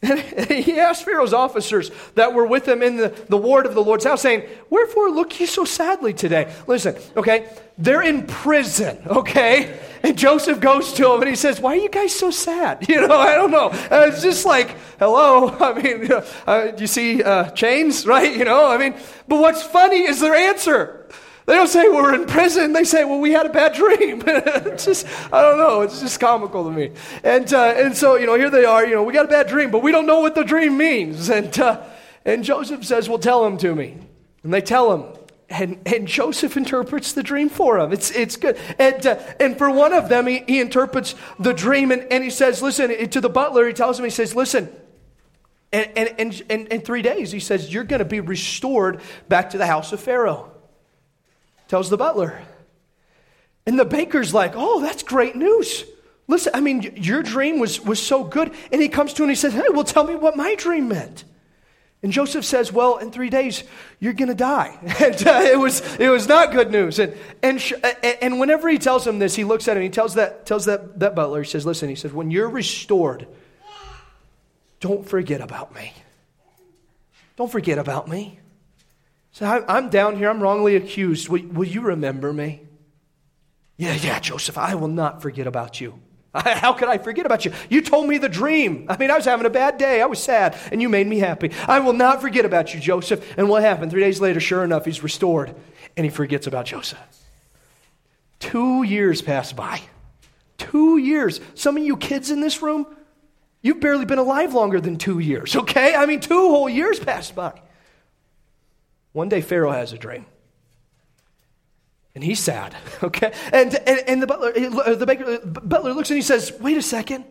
And 0.00 0.20
he 0.50 0.78
asked 0.78 1.04
Pharaoh's 1.04 1.32
officers 1.32 1.90
that 2.14 2.32
were 2.32 2.46
with 2.46 2.66
him 2.68 2.82
in 2.82 2.96
the, 2.96 3.08
the 3.28 3.36
ward 3.36 3.66
of 3.66 3.74
the 3.74 3.82
Lord's 3.82 4.04
house, 4.04 4.22
saying, 4.22 4.44
Wherefore 4.70 5.10
look 5.10 5.38
ye 5.40 5.46
so 5.46 5.64
sadly 5.64 6.12
today? 6.12 6.54
Listen, 6.66 6.96
okay, 7.16 7.50
they're 7.76 8.02
in 8.02 8.26
prison, 8.26 8.98
okay? 9.06 9.78
And 10.02 10.16
Joseph 10.16 10.60
goes 10.60 10.92
to 10.94 11.12
him 11.12 11.20
and 11.20 11.28
he 11.28 11.34
says, 11.34 11.60
Why 11.60 11.72
are 11.72 11.80
you 11.80 11.88
guys 11.88 12.14
so 12.14 12.30
sad? 12.30 12.88
You 12.98 13.06
know, 13.06 13.18
I 13.18 13.34
don't 13.34 13.50
know. 13.50 13.68
Uh, 13.68 14.06
it's 14.08 14.22
just 14.22 14.46
like, 14.46 14.74
hello. 14.98 15.48
I 15.60 15.80
mean, 15.80 16.02
you, 16.02 16.22
uh, 16.46 16.72
you 16.76 16.86
see 16.86 17.22
uh, 17.22 17.50
chains, 17.50 18.06
right? 18.06 18.36
You 18.36 18.44
know, 18.44 18.66
I 18.66 18.78
mean, 18.78 18.94
but 19.26 19.40
what's 19.40 19.62
funny 19.62 20.02
is 20.02 20.20
their 20.20 20.34
answer. 20.34 21.06
They 21.48 21.54
don't 21.54 21.66
say 21.66 21.88
we're 21.88 22.14
in 22.14 22.26
prison. 22.26 22.74
They 22.74 22.84
say, 22.84 23.06
well, 23.06 23.20
we 23.20 23.32
had 23.32 23.46
a 23.46 23.48
bad 23.48 23.72
dream. 23.72 24.22
it's 24.26 24.84
just, 24.84 25.06
I 25.32 25.40
don't 25.40 25.56
know. 25.56 25.80
It's 25.80 25.98
just 25.98 26.20
comical 26.20 26.62
to 26.64 26.70
me. 26.70 26.90
And, 27.24 27.50
uh, 27.54 27.72
and 27.74 27.96
so, 27.96 28.16
you 28.16 28.26
know, 28.26 28.34
here 28.34 28.50
they 28.50 28.66
are. 28.66 28.84
You 28.84 28.96
know, 28.96 29.02
we 29.02 29.14
got 29.14 29.24
a 29.24 29.28
bad 29.28 29.46
dream, 29.46 29.70
but 29.70 29.82
we 29.82 29.90
don't 29.90 30.04
know 30.04 30.20
what 30.20 30.34
the 30.34 30.44
dream 30.44 30.76
means. 30.76 31.30
And, 31.38 31.58
uh, 31.58 31.82
and 32.26 32.44
Joseph 32.44 32.84
says, 32.84 33.08
well, 33.08 33.18
tell 33.18 33.46
him 33.46 33.56
to 33.58 33.74
me. 33.74 33.96
And 34.42 34.52
they 34.52 34.60
tell 34.60 34.92
him. 34.92 35.04
And, 35.48 35.78
and 35.86 36.06
Joseph 36.06 36.56
interprets 36.58 37.14
the 37.14 37.22
dream 37.22 37.48
for 37.48 37.78
him. 37.78 37.92
It's, 37.94 38.10
it's 38.10 38.36
good. 38.36 38.58
And, 38.78 39.06
uh, 39.06 39.18
and 39.40 39.56
for 39.56 39.70
one 39.70 39.94
of 39.94 40.10
them, 40.10 40.26
he, 40.26 40.44
he 40.46 40.60
interprets 40.60 41.14
the 41.38 41.54
dream 41.54 41.92
and, 41.92 42.02
and 42.10 42.22
he 42.22 42.28
says, 42.28 42.60
listen, 42.60 43.08
to 43.08 43.20
the 43.22 43.30
butler, 43.30 43.66
he 43.66 43.72
tells 43.72 43.98
him, 43.98 44.04
he 44.04 44.10
says, 44.10 44.34
listen, 44.34 44.68
and, 45.72 45.90
and, 45.96 46.42
and, 46.50 46.68
in 46.68 46.80
three 46.82 47.00
days, 47.00 47.32
he 47.32 47.40
says, 47.40 47.72
you're 47.72 47.84
going 47.84 48.00
to 48.00 48.04
be 48.04 48.20
restored 48.20 49.00
back 49.30 49.50
to 49.50 49.58
the 49.58 49.66
house 49.66 49.92
of 49.92 50.00
Pharaoh 50.00 50.52
tells 51.68 51.90
the 51.90 51.96
butler. 51.96 52.40
And 53.66 53.78
the 53.78 53.84
baker's 53.84 54.34
like, 54.34 54.52
oh, 54.56 54.80
that's 54.80 55.02
great 55.02 55.36
news. 55.36 55.84
Listen, 56.26 56.52
I 56.54 56.60
mean, 56.60 56.82
your 56.96 57.22
dream 57.22 57.58
was, 57.58 57.80
was 57.80 58.04
so 58.04 58.24
good. 58.24 58.52
And 58.72 58.82
he 58.82 58.88
comes 58.88 59.12
to 59.14 59.22
him 59.22 59.28
and 59.28 59.36
he 59.36 59.40
says, 59.40 59.52
hey, 59.52 59.66
well, 59.70 59.84
tell 59.84 60.04
me 60.04 60.14
what 60.14 60.36
my 60.36 60.54
dream 60.54 60.88
meant. 60.88 61.24
And 62.02 62.12
Joseph 62.12 62.44
says, 62.44 62.72
well, 62.72 62.98
in 62.98 63.10
three 63.10 63.28
days, 63.28 63.64
you're 63.98 64.12
going 64.12 64.28
to 64.28 64.34
die. 64.34 64.78
and 65.00 65.26
uh, 65.26 65.40
it, 65.42 65.58
was, 65.58 65.80
it 65.96 66.08
was 66.08 66.28
not 66.28 66.52
good 66.52 66.70
news. 66.70 66.98
And, 66.98 67.14
and, 67.42 67.60
sh- 67.60 67.72
and 68.22 68.38
whenever 68.38 68.68
he 68.68 68.78
tells 68.78 69.06
him 69.06 69.18
this, 69.18 69.34
he 69.34 69.44
looks 69.44 69.66
at 69.68 69.76
him, 69.76 69.82
he 69.82 69.88
tells 69.88 70.14
that, 70.14 70.46
tells 70.46 70.66
that, 70.66 71.00
that 71.00 71.14
butler, 71.14 71.42
he 71.42 71.48
says, 71.48 71.66
listen, 71.66 71.88
he 71.88 71.94
says, 71.94 72.12
when 72.12 72.30
you're 72.30 72.48
restored, 72.48 73.26
don't 74.80 75.08
forget 75.08 75.40
about 75.40 75.74
me. 75.74 75.92
Don't 77.36 77.50
forget 77.50 77.78
about 77.78 78.06
me. 78.06 78.38
So 79.38 79.64
I'm 79.68 79.88
down 79.88 80.16
here, 80.16 80.30
I'm 80.30 80.42
wrongly 80.42 80.74
accused. 80.74 81.28
Will, 81.28 81.44
will 81.44 81.64
you 81.64 81.80
remember 81.80 82.32
me? 82.32 82.60
Yeah, 83.76 83.94
yeah, 83.94 84.18
Joseph, 84.18 84.58
I 84.58 84.74
will 84.74 84.88
not 84.88 85.22
forget 85.22 85.46
about 85.46 85.80
you. 85.80 86.00
How 86.34 86.72
could 86.72 86.88
I 86.88 86.98
forget 86.98 87.24
about 87.24 87.44
you? 87.44 87.52
You 87.70 87.80
told 87.82 88.08
me 88.08 88.18
the 88.18 88.28
dream. 88.28 88.86
I 88.88 88.96
mean, 88.96 89.12
I 89.12 89.14
was 89.14 89.26
having 89.26 89.46
a 89.46 89.50
bad 89.50 89.78
day. 89.78 90.02
I 90.02 90.06
was 90.06 90.20
sad, 90.20 90.58
and 90.72 90.82
you 90.82 90.88
made 90.88 91.06
me 91.06 91.20
happy. 91.20 91.52
I 91.68 91.78
will 91.78 91.92
not 91.92 92.20
forget 92.20 92.44
about 92.44 92.74
you, 92.74 92.80
Joseph. 92.80 93.38
And 93.38 93.48
what 93.48 93.62
happened? 93.62 93.92
Three 93.92 94.00
days 94.00 94.20
later, 94.20 94.40
sure 94.40 94.64
enough, 94.64 94.84
he's 94.84 95.04
restored, 95.04 95.54
and 95.96 96.04
he 96.04 96.10
forgets 96.10 96.48
about 96.48 96.66
Joseph. 96.66 96.98
Two 98.40 98.82
years 98.82 99.22
pass 99.22 99.52
by. 99.52 99.80
Two 100.56 100.98
years. 100.98 101.40
Some 101.54 101.76
of 101.76 101.84
you 101.84 101.96
kids 101.96 102.32
in 102.32 102.40
this 102.40 102.60
room, 102.60 102.88
you've 103.62 103.78
barely 103.78 104.04
been 104.04 104.18
alive 104.18 104.52
longer 104.52 104.80
than 104.80 104.96
two 104.96 105.20
years, 105.20 105.54
okay? 105.54 105.94
I 105.94 106.06
mean, 106.06 106.18
two 106.18 106.34
whole 106.34 106.68
years 106.68 106.98
passed 106.98 107.36
by. 107.36 107.52
One 109.12 109.28
day 109.28 109.40
Pharaoh 109.40 109.72
has 109.72 109.92
a 109.92 109.98
dream. 109.98 110.26
And 112.14 112.24
he's 112.24 112.40
sad, 112.40 112.76
okay? 113.02 113.32
And, 113.52 113.74
and, 113.74 114.00
and 114.06 114.22
the, 114.22 114.26
butler, 114.26 114.52
the 114.94 115.06
baker, 115.06 115.38
butler 115.44 115.92
looks 115.92 116.10
and 116.10 116.16
he 116.16 116.22
says, 116.22 116.52
Wait 116.60 116.76
a 116.76 116.82
second. 116.82 117.24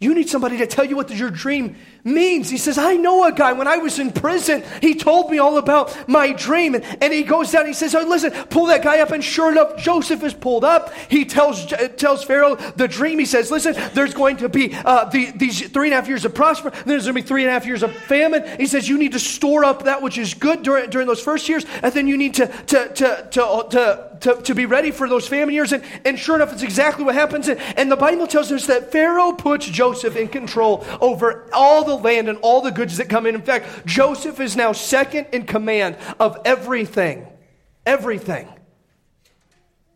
You 0.00 0.12
need 0.12 0.28
somebody 0.28 0.58
to 0.58 0.66
tell 0.66 0.84
you 0.84 0.96
what 0.96 1.08
your 1.10 1.30
dream 1.30 1.76
means. 2.02 2.50
He 2.50 2.58
says, 2.58 2.78
I 2.78 2.96
know 2.96 3.24
a 3.26 3.32
guy. 3.32 3.52
When 3.52 3.68
I 3.68 3.78
was 3.78 4.00
in 4.00 4.10
prison, 4.10 4.64
he 4.82 4.96
told 4.96 5.30
me 5.30 5.38
all 5.38 5.56
about 5.56 6.08
my 6.08 6.32
dream. 6.32 6.74
And, 6.74 6.84
and 7.00 7.12
he 7.12 7.22
goes 7.22 7.52
down, 7.52 7.66
he 7.66 7.72
says, 7.72 7.94
Oh, 7.94 8.02
listen, 8.02 8.32
pull 8.48 8.66
that 8.66 8.82
guy 8.82 8.98
up. 8.98 9.12
And 9.12 9.24
sure 9.24 9.52
enough, 9.52 9.76
Joseph 9.78 10.22
is 10.24 10.34
pulled 10.34 10.64
up. 10.64 10.92
He 11.08 11.24
tells, 11.24 11.72
tells 11.96 12.24
Pharaoh 12.24 12.56
the 12.56 12.88
dream. 12.88 13.20
He 13.20 13.24
says, 13.24 13.52
Listen, 13.52 13.74
there's 13.94 14.12
going 14.12 14.38
to 14.38 14.48
be 14.48 14.74
uh, 14.74 15.04
the, 15.06 15.30
these 15.30 15.68
three 15.68 15.86
and 15.86 15.94
a 15.94 15.96
half 15.96 16.08
years 16.08 16.24
of 16.24 16.34
prosper, 16.34 16.70
then 16.70 16.82
there's 16.86 17.04
going 17.04 17.14
to 17.14 17.22
be 17.22 17.26
three 17.26 17.42
and 17.42 17.50
a 17.50 17.52
half 17.52 17.64
years 17.64 17.84
of 17.84 17.94
famine. 17.94 18.44
He 18.58 18.66
says, 18.66 18.88
You 18.88 18.98
need 18.98 19.12
to 19.12 19.20
store 19.20 19.64
up 19.64 19.84
that 19.84 20.02
which 20.02 20.18
is 20.18 20.34
good 20.34 20.64
during, 20.64 20.90
during 20.90 21.06
those 21.06 21.22
first 21.22 21.48
years, 21.48 21.64
and 21.82 21.94
then 21.94 22.08
you 22.08 22.16
need 22.16 22.34
to, 22.34 22.48
to, 22.48 22.88
to, 22.88 23.28
to, 23.30 23.66
to 23.70 24.13
to, 24.24 24.40
to 24.42 24.54
be 24.54 24.64
ready 24.64 24.90
for 24.90 25.06
those 25.06 25.28
famine 25.28 25.54
years. 25.54 25.72
And, 25.72 25.84
and 26.04 26.18
sure 26.18 26.36
enough, 26.36 26.52
it's 26.52 26.62
exactly 26.62 27.04
what 27.04 27.14
happens. 27.14 27.46
And, 27.46 27.60
and 27.76 27.92
the 27.92 27.96
Bible 27.96 28.26
tells 28.26 28.50
us 28.50 28.66
that 28.66 28.90
Pharaoh 28.90 29.32
puts 29.32 29.66
Joseph 29.66 30.16
in 30.16 30.28
control 30.28 30.84
over 31.00 31.48
all 31.52 31.84
the 31.84 31.94
land 31.94 32.30
and 32.30 32.38
all 32.38 32.62
the 32.62 32.70
goods 32.70 32.96
that 32.96 33.10
come 33.10 33.26
in. 33.26 33.34
In 33.34 33.42
fact, 33.42 33.86
Joseph 33.86 34.40
is 34.40 34.56
now 34.56 34.72
second 34.72 35.26
in 35.32 35.44
command 35.44 35.98
of 36.18 36.38
everything, 36.46 37.26
everything 37.84 38.48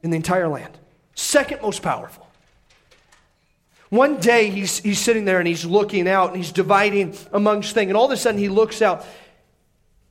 in 0.02 0.10
the 0.10 0.16
entire 0.16 0.48
land. 0.48 0.78
Second 1.14 1.62
most 1.62 1.82
powerful. 1.82 2.26
One 3.88 4.18
day 4.20 4.50
he's, 4.50 4.78
he's 4.80 4.98
sitting 4.98 5.24
there 5.24 5.38
and 5.38 5.48
he's 5.48 5.64
looking 5.64 6.06
out 6.06 6.28
and 6.28 6.36
he's 6.36 6.52
dividing 6.52 7.16
amongst 7.32 7.72
things. 7.72 7.88
And 7.88 7.96
all 7.96 8.04
of 8.04 8.12
a 8.12 8.16
sudden 8.18 8.38
he 8.38 8.50
looks 8.50 8.82
out 8.82 9.06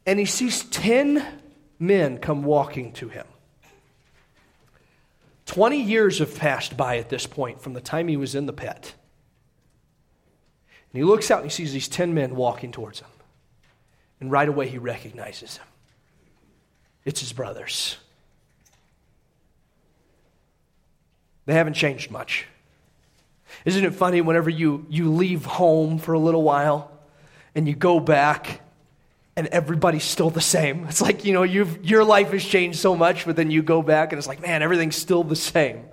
and 0.08 0.17
he 0.17 0.25
sees 0.25 0.63
10 0.63 1.23
men 1.77 2.17
come 2.17 2.43
walking 2.43 2.93
to 2.93 3.10
him. 3.10 3.27
20 5.48 5.82
years 5.82 6.20
have 6.20 6.38
passed 6.38 6.78
by 6.78 6.98
at 6.98 7.10
this 7.10 7.26
point 7.26 7.62
from 7.62 7.74
the 7.74 7.82
time 7.82 8.08
he 8.08 8.18
was 8.18 8.36
in 8.36 8.46
the 8.46 8.54
pit. 8.54 8.94
And 10.92 11.00
he 11.00 11.04
looks 11.04 11.32
out 11.32 11.42
and 11.42 11.50
he 11.50 11.56
sees 11.56 11.74
these 11.74 11.88
10 11.88 12.14
men 12.14 12.36
walking 12.36 12.72
towards 12.72 13.00
him. 13.00 13.10
And 14.20 14.32
right 14.32 14.48
away 14.48 14.68
he 14.68 14.78
recognizes 14.78 15.58
them. 15.58 15.66
It's 17.06 17.22
his 17.22 17.34
brothers. 17.34 17.98
They 21.46 21.54
haven't 21.54 21.76
changed 21.76 22.12
much. 22.12 22.46
Isn't 23.64 23.86
it 23.86 23.94
funny 23.94 24.20
whenever 24.20 24.50
you, 24.50 24.86
you 24.90 25.14
leave 25.14 25.46
home 25.46 25.98
for 25.98 26.12
a 26.14 26.20
little 26.20 26.44
while 26.44 26.92
and 27.56 27.68
you 27.68 27.74
go 27.74 28.02
back 28.02 28.62
and 29.38 29.45
everybody's 29.47 30.04
still 30.04 30.32
the 30.32 30.41
same. 30.41 30.86
It's 30.89 31.00
like, 31.00 31.23
you 31.23 31.32
know, 31.32 31.43
you've, 31.43 31.86
your 31.86 32.04
life 32.04 32.32
has 32.32 32.43
changed 32.43 32.80
so 32.80 32.95
much, 32.95 33.23
but 33.23 33.36
then 33.36 33.52
you 33.52 33.62
go 33.62 33.84
back 33.84 34.12
and 34.12 34.17
it's 34.17 34.28
like, 34.28 34.41
man, 34.41 34.63
everything's 34.63 34.95
still 34.95 35.23
the 35.23 35.36
same. 35.36 35.86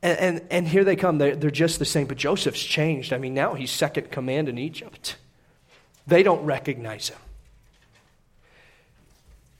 And, 0.00 0.18
and, 0.18 0.46
and 0.48 0.68
here 0.68 0.84
they 0.84 0.94
come. 0.94 1.18
They're, 1.18 1.34
they're 1.34 1.50
just 1.50 1.80
the 1.80 1.84
same. 1.84 2.06
But 2.06 2.18
Joseph's 2.18 2.62
changed. 2.62 3.12
I 3.12 3.18
mean, 3.18 3.34
now 3.34 3.54
he's 3.54 3.72
second 3.72 4.12
command 4.12 4.48
in 4.48 4.58
Egypt. 4.58 5.16
They 6.06 6.22
don't 6.22 6.44
recognize 6.44 7.08
him. 7.08 7.18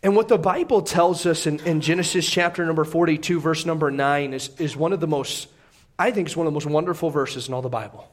And 0.05 0.15
what 0.15 0.29
the 0.29 0.39
Bible 0.39 0.83
tells 0.83 1.27
us 1.27 1.47
in, 1.47 1.59
in 1.61 1.81
Genesis 1.81 2.29
chapter 2.29 2.65
number 2.65 2.85
42, 2.85 3.41
verse 3.41 3.67
number 3.67 3.91
9, 3.91 4.33
is, 4.33 4.51
is 4.61 4.77
one 4.77 4.93
of 4.93 5.01
the 5.01 5.09
most, 5.09 5.49
I 5.99 6.13
think, 6.13 6.29
is 6.29 6.37
one 6.37 6.47
of 6.47 6.53
the 6.53 6.57
most 6.57 6.67
wonderful 6.67 7.11
verses 7.11 7.49
in 7.49 7.55
all 7.55 7.63
the 7.63 7.69
Bible. 7.69 8.09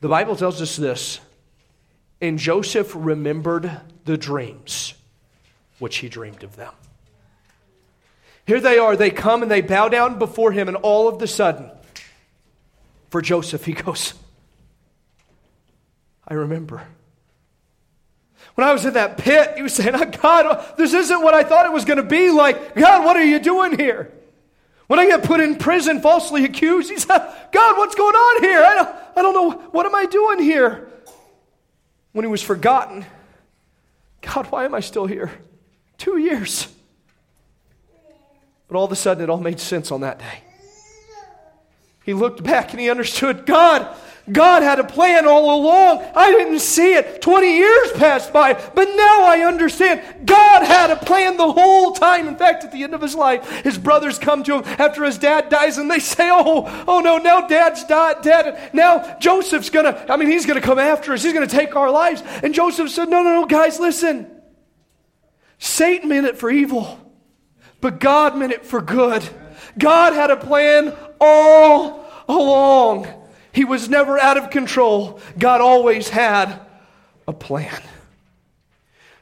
The 0.00 0.08
Bible 0.08 0.34
tells 0.34 0.60
us 0.60 0.74
this 0.74 1.20
and 2.20 2.38
Joseph 2.38 2.92
remembered 2.94 3.70
the 4.04 4.16
dreams 4.16 4.94
which 5.78 5.98
he 5.98 6.08
dreamed 6.08 6.44
of 6.44 6.56
them. 6.56 6.72
Here 8.46 8.60
they 8.60 8.78
are. 8.78 8.96
They 8.96 9.10
come 9.10 9.42
and 9.42 9.50
they 9.50 9.60
bow 9.60 9.88
down 9.88 10.18
before 10.18 10.52
him, 10.52 10.68
and 10.68 10.76
all 10.76 11.08
of 11.08 11.18
the 11.18 11.26
sudden, 11.26 11.70
for 13.08 13.22
Joseph, 13.22 13.64
he 13.64 13.72
goes, 13.74 14.14
I 16.26 16.34
remember. 16.34 16.86
When 18.54 18.66
I 18.66 18.72
was 18.72 18.84
in 18.84 18.94
that 18.94 19.16
pit, 19.16 19.54
he 19.56 19.62
was 19.62 19.74
saying, 19.74 19.94
oh, 19.94 20.04
God, 20.04 20.76
this 20.76 20.92
isn't 20.92 21.22
what 21.22 21.34
I 21.34 21.44
thought 21.44 21.66
it 21.66 21.72
was 21.72 21.84
going 21.84 21.96
to 21.98 22.02
be 22.02 22.30
like. 22.30 22.74
God, 22.74 23.04
what 23.04 23.16
are 23.16 23.24
you 23.24 23.38
doing 23.38 23.78
here? 23.78 24.12
When 24.86 24.98
I 24.98 25.06
get 25.06 25.22
put 25.22 25.40
in 25.40 25.56
prison, 25.56 26.00
falsely 26.00 26.44
accused, 26.44 26.90
he 26.90 26.98
said, 26.98 27.18
God, 27.52 27.78
what's 27.78 27.94
going 27.94 28.14
on 28.14 28.42
here? 28.42 28.62
I 28.62 28.74
don't, 28.74 28.88
I 29.16 29.22
don't 29.22 29.34
know. 29.34 29.68
What 29.70 29.86
am 29.86 29.94
I 29.94 30.06
doing 30.06 30.40
here? 30.40 30.88
When 32.12 32.24
he 32.24 32.30
was 32.30 32.42
forgotten. 32.42 33.04
God, 34.20 34.46
why 34.50 34.64
am 34.64 34.74
I 34.74 34.80
still 34.80 35.06
here? 35.06 35.30
Two 35.98 36.18
years. 36.18 36.68
But 38.68 38.76
all 38.76 38.84
of 38.84 38.92
a 38.92 38.96
sudden, 38.96 39.22
it 39.22 39.30
all 39.30 39.40
made 39.40 39.58
sense 39.58 39.90
on 39.90 40.02
that 40.02 40.18
day. 40.18 40.44
He 42.04 42.14
looked 42.14 42.42
back 42.42 42.72
and 42.72 42.80
he 42.80 42.90
understood 42.90 43.46
God, 43.46 43.86
God 44.32 44.62
had 44.62 44.78
a 44.78 44.84
plan 44.84 45.26
all 45.26 45.60
along. 45.60 46.04
I 46.14 46.30
didn't 46.30 46.60
see 46.60 46.94
it. 46.94 47.22
20 47.22 47.56
years 47.56 47.92
passed 47.92 48.32
by, 48.32 48.54
but 48.54 48.84
now 48.84 49.24
I 49.24 49.42
understand. 49.46 50.26
God 50.26 50.64
had 50.64 50.90
a 50.90 50.96
plan 50.96 51.36
the 51.36 51.52
whole 51.52 51.92
time. 51.92 52.28
In 52.28 52.36
fact, 52.36 52.64
at 52.64 52.72
the 52.72 52.82
end 52.82 52.94
of 52.94 53.00
his 53.00 53.14
life, 53.14 53.48
his 53.62 53.78
brothers 53.78 54.18
come 54.18 54.42
to 54.44 54.58
him 54.58 54.64
after 54.78 55.04
his 55.04 55.18
dad 55.18 55.48
dies 55.48 55.78
and 55.78 55.90
they 55.90 55.98
say, 55.98 56.28
Oh, 56.30 56.84
oh 56.86 57.00
no, 57.00 57.18
now 57.18 57.46
dad's 57.46 57.84
died, 57.84 58.22
dead. 58.22 58.70
Now 58.74 59.18
Joseph's 59.18 59.70
gonna, 59.70 60.04
I 60.08 60.16
mean, 60.16 60.28
he's 60.28 60.46
gonna 60.46 60.60
come 60.60 60.78
after 60.78 61.12
us. 61.12 61.22
He's 61.22 61.32
gonna 61.32 61.46
take 61.46 61.76
our 61.76 61.90
lives. 61.90 62.22
And 62.42 62.54
Joseph 62.54 62.90
said, 62.90 63.08
No, 63.08 63.22
no, 63.22 63.40
no, 63.40 63.46
guys, 63.46 63.80
listen. 63.80 64.30
Satan 65.58 66.08
meant 66.08 66.26
it 66.26 66.38
for 66.38 66.50
evil, 66.50 66.98
but 67.80 68.00
God 68.00 68.36
meant 68.36 68.52
it 68.52 68.64
for 68.64 68.80
good. 68.80 69.28
God 69.78 70.14
had 70.14 70.30
a 70.30 70.36
plan 70.36 70.96
all 71.20 72.06
along. 72.28 73.19
He 73.52 73.64
was 73.64 73.88
never 73.88 74.18
out 74.18 74.36
of 74.36 74.50
control. 74.50 75.20
God 75.38 75.60
always 75.60 76.08
had 76.08 76.60
a 77.26 77.32
plan. 77.32 77.82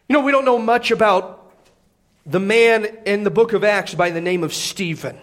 You 0.08 0.14
know, 0.14 0.20
we 0.20 0.32
don't 0.32 0.44
know 0.44 0.58
much 0.58 0.90
about 0.90 1.52
the 2.24 2.40
man 2.40 2.84
in 3.06 3.24
the 3.24 3.30
book 3.30 3.52
of 3.52 3.64
Acts 3.64 3.94
by 3.94 4.10
the 4.10 4.20
name 4.20 4.44
of 4.44 4.52
Stephen. 4.52 5.18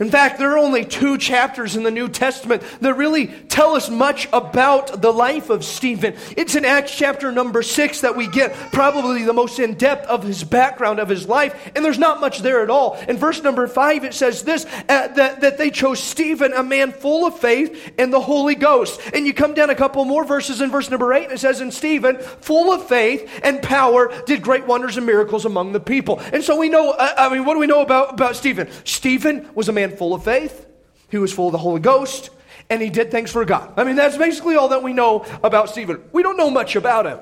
In 0.00 0.10
fact, 0.10 0.38
there 0.38 0.52
are 0.52 0.58
only 0.58 0.84
two 0.84 1.18
chapters 1.18 1.76
in 1.76 1.82
the 1.82 1.90
New 1.90 2.08
Testament 2.08 2.62
that 2.80 2.94
really 2.94 3.26
tell 3.26 3.74
us 3.74 3.90
much 3.90 4.26
about 4.32 5.02
the 5.02 5.12
life 5.12 5.50
of 5.50 5.64
Stephen. 5.64 6.14
It's 6.36 6.54
in 6.54 6.64
Acts 6.64 6.96
chapter 6.96 7.30
number 7.30 7.62
six 7.62 8.00
that 8.00 8.16
we 8.16 8.26
get 8.26 8.54
probably 8.72 9.24
the 9.24 9.32
most 9.32 9.58
in 9.58 9.74
depth 9.74 10.06
of 10.06 10.22
his 10.22 10.44
background, 10.44 10.98
of 10.98 11.08
his 11.08 11.28
life, 11.28 11.72
and 11.74 11.84
there's 11.84 11.98
not 11.98 12.20
much 12.20 12.40
there 12.40 12.62
at 12.62 12.70
all. 12.70 12.96
In 13.08 13.18
verse 13.18 13.42
number 13.42 13.66
five, 13.66 14.04
it 14.04 14.14
says 14.14 14.42
this 14.42 14.64
uh, 14.88 15.08
that, 15.08 15.40
that 15.42 15.58
they 15.58 15.70
chose 15.70 16.00
Stephen, 16.00 16.52
a 16.52 16.62
man 16.62 16.92
full 16.92 17.26
of 17.26 17.38
faith 17.38 17.92
and 17.98 18.12
the 18.12 18.20
Holy 18.20 18.54
Ghost. 18.54 19.00
And 19.12 19.26
you 19.26 19.34
come 19.34 19.54
down 19.54 19.70
a 19.70 19.74
couple 19.74 20.04
more 20.04 20.24
verses 20.24 20.60
in 20.60 20.70
verse 20.70 20.90
number 20.90 21.12
eight, 21.12 21.24
and 21.24 21.32
it 21.32 21.38
says, 21.38 21.60
And 21.60 21.72
Stephen, 21.72 22.18
full 22.18 22.72
of 22.72 22.86
faith 22.88 23.28
and 23.42 23.62
power, 23.62 24.12
did 24.26 24.42
great 24.42 24.66
wonders 24.66 24.96
and 24.96 25.06
miracles 25.06 25.44
among 25.44 25.72
the 25.72 25.80
people. 25.80 26.20
And 26.32 26.42
so 26.42 26.58
we 26.58 26.68
know, 26.68 26.92
uh, 26.92 27.14
I 27.18 27.28
mean, 27.28 27.44
what 27.44 27.54
do 27.54 27.60
we 27.60 27.66
know 27.66 27.82
about, 27.82 28.14
about 28.14 28.36
Stephen? 28.36 28.68
Stephen 28.84 29.48
was 29.54 29.68
a 29.68 29.72
man 29.72 29.81
man 29.86 29.96
full 29.96 30.14
of 30.14 30.24
faith, 30.24 30.66
he 31.10 31.18
was 31.18 31.32
full 31.32 31.48
of 31.48 31.52
the 31.52 31.58
Holy 31.58 31.80
Ghost, 31.80 32.30
and 32.70 32.80
he 32.80 32.90
did 32.90 33.10
things 33.10 33.30
for 33.30 33.44
God. 33.44 33.72
I 33.76 33.84
mean, 33.84 33.96
that's 33.96 34.16
basically 34.16 34.56
all 34.56 34.68
that 34.68 34.82
we 34.82 34.92
know 34.92 35.26
about 35.42 35.68
Stephen. 35.68 36.02
We 36.12 36.22
don't 36.22 36.36
know 36.36 36.50
much 36.50 36.76
about 36.76 37.06
him. 37.06 37.18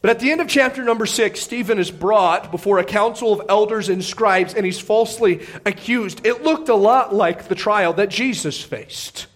But 0.00 0.10
at 0.10 0.18
the 0.18 0.32
end 0.32 0.40
of 0.40 0.48
chapter 0.48 0.82
number 0.82 1.06
six, 1.06 1.40
Stephen 1.40 1.78
is 1.78 1.90
brought 1.90 2.50
before 2.50 2.78
a 2.78 2.84
council 2.84 3.32
of 3.32 3.46
elders 3.48 3.88
and 3.88 4.04
scribes, 4.04 4.52
and 4.52 4.66
he's 4.66 4.80
falsely 4.80 5.46
accused. 5.64 6.26
It 6.26 6.42
looked 6.42 6.68
a 6.68 6.74
lot 6.74 7.14
like 7.14 7.48
the 7.48 7.54
trial 7.54 7.92
that 7.94 8.10
Jesus 8.10 8.60
faced. 8.60 9.26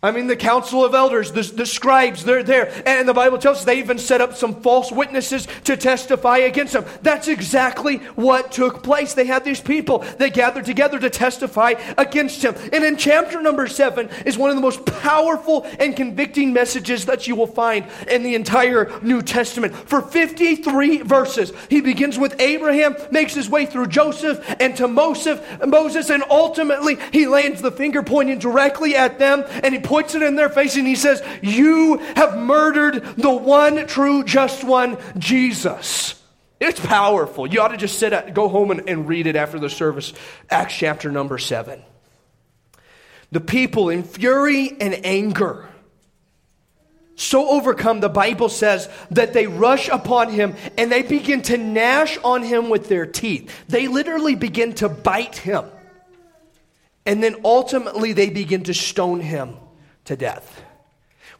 I 0.00 0.12
mean, 0.12 0.28
the 0.28 0.36
council 0.36 0.84
of 0.84 0.94
elders, 0.94 1.32
the, 1.32 1.42
the 1.42 1.66
scribes, 1.66 2.22
they're 2.22 2.44
there. 2.44 2.70
And 2.86 3.08
the 3.08 3.14
Bible 3.14 3.36
tells 3.36 3.58
us 3.58 3.64
they 3.64 3.80
even 3.80 3.98
set 3.98 4.20
up 4.20 4.36
some 4.36 4.62
false 4.62 4.92
witnesses 4.92 5.48
to 5.64 5.76
testify 5.76 6.38
against 6.38 6.74
them. 6.74 6.84
That's 7.02 7.26
exactly 7.26 7.96
what 8.14 8.52
took 8.52 8.84
place. 8.84 9.14
They 9.14 9.24
had 9.24 9.44
these 9.44 9.60
people, 9.60 10.04
they 10.18 10.30
gathered 10.30 10.66
together 10.66 11.00
to 11.00 11.10
testify 11.10 11.74
against 11.96 12.44
him. 12.44 12.54
And 12.72 12.84
in 12.84 12.96
chapter 12.96 13.42
number 13.42 13.66
seven 13.66 14.08
is 14.24 14.38
one 14.38 14.50
of 14.50 14.56
the 14.56 14.62
most 14.62 14.86
powerful 14.86 15.66
and 15.80 15.96
convicting 15.96 16.52
messages 16.52 17.06
that 17.06 17.26
you 17.26 17.34
will 17.34 17.48
find 17.48 17.84
in 18.08 18.22
the 18.22 18.36
entire 18.36 19.00
New 19.02 19.20
Testament. 19.20 19.74
For 19.74 20.00
53 20.00 20.98
verses, 20.98 21.52
he 21.68 21.80
begins 21.80 22.16
with 22.16 22.40
Abraham, 22.40 22.94
makes 23.10 23.34
his 23.34 23.50
way 23.50 23.66
through 23.66 23.88
Joseph 23.88 24.44
and 24.60 24.76
to 24.76 24.86
Moses 24.86 25.40
and 26.08 26.22
ultimately 26.30 26.98
he 27.12 27.26
lands 27.26 27.60
the 27.60 27.72
finger 27.72 28.04
pointing 28.04 28.38
directly 28.38 28.94
at 28.94 29.18
them 29.18 29.42
and 29.64 29.74
he 29.74 29.87
points 29.88 30.14
it 30.14 30.22
in 30.22 30.36
their 30.36 30.50
face 30.50 30.76
and 30.76 30.86
he 30.86 30.94
says, 30.94 31.22
You 31.42 31.96
have 32.14 32.36
murdered 32.38 33.02
the 33.16 33.32
one 33.32 33.86
true, 33.86 34.22
just 34.22 34.62
one, 34.62 34.98
Jesus. 35.16 36.14
It's 36.60 36.78
powerful. 36.78 37.46
You 37.46 37.62
ought 37.62 37.68
to 37.68 37.78
just 37.78 37.98
sit 37.98 38.12
at, 38.12 38.34
go 38.34 38.48
home 38.48 38.70
and, 38.70 38.86
and 38.88 39.08
read 39.08 39.26
it 39.26 39.34
after 39.34 39.58
the 39.58 39.70
service. 39.70 40.12
Acts 40.50 40.74
chapter 40.74 41.10
number 41.10 41.38
seven. 41.38 41.82
The 43.32 43.40
people 43.40 43.88
in 43.88 44.02
fury 44.02 44.76
and 44.78 45.06
anger 45.06 45.68
so 47.16 47.48
overcome, 47.48 47.98
the 47.98 48.08
Bible 48.08 48.48
says 48.48 48.88
that 49.10 49.32
they 49.32 49.48
rush 49.48 49.88
upon 49.88 50.30
him 50.30 50.54
and 50.76 50.92
they 50.92 51.02
begin 51.02 51.42
to 51.42 51.58
gnash 51.58 52.16
on 52.18 52.44
him 52.44 52.68
with 52.70 52.88
their 52.88 53.06
teeth. 53.06 53.52
They 53.66 53.88
literally 53.88 54.36
begin 54.36 54.74
to 54.74 54.88
bite 54.88 55.36
him. 55.36 55.64
And 57.04 57.20
then 57.20 57.36
ultimately 57.44 58.12
they 58.12 58.30
begin 58.30 58.62
to 58.64 58.74
stone 58.74 59.18
him 59.18 59.56
to 60.08 60.16
death. 60.16 60.62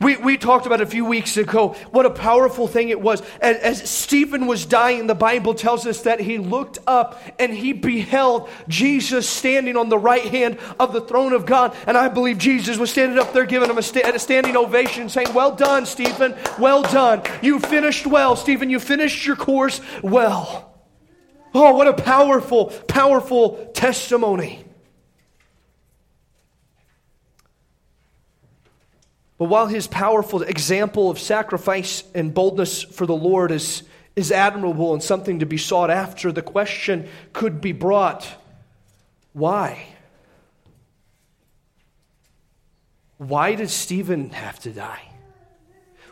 We, 0.00 0.16
we 0.16 0.36
talked 0.36 0.66
about 0.66 0.80
a 0.80 0.86
few 0.86 1.04
weeks 1.04 1.36
ago 1.36 1.70
what 1.90 2.06
a 2.06 2.10
powerful 2.10 2.68
thing 2.68 2.90
it 2.90 3.00
was. 3.00 3.20
As, 3.40 3.56
as, 3.56 3.90
Stephen 3.90 4.46
was 4.46 4.64
dying, 4.64 5.08
the 5.08 5.14
Bible 5.14 5.54
tells 5.54 5.86
us 5.86 6.02
that 6.02 6.20
he 6.20 6.38
looked 6.38 6.78
up 6.86 7.20
and 7.40 7.52
he 7.52 7.72
beheld 7.72 8.48
Jesus 8.68 9.28
standing 9.28 9.76
on 9.76 9.88
the 9.88 9.98
right 9.98 10.22
hand 10.22 10.58
of 10.78 10.92
the 10.92 11.00
throne 11.00 11.32
of 11.32 11.46
God. 11.46 11.74
And 11.84 11.96
I 11.96 12.06
believe 12.08 12.38
Jesus 12.38 12.78
was 12.78 12.90
standing 12.90 13.18
up 13.18 13.32
there 13.32 13.44
giving 13.44 13.68
him 13.68 13.78
a, 13.78 13.82
sta- 13.82 14.08
a 14.08 14.18
standing 14.20 14.56
ovation, 14.56 15.08
saying, 15.08 15.34
Well 15.34 15.56
done, 15.56 15.84
Stephen. 15.84 16.36
Well 16.60 16.82
done. 16.82 17.22
You 17.42 17.58
finished 17.58 18.06
well, 18.06 18.36
Stephen. 18.36 18.70
You 18.70 18.78
finished 18.78 19.26
your 19.26 19.36
course 19.36 19.80
well. 20.00 20.78
Oh, 21.54 21.74
what 21.74 21.88
a 21.88 21.94
powerful, 21.94 22.66
powerful 22.86 23.72
testimony. 23.74 24.67
But 29.38 29.46
while 29.46 29.68
his 29.68 29.86
powerful 29.86 30.42
example 30.42 31.10
of 31.10 31.18
sacrifice 31.18 32.02
and 32.14 32.34
boldness 32.34 32.82
for 32.82 33.06
the 33.06 33.14
Lord 33.14 33.52
is, 33.52 33.84
is 34.16 34.32
admirable 34.32 34.92
and 34.92 35.02
something 35.02 35.38
to 35.38 35.46
be 35.46 35.58
sought 35.58 35.90
after, 35.90 36.32
the 36.32 36.42
question 36.42 37.08
could 37.32 37.60
be 37.60 37.72
brought 37.72 38.28
why? 39.32 39.86
Why 43.18 43.54
did 43.54 43.70
Stephen 43.70 44.30
have 44.30 44.58
to 44.60 44.70
die? 44.70 45.02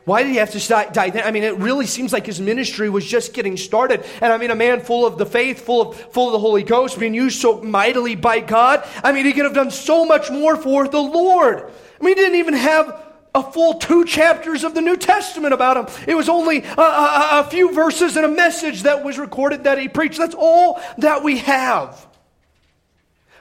Why 0.04 0.22
did 0.22 0.30
he 0.30 0.36
have 0.36 0.52
to 0.52 0.92
die 0.92 1.10
then? 1.10 1.24
I 1.24 1.32
mean, 1.32 1.42
it 1.42 1.56
really 1.56 1.86
seems 1.86 2.12
like 2.12 2.26
his 2.26 2.40
ministry 2.40 2.88
was 2.88 3.04
just 3.04 3.34
getting 3.34 3.56
started. 3.56 4.06
And 4.20 4.32
I 4.32 4.38
mean, 4.38 4.52
a 4.52 4.54
man 4.54 4.80
full 4.80 5.04
of 5.04 5.18
the 5.18 5.26
faith, 5.26 5.60
full 5.60 5.90
of, 5.90 5.96
full 6.12 6.28
of 6.28 6.32
the 6.32 6.38
Holy 6.38 6.62
Ghost, 6.62 7.00
being 7.00 7.14
used 7.14 7.40
so 7.40 7.60
mightily 7.60 8.14
by 8.14 8.38
God. 8.38 8.86
I 9.02 9.10
mean, 9.10 9.26
he 9.26 9.32
could 9.32 9.44
have 9.44 9.54
done 9.54 9.72
so 9.72 10.04
much 10.04 10.30
more 10.30 10.56
for 10.56 10.86
the 10.86 11.00
Lord. 11.00 11.58
I 11.58 12.04
mean, 12.04 12.14
he 12.16 12.22
didn't 12.22 12.38
even 12.38 12.54
have 12.54 13.05
a 13.36 13.52
full 13.52 13.74
two 13.74 14.06
chapters 14.06 14.64
of 14.64 14.74
the 14.74 14.80
New 14.80 14.96
Testament 14.96 15.52
about 15.52 15.76
him. 15.76 16.04
It 16.08 16.14
was 16.14 16.28
only 16.28 16.64
a, 16.64 16.80
a, 16.80 17.28
a, 17.40 17.48
few 17.50 17.72
verses 17.72 18.16
and 18.16 18.24
a 18.24 18.30
message 18.30 18.84
that 18.84 19.04
was 19.04 19.18
recorded 19.18 19.64
that 19.64 19.78
he 19.78 19.88
preached. 19.88 20.18
That's 20.18 20.34
all 20.36 20.80
that 20.98 21.22
we 21.22 21.38
have. 21.38 22.06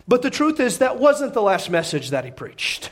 But 0.06 0.22
the 0.22 0.30
truth 0.30 0.60
is, 0.60 0.80
that 0.80 1.00
wasn't 1.00 1.34
the 1.34 1.42
last 1.42 1.70
message 1.70 2.10
that 2.10 2.26
he 2.26 2.32
preached. 2.32 2.92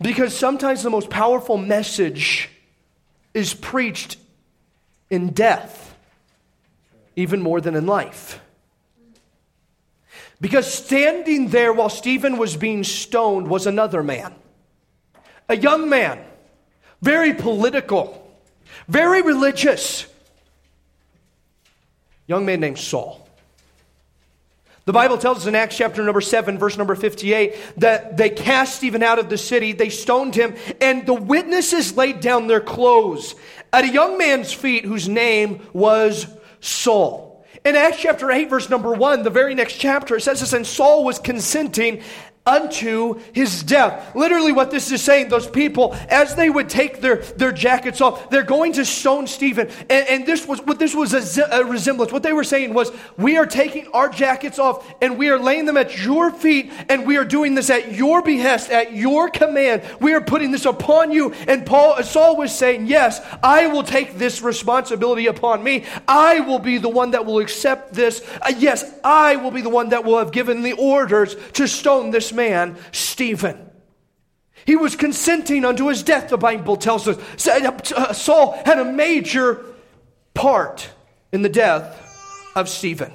Because 0.00 0.36
sometimes 0.36 0.82
the 0.82 0.90
most 0.90 1.10
powerful 1.10 1.56
message 1.56 2.48
is 3.34 3.52
preached 3.52 4.16
in 5.10 5.30
death, 5.30 5.94
even 7.16 7.42
more 7.42 7.60
than 7.60 7.74
in 7.74 7.86
life. 7.86 8.40
Because 10.40 10.72
standing 10.72 11.48
there 11.48 11.72
while 11.72 11.90
Stephen 11.90 12.36
was 12.36 12.56
being 12.56 12.84
stoned 12.84 13.48
was 13.48 13.66
another 13.66 14.02
man 14.04 14.34
a 15.48 15.56
young 15.56 15.88
man, 15.88 16.18
very 17.00 17.34
political, 17.34 18.18
very 18.88 19.22
religious, 19.22 20.06
young 22.26 22.46
man 22.46 22.60
named 22.60 22.78
Saul. 22.78 23.22
The 24.84 24.92
Bible 24.92 25.16
tells 25.16 25.38
us 25.38 25.46
in 25.46 25.54
Acts 25.54 25.76
chapter 25.76 26.02
number 26.02 26.20
7, 26.20 26.58
verse 26.58 26.76
number 26.76 26.96
58, 26.96 27.54
that 27.76 28.16
they 28.16 28.30
cast 28.30 28.76
Stephen 28.76 29.02
out 29.02 29.20
of 29.20 29.28
the 29.28 29.38
city, 29.38 29.72
they 29.72 29.90
stoned 29.90 30.34
him, 30.34 30.56
and 30.80 31.06
the 31.06 31.14
witnesses 31.14 31.96
laid 31.96 32.20
down 32.20 32.48
their 32.48 32.60
clothes 32.60 33.36
at 33.72 33.84
a 33.84 33.88
young 33.88 34.18
man's 34.18 34.52
feet 34.52 34.84
whose 34.84 35.08
name 35.08 35.60
was 35.72 36.26
Saul. 36.60 37.44
In 37.64 37.76
Acts 37.76 38.00
chapter 38.00 38.32
8, 38.32 38.50
verse 38.50 38.68
number 38.68 38.92
1, 38.92 39.22
the 39.22 39.30
very 39.30 39.54
next 39.54 39.74
chapter, 39.74 40.16
it 40.16 40.22
says 40.22 40.40
this, 40.40 40.52
and 40.52 40.66
Saul 40.66 41.04
was 41.04 41.20
consenting 41.20 42.02
unto 42.44 43.20
his 43.32 43.62
death. 43.62 44.14
Literally, 44.16 44.50
what 44.50 44.72
this 44.72 44.90
is 44.90 45.00
saying, 45.00 45.28
those 45.28 45.48
people, 45.48 45.94
as 46.08 46.34
they 46.34 46.50
would 46.50 46.68
take 46.68 47.00
their, 47.00 47.16
their 47.16 47.52
jackets 47.52 48.00
off, 48.00 48.30
they're 48.30 48.42
going 48.42 48.72
to 48.72 48.84
stone 48.84 49.28
Stephen. 49.28 49.68
And, 49.88 50.08
and 50.08 50.26
this 50.26 50.46
was 50.46 50.60
what 50.62 50.80
this 50.80 50.92
was 50.92 51.38
a, 51.38 51.42
a, 51.52 51.64
resemblance. 51.64 52.10
What 52.10 52.24
they 52.24 52.32
were 52.32 52.42
saying 52.42 52.74
was, 52.74 52.90
we 53.16 53.36
are 53.36 53.46
taking 53.46 53.86
our 53.88 54.08
jackets 54.08 54.58
off 54.58 54.92
and 55.00 55.18
we 55.18 55.28
are 55.28 55.38
laying 55.38 55.66
them 55.66 55.76
at 55.76 56.02
your 56.04 56.32
feet, 56.32 56.72
and 56.88 57.06
we 57.06 57.16
are 57.16 57.24
doing 57.24 57.54
this 57.54 57.70
at 57.70 57.92
your 57.92 58.22
behest, 58.22 58.70
at 58.70 58.92
your 58.92 59.30
command. 59.30 59.82
We 60.00 60.14
are 60.14 60.20
putting 60.20 60.50
this 60.50 60.64
upon 60.64 61.12
you. 61.12 61.32
And 61.46 61.64
Paul 61.64 62.02
Saul 62.02 62.36
was 62.36 62.52
saying, 62.52 62.86
Yes, 62.86 63.20
I 63.42 63.68
will 63.68 63.84
take 63.84 64.18
this 64.18 64.42
responsibility 64.42 65.26
upon 65.26 65.62
me. 65.62 65.84
I 66.08 66.40
will 66.40 66.58
be 66.58 66.78
the 66.78 66.88
one 66.88 67.12
that 67.12 67.24
will 67.24 67.38
accept 67.38 67.92
this. 67.92 68.26
Uh, 68.40 68.52
yes, 68.58 68.84
I 69.04 69.36
will 69.36 69.52
be 69.52 69.60
the 69.60 69.68
one 69.68 69.90
that 69.90 70.04
will 70.04 70.18
have 70.18 70.32
given 70.32 70.62
the 70.62 70.72
orders 70.72 71.36
to 71.52 71.68
stone 71.68 72.10
this 72.10 72.31
man, 72.32 72.76
Stephen. 72.92 73.70
He 74.64 74.76
was 74.76 74.94
consenting 74.94 75.64
unto 75.64 75.88
his 75.88 76.02
death, 76.02 76.28
the 76.28 76.38
Bible 76.38 76.76
tells 76.76 77.08
us. 77.08 77.46
Uh, 77.46 78.12
Saul 78.12 78.60
had 78.64 78.78
a 78.78 78.84
major 78.84 79.64
part 80.34 80.88
in 81.32 81.42
the 81.42 81.48
death 81.48 81.98
of 82.54 82.68
Stephen. 82.68 83.12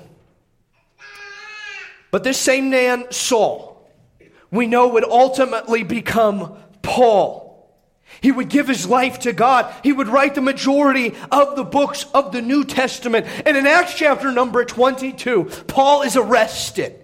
But 2.11 2.24
this 2.24 2.38
same 2.38 2.70
man, 2.70 3.11
Saul, 3.11 3.89
we 4.51 4.68
know 4.68 4.88
would 4.89 5.03
ultimately 5.03 5.84
become 5.84 6.57
Paul. 6.82 7.47
He 8.22 8.32
would 8.32 8.49
give 8.49 8.68
his 8.68 8.88
life 8.88 9.20
to 9.20 9.34
God. 9.34 9.74
He 9.84 9.91
would 9.91 10.07
write 10.07 10.36
the 10.36 10.41
majority 10.41 11.13
of 11.32 11.55
the 11.55 11.63
books 11.63 12.05
of 12.13 12.32
the 12.32 12.41
New 12.41 12.63
Testament. 12.63 13.28
And 13.45 13.57
in 13.57 13.68
Acts 13.68 13.93
chapter 13.93 14.32
number 14.32 14.63
22, 14.65 15.45
Paul 15.68 16.01
is 16.03 16.15
arrested, 16.15 16.99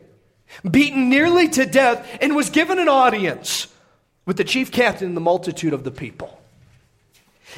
beaten 0.70 1.10
nearly 1.10 1.48
to 1.50 1.66
death, 1.66 2.08
and 2.22 2.36
was 2.36 2.50
given 2.50 2.80
an 2.80 2.90
audience 2.90 3.68
with 4.26 4.38
the 4.38 4.44
chief 4.44 4.72
captain 4.72 5.08
and 5.08 5.18
the 5.18 5.22
multitude 5.22 5.74
of 5.74 5.84
the 5.84 5.92
people. 5.92 6.40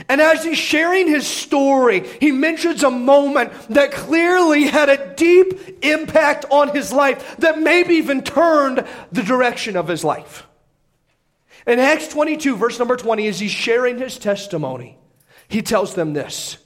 And 0.10 0.20
as 0.20 0.44
he's 0.44 0.58
sharing 0.58 1.08
his 1.08 1.26
story, 1.26 2.06
he 2.20 2.32
mentions 2.32 2.84
a 2.84 2.92
moment 2.92 3.54
that 3.70 3.92
clearly 3.92 4.66
had 4.66 4.90
a 4.90 5.16
deep 5.16 5.84
impact 5.84 6.46
on 6.52 6.70
his 6.70 6.92
life 6.92 7.38
that 7.38 7.60
maybe 7.60 7.96
even 7.96 8.22
turned 8.22 8.86
the 9.12 9.24
direction 9.24 9.78
of 9.78 9.88
his 9.88 10.04
life. 10.04 10.46
In 11.66 11.80
Acts 11.80 12.10
22, 12.10 12.58
verse 12.58 12.78
number 12.78 12.98
20, 12.98 13.28
as 13.28 13.40
he's 13.40 13.52
sharing 13.52 13.98
his 13.98 14.20
testimony, 14.20 14.98
he 15.48 15.62
tells 15.62 15.96
them 15.96 16.14
this 16.14 16.58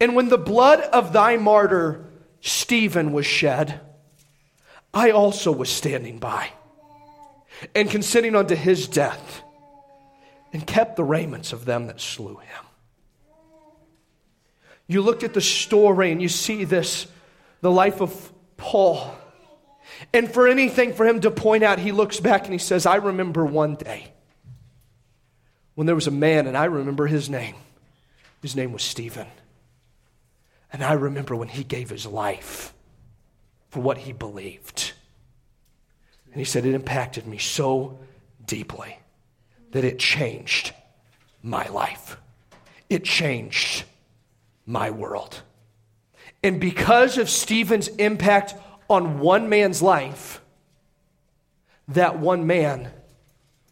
And 0.00 0.16
when 0.16 0.28
the 0.28 0.38
blood 0.38 0.80
of 0.80 1.12
thy 1.12 1.36
martyr 1.36 2.04
Stephen 2.40 3.12
was 3.12 3.24
shed, 3.24 3.80
I 4.94 5.10
also 5.10 5.52
was 5.52 5.70
standing 5.70 6.18
by 6.18 6.50
and 7.74 7.90
consenting 7.90 8.36
unto 8.36 8.54
his 8.54 8.88
death 8.88 9.42
and 10.52 10.66
kept 10.66 10.96
the 10.96 11.04
raiments 11.04 11.52
of 11.52 11.64
them 11.64 11.86
that 11.86 12.00
slew 12.00 12.36
him. 12.36 12.64
You 14.86 15.00
looked 15.00 15.22
at 15.22 15.32
the 15.32 15.40
story 15.40 16.12
and 16.12 16.20
you 16.20 16.28
see 16.28 16.64
this, 16.64 17.06
the 17.62 17.70
life 17.70 18.02
of 18.02 18.32
Paul. 18.56 19.14
And 20.12 20.30
for 20.30 20.46
anything 20.46 20.92
for 20.92 21.06
him 21.06 21.20
to 21.20 21.30
point 21.30 21.62
out, 21.62 21.78
he 21.78 21.92
looks 21.92 22.20
back 22.20 22.44
and 22.44 22.52
he 22.52 22.58
says, 22.58 22.84
I 22.84 22.96
remember 22.96 23.44
one 23.44 23.76
day 23.76 24.12
when 25.74 25.86
there 25.86 25.94
was 25.94 26.06
a 26.06 26.12
man, 26.12 26.46
and 26.46 26.56
I 26.56 26.66
remember 26.66 27.06
his 27.06 27.30
name. 27.30 27.54
His 28.42 28.54
name 28.54 28.72
was 28.72 28.82
Stephen. 28.82 29.26
And 30.70 30.84
I 30.84 30.92
remember 30.92 31.34
when 31.34 31.48
he 31.48 31.64
gave 31.64 31.88
his 31.88 32.04
life 32.06 32.74
for 33.72 33.80
what 33.80 33.96
he 33.96 34.12
believed. 34.12 34.92
And 36.26 36.36
he 36.36 36.44
said, 36.44 36.66
It 36.66 36.74
impacted 36.74 37.26
me 37.26 37.38
so 37.38 37.98
deeply 38.44 38.98
that 39.70 39.82
it 39.82 39.98
changed 39.98 40.74
my 41.42 41.66
life. 41.68 42.18
It 42.90 43.02
changed 43.02 43.84
my 44.66 44.90
world. 44.90 45.40
And 46.42 46.60
because 46.60 47.16
of 47.16 47.30
Stephen's 47.30 47.88
impact 47.88 48.54
on 48.90 49.20
one 49.20 49.48
man's 49.48 49.80
life, 49.80 50.42
that 51.88 52.18
one 52.18 52.46
man 52.46 52.90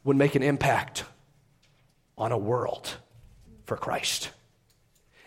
would 0.03 0.17
make 0.17 0.35
an 0.35 0.43
impact 0.43 1.05
on 2.17 2.33
a 2.33 2.39
world 2.39 2.97
for 3.67 3.77
Christ. 3.77 4.31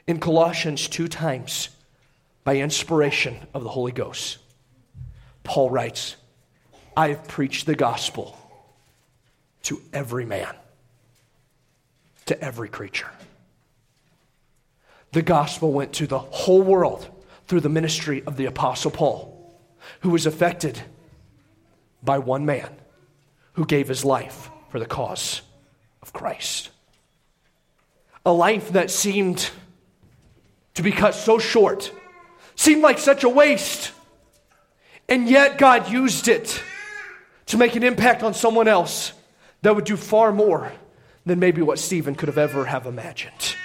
In 0.07 0.19
Colossians, 0.19 0.87
two 0.87 1.07
times, 1.07 1.69
by 2.43 2.57
inspiration 2.57 3.37
of 3.53 3.63
the 3.63 3.69
Holy 3.69 3.91
Ghost, 3.91 4.39
Paul 5.43 5.69
writes, 5.69 6.15
I 6.95 7.09
have 7.09 7.27
preached 7.27 7.65
the 7.65 7.75
gospel 7.75 8.37
to 9.63 9.81
every 9.91 10.25
man, 10.25 10.55
to 12.25 12.41
every 12.41 12.69
creature. 12.69 13.09
The 15.11 15.21
gospel 15.21 15.71
went 15.71 15.93
to 15.93 16.07
the 16.07 16.19
whole 16.19 16.61
world 16.61 17.07
through 17.47 17.61
the 17.61 17.69
ministry 17.69 18.23
of 18.25 18.37
the 18.37 18.45
Apostle 18.45 18.91
Paul 18.91 19.33
who 20.01 20.09
was 20.09 20.25
affected 20.25 20.81
by 22.01 22.19
one 22.19 22.45
man 22.45 22.69
who 23.53 23.65
gave 23.65 23.87
his 23.87 24.03
life 24.03 24.49
for 24.69 24.79
the 24.79 24.85
cause 24.85 25.41
of 26.01 26.13
Christ. 26.13 26.69
A 28.25 28.33
life 28.33 28.71
that 28.71 28.89
seemed 28.89 29.49
to 30.73 30.81
be 30.81 30.91
cut 30.91 31.13
so 31.13 31.37
short, 31.37 31.91
seemed 32.55 32.81
like 32.81 32.97
such 32.97 33.23
a 33.23 33.29
waste, 33.29 33.91
and 35.13 35.29
yet 35.29 35.59
God 35.59 35.91
used 35.91 36.27
it 36.27 36.59
to 37.45 37.57
make 37.57 37.75
an 37.75 37.83
impact 37.83 38.23
on 38.23 38.33
someone 38.33 38.67
else 38.67 39.13
that 39.61 39.75
would 39.75 39.85
do 39.85 39.95
far 39.95 40.31
more 40.31 40.71
than 41.23 41.37
maybe 41.37 41.61
what 41.61 41.77
Stephen 41.77 42.15
could 42.15 42.29
have 42.29 42.39
ever 42.39 42.65
have 42.65 42.87
imagined. 42.87 43.55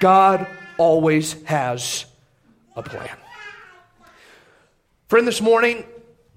God 0.00 0.46
always 0.78 1.34
has 1.42 2.06
a 2.74 2.82
plan. 2.82 3.14
Friend, 5.08 5.28
this 5.28 5.42
morning, 5.42 5.84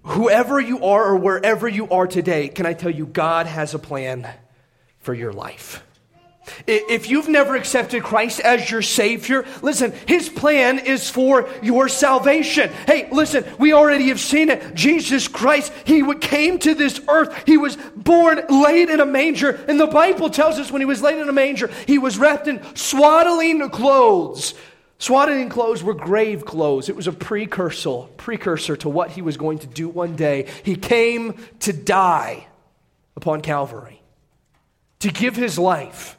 whoever 0.04 0.60
you 0.60 0.84
are 0.84 1.06
or 1.06 1.16
wherever 1.16 1.70
you 1.70 1.88
are 1.88 2.06
today, 2.06 2.49
can 2.49 2.66
I 2.66 2.74
tell 2.74 2.91
you, 2.91 3.06
God 3.06 3.45
has 3.45 3.74
a 3.74 3.80
plan 3.80 4.28
for 4.99 5.14
your 5.14 5.32
life. 5.32 5.82
If 6.68 7.10
you've 7.10 7.30
never 7.30 7.56
accepted 7.56 8.04
Christ 8.04 8.39
as 8.39 8.70
your 8.70 8.82
Savior, 8.82 9.46
listen, 9.62 9.94
His 10.08 10.28
plan 10.28 10.80
is 10.80 11.10
for 11.10 11.50
your 11.62 11.88
salvation. 11.88 12.72
Hey, 12.88 13.08
listen, 13.12 13.46
we 13.60 13.74
already 13.74 14.10
have 14.10 14.20
seen 14.20 14.50
it. 14.50 14.74
Jesus 14.74 15.28
Christ, 15.28 15.72
He 15.86 16.04
came 16.16 16.60
to 16.60 16.74
this 16.74 17.00
earth. 17.08 17.44
He 17.46 17.58
was 17.58 17.78
born 17.96 18.42
laid 18.50 18.89
in 18.89 19.00
a 19.00 19.06
manger. 19.06 19.52
And 19.68 19.80
the 19.80 19.88
Bible 19.88 20.30
tells 20.30 20.58
us 20.58 20.72
when 20.72 20.82
He 20.82 20.86
was 20.86 21.02
laid 21.02 21.20
in 21.20 21.30
a 21.30 21.34
manger, 21.34 21.70
He 21.86 21.98
was 21.98 22.18
wrapped 22.18 22.48
in 22.48 22.62
swaddling 22.76 23.70
clothes 23.70 24.54
Swaddling 25.02 25.50
clothes 25.50 25.82
were 25.82 25.96
grave 25.96 26.46
clothes. 26.46 26.88
It 26.88 26.96
was 26.96 27.08
a 27.08 27.12
precursor, 27.12 28.04
precursor 28.18 28.76
to 28.78 28.88
what 28.88 29.10
he 29.10 29.24
was 29.24 29.36
going 29.36 29.58
to 29.58 29.68
do 29.68 29.89
one 29.89 30.16
day. 30.16 30.48
He 30.62 30.76
came 30.76 31.44
to 31.62 31.74
die 31.74 32.46
upon 33.16 33.42
Calvary, 33.42 34.00
to 35.00 35.10
give 35.10 35.36
his 35.36 35.58
life, 35.58 36.16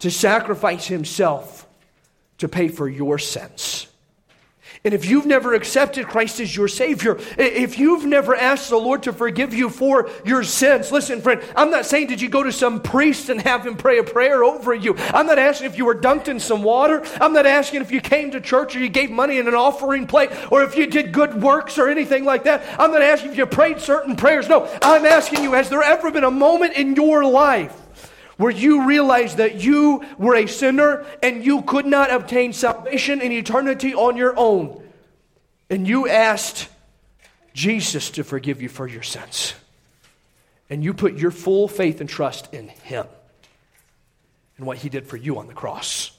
to 0.00 0.10
sacrifice 0.10 0.86
himself 0.86 1.66
to 2.38 2.48
pay 2.48 2.68
for 2.68 2.88
your 2.88 3.18
sins. 3.18 3.88
And 4.84 4.94
if 4.94 5.06
you've 5.06 5.26
never 5.26 5.54
accepted 5.54 6.06
Christ 6.06 6.38
as 6.40 6.54
your 6.54 6.68
Savior, 6.68 7.18
if 7.36 7.78
you've 7.78 8.04
never 8.04 8.34
asked 8.34 8.70
the 8.70 8.76
Lord 8.76 9.02
to 9.04 9.12
forgive 9.12 9.52
you 9.52 9.70
for 9.70 10.08
your 10.24 10.44
sins, 10.44 10.92
listen, 10.92 11.20
friend, 11.20 11.42
I'm 11.56 11.70
not 11.70 11.84
saying 11.84 12.06
did 12.06 12.20
you 12.20 12.28
go 12.28 12.44
to 12.44 12.52
some 12.52 12.80
priest 12.80 13.28
and 13.28 13.40
have 13.42 13.66
him 13.66 13.76
pray 13.76 13.98
a 13.98 14.04
prayer 14.04 14.44
over 14.44 14.72
you. 14.72 14.94
I'm 14.96 15.26
not 15.26 15.38
asking 15.38 15.70
if 15.70 15.78
you 15.78 15.84
were 15.84 15.96
dunked 15.96 16.28
in 16.28 16.38
some 16.38 16.62
water. 16.62 17.04
I'm 17.20 17.32
not 17.32 17.44
asking 17.44 17.82
if 17.82 17.90
you 17.90 18.00
came 18.00 18.30
to 18.30 18.40
church 18.40 18.76
or 18.76 18.78
you 18.78 18.88
gave 18.88 19.10
money 19.10 19.38
in 19.38 19.48
an 19.48 19.54
offering 19.54 20.06
plate 20.06 20.30
or 20.50 20.62
if 20.62 20.76
you 20.76 20.86
did 20.86 21.12
good 21.12 21.42
works 21.42 21.76
or 21.76 21.88
anything 21.88 22.24
like 22.24 22.44
that. 22.44 22.62
I'm 22.78 22.92
not 22.92 23.02
asking 23.02 23.32
if 23.32 23.36
you 23.36 23.46
prayed 23.46 23.80
certain 23.80 24.14
prayers. 24.14 24.48
No, 24.48 24.68
I'm 24.80 25.06
asking 25.06 25.42
you, 25.42 25.52
has 25.52 25.68
there 25.68 25.82
ever 25.82 26.10
been 26.12 26.24
a 26.24 26.30
moment 26.30 26.74
in 26.74 26.94
your 26.94 27.24
life 27.24 27.87
where 28.38 28.50
you 28.50 28.86
realized 28.86 29.36
that 29.36 29.62
you 29.62 30.04
were 30.16 30.36
a 30.36 30.46
sinner 30.46 31.04
and 31.22 31.44
you 31.44 31.62
could 31.62 31.84
not 31.84 32.10
obtain 32.10 32.52
salvation 32.52 33.20
in 33.20 33.32
eternity 33.32 33.94
on 33.94 34.16
your 34.16 34.32
own. 34.36 34.82
And 35.68 35.86
you 35.86 36.08
asked 36.08 36.68
Jesus 37.52 38.10
to 38.12 38.24
forgive 38.24 38.62
you 38.62 38.68
for 38.68 38.86
your 38.86 39.02
sins. 39.02 39.54
And 40.70 40.82
you 40.82 40.94
put 40.94 41.18
your 41.18 41.32
full 41.32 41.66
faith 41.66 42.00
and 42.00 42.08
trust 42.08 42.54
in 42.54 42.68
Him 42.68 43.06
and 44.56 44.66
what 44.66 44.78
He 44.78 44.88
did 44.88 45.06
for 45.06 45.16
you 45.16 45.38
on 45.38 45.48
the 45.48 45.54
cross. 45.54 46.12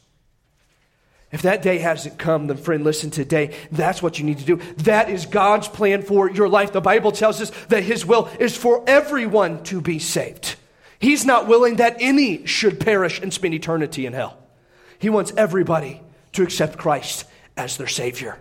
If 1.31 1.43
that 1.43 1.61
day 1.61 1.77
hasn't 1.77 2.17
come, 2.17 2.47
then 2.47 2.57
friend, 2.57 2.83
listen 2.83 3.11
today. 3.11 3.55
That's 3.71 4.01
what 4.01 4.19
you 4.19 4.25
need 4.25 4.39
to 4.39 4.45
do. 4.45 4.57
That 4.77 5.09
is 5.09 5.25
God's 5.25 5.67
plan 5.67 6.01
for 6.01 6.29
your 6.29 6.49
life. 6.49 6.73
The 6.73 6.81
Bible 6.81 7.11
tells 7.11 7.39
us 7.39 7.51
that 7.67 7.83
His 7.83 8.05
will 8.05 8.27
is 8.39 8.57
for 8.57 8.83
everyone 8.87 9.63
to 9.65 9.79
be 9.79 9.99
saved. 9.99 10.55
He's 10.99 11.25
not 11.25 11.47
willing 11.47 11.77
that 11.77 11.97
any 11.99 12.45
should 12.45 12.79
perish 12.79 13.21
and 13.21 13.33
spend 13.33 13.53
eternity 13.53 14.05
in 14.05 14.13
hell. 14.13 14.37
He 14.99 15.09
wants 15.09 15.31
everybody 15.37 16.01
to 16.33 16.43
accept 16.43 16.77
Christ 16.77 17.25
as 17.55 17.77
their 17.77 17.87
Savior. 17.87 18.37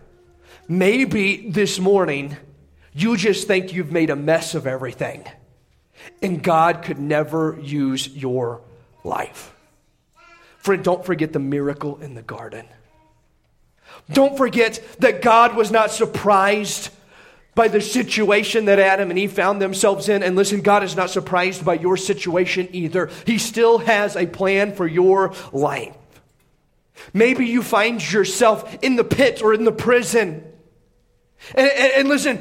Maybe 0.69 1.51
this 1.51 1.79
morning 1.79 2.37
you 2.93 3.17
just 3.17 3.47
think 3.47 3.73
you've 3.73 3.93
made 3.93 4.11
a 4.11 4.17
mess 4.17 4.55
of 4.55 4.67
everything 4.67 5.25
and 6.21 6.43
God 6.43 6.83
could 6.83 6.99
never 6.99 7.59
use 7.61 8.09
your 8.09 8.61
life. 9.05 9.55
Friend, 10.59 10.83
don't 10.83 11.05
forget 11.05 11.33
the 11.33 11.39
miracle 11.39 11.99
in 11.99 12.15
the 12.15 12.23
garden. 12.23 12.67
Don't 14.13 14.37
forget 14.37 14.83
that 14.99 15.23
God 15.23 15.55
was 15.55 15.71
not 15.71 15.91
surprised 15.91 16.91
by 17.59 17.67
the 17.67 17.81
situation 17.81 18.67
that 18.67 18.79
Adam 18.79 19.11
and 19.11 19.19
Eve 19.19 19.33
found 19.33 19.61
themselves 19.61 20.09
in. 20.09 20.23
And 20.23 20.37
listen, 20.37 20.61
God 20.61 20.85
is 20.85 20.95
not 20.95 21.11
surprised 21.11 21.65
by 21.65 21.75
your 21.75 21.97
situation 21.97 22.69
either. 22.71 23.11
He 23.27 23.37
still 23.39 23.79
has 23.79 24.15
a 24.15 24.27
plan 24.27 24.77
for 24.77 24.87
your 24.87 25.35
life. 25.53 25.97
Maybe 27.13 27.47
you 27.47 27.65
find 27.65 28.01
yourself 28.13 28.79
in 28.81 28.95
the 28.95 29.03
pit 29.03 29.43
or 29.43 29.53
in 29.55 29.65
the 29.65 29.73
prison. 29.73 30.45
And, 31.57 31.69
and, 31.69 31.93
and 31.95 32.09
listen, 32.09 32.41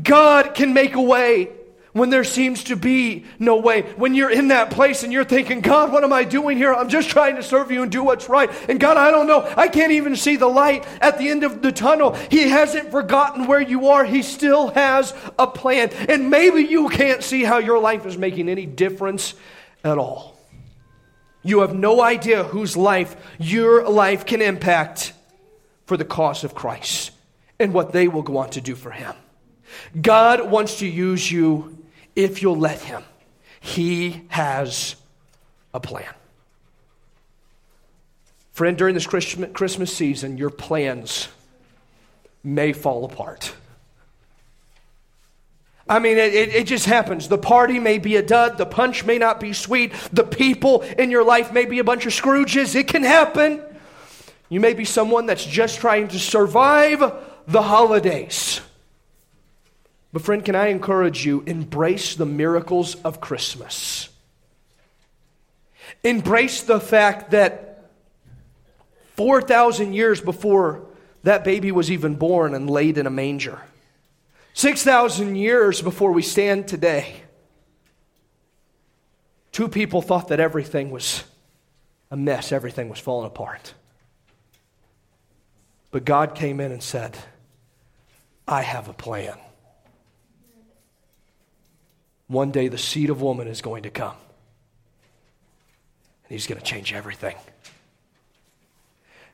God 0.00 0.54
can 0.54 0.72
make 0.72 0.94
a 0.94 1.02
way 1.02 1.50
when 1.92 2.08
there 2.08 2.24
seems 2.24 2.64
to 2.64 2.76
be 2.76 3.24
no 3.38 3.56
way, 3.56 3.82
when 3.96 4.14
you're 4.14 4.30
in 4.30 4.48
that 4.48 4.70
place 4.70 5.02
and 5.02 5.12
you're 5.12 5.24
thinking, 5.24 5.60
God, 5.60 5.92
what 5.92 6.04
am 6.04 6.12
I 6.12 6.24
doing 6.24 6.56
here? 6.56 6.72
I'm 6.72 6.88
just 6.88 7.10
trying 7.10 7.36
to 7.36 7.42
serve 7.42 7.70
you 7.70 7.82
and 7.82 7.92
do 7.92 8.02
what's 8.02 8.30
right. 8.30 8.50
And 8.68 8.80
God, 8.80 8.96
I 8.96 9.10
don't 9.10 9.26
know. 9.26 9.46
I 9.56 9.68
can't 9.68 9.92
even 9.92 10.16
see 10.16 10.36
the 10.36 10.48
light 10.48 10.86
at 11.02 11.18
the 11.18 11.28
end 11.28 11.44
of 11.44 11.60
the 11.60 11.70
tunnel. 11.70 12.14
He 12.30 12.48
hasn't 12.48 12.90
forgotten 12.90 13.46
where 13.46 13.60
you 13.60 13.88
are. 13.88 14.06
He 14.06 14.22
still 14.22 14.68
has 14.68 15.12
a 15.38 15.46
plan. 15.46 15.90
And 16.08 16.30
maybe 16.30 16.62
you 16.62 16.88
can't 16.88 17.22
see 17.22 17.44
how 17.44 17.58
your 17.58 17.78
life 17.78 18.06
is 18.06 18.16
making 18.16 18.48
any 18.48 18.64
difference 18.64 19.34
at 19.84 19.98
all. 19.98 20.38
You 21.42 21.60
have 21.60 21.74
no 21.74 22.00
idea 22.00 22.42
whose 22.44 22.74
life 22.74 23.16
your 23.38 23.86
life 23.88 24.24
can 24.24 24.40
impact 24.40 25.12
for 25.84 25.98
the 25.98 26.04
cause 26.06 26.42
of 26.42 26.54
Christ 26.54 27.10
and 27.58 27.74
what 27.74 27.92
they 27.92 28.08
will 28.08 28.22
go 28.22 28.38
on 28.38 28.48
to 28.50 28.62
do 28.62 28.74
for 28.74 28.90
Him. 28.90 29.14
God 30.00 30.50
wants 30.50 30.78
to 30.78 30.86
use 30.86 31.30
you 31.30 31.81
if 32.14 32.42
you'll 32.42 32.58
let 32.58 32.80
Him. 32.80 33.02
He 33.60 34.22
has 34.28 34.96
a 35.72 35.80
plan. 35.80 36.12
Friend, 38.52 38.76
during 38.76 38.94
this 38.94 39.06
Christmas 39.06 39.94
season, 39.94 40.36
your 40.36 40.50
plans 40.50 41.28
may 42.44 42.72
fall 42.72 43.04
apart. 43.04 43.54
I 45.88 45.98
mean, 45.98 46.16
it, 46.16 46.34
it, 46.34 46.66
just 46.66 46.86
happens. 46.86 47.28
The 47.28 47.38
party 47.38 47.78
may 47.78 47.98
be 47.98 48.16
a 48.16 48.22
dud. 48.22 48.56
The 48.56 48.66
punch 48.66 49.04
may 49.04 49.18
not 49.18 49.40
be 49.40 49.52
sweet. 49.52 49.92
The 50.12 50.24
people 50.24 50.82
in 50.82 51.10
your 51.10 51.24
life 51.24 51.52
may 51.52 51.64
be 51.64 51.80
a 51.80 51.84
bunch 51.84 52.06
of 52.06 52.12
Scrooges. 52.12 52.74
It 52.74 52.88
can 52.88 53.02
happen. 53.02 53.60
You 54.48 54.60
may 54.60 54.74
be 54.74 54.84
someone 54.84 55.26
that's 55.26 55.44
just 55.44 55.80
trying 55.80 56.08
to 56.08 56.18
survive 56.18 57.00
the 57.46 57.62
holidays. 57.62 58.60
But, 60.12 60.22
friend, 60.22 60.44
can 60.44 60.54
I 60.54 60.68
encourage 60.68 61.24
you? 61.24 61.42
Embrace 61.46 62.16
the 62.16 62.26
miracles 62.26 62.96
of 62.96 63.20
Christmas. 63.20 64.10
Embrace 66.04 66.62
the 66.62 66.80
fact 66.80 67.30
that 67.30 67.88
4,000 69.16 69.92
years 69.92 70.20
before 70.20 70.86
that 71.22 71.44
baby 71.44 71.70
was 71.72 71.90
even 71.90 72.16
born 72.16 72.54
and 72.54 72.68
laid 72.68 72.98
in 72.98 73.06
a 73.06 73.10
manger, 73.10 73.60
6,000 74.54 75.36
years 75.36 75.80
before 75.80 76.12
we 76.12 76.22
stand 76.22 76.68
today, 76.68 77.14
two 79.50 79.68
people 79.68 80.02
thought 80.02 80.28
that 80.28 80.40
everything 80.40 80.90
was 80.90 81.24
a 82.10 82.16
mess, 82.16 82.52
everything 82.52 82.88
was 82.88 82.98
falling 82.98 83.26
apart. 83.26 83.72
But 85.90 86.04
God 86.04 86.34
came 86.34 86.60
in 86.60 86.72
and 86.72 86.82
said, 86.82 87.16
I 88.46 88.62
have 88.62 88.88
a 88.88 88.92
plan. 88.92 89.38
One 92.32 92.50
day 92.50 92.68
the 92.68 92.78
seed 92.78 93.10
of 93.10 93.20
woman 93.20 93.46
is 93.46 93.60
going 93.60 93.82
to 93.82 93.90
come. 93.90 94.16
And 96.24 96.32
he's 96.32 96.46
going 96.46 96.58
to 96.58 96.64
change 96.64 96.94
everything. 96.94 97.36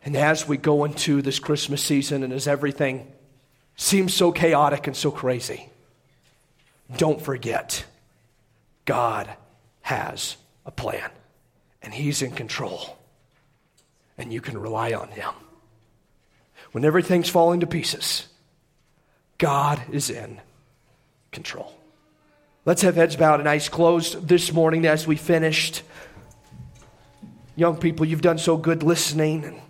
And 0.05 0.17
as 0.17 0.49
we 0.49 0.57
go 0.57 0.85
into 0.85 1.23
this 1.23 1.39
Christmas 1.39 1.83
season 1.83 2.25
and 2.25 2.33
as 2.33 2.49
everything 2.49 3.07
seems 3.77 4.15
so 4.15 4.33
chaotic 4.33 4.89
and 4.89 4.97
so 4.97 5.13
crazy, 5.13 5.69
don't 6.97 7.23
forget 7.23 7.85
God 8.85 9.29
has 9.83 10.37
a 10.67 10.73
plan 10.73 11.11
and 11.83 11.95
He's 11.95 12.21
in 12.21 12.33
control. 12.33 12.99
And 14.17 14.33
you 14.33 14.41
can 14.41 14.59
rely 14.59 14.93
on 14.93 15.09
Him. 15.09 15.31
When 16.73 16.85
everything's 16.85 17.29
falling 17.29 17.61
to 17.61 17.67
pieces, 17.69 18.27
God 19.39 19.81
is 19.93 20.11
in 20.11 20.41
control. 21.31 21.78
Let's 22.69 22.83
have 22.83 22.97
heads 22.97 23.17
bowed 23.17 23.41
and 23.41 23.49
eyes 23.49 23.71
closed 23.71 24.29
this 24.29 24.53
morning 24.53 24.85
as 24.85 25.07
we 25.07 25.17
finished. 25.17 25.83
Young 27.57 27.79
people, 27.79 28.05
you've 28.05 28.21
done 28.21 28.37
so 28.37 28.59
good 28.59 28.83
listening. 28.83 29.63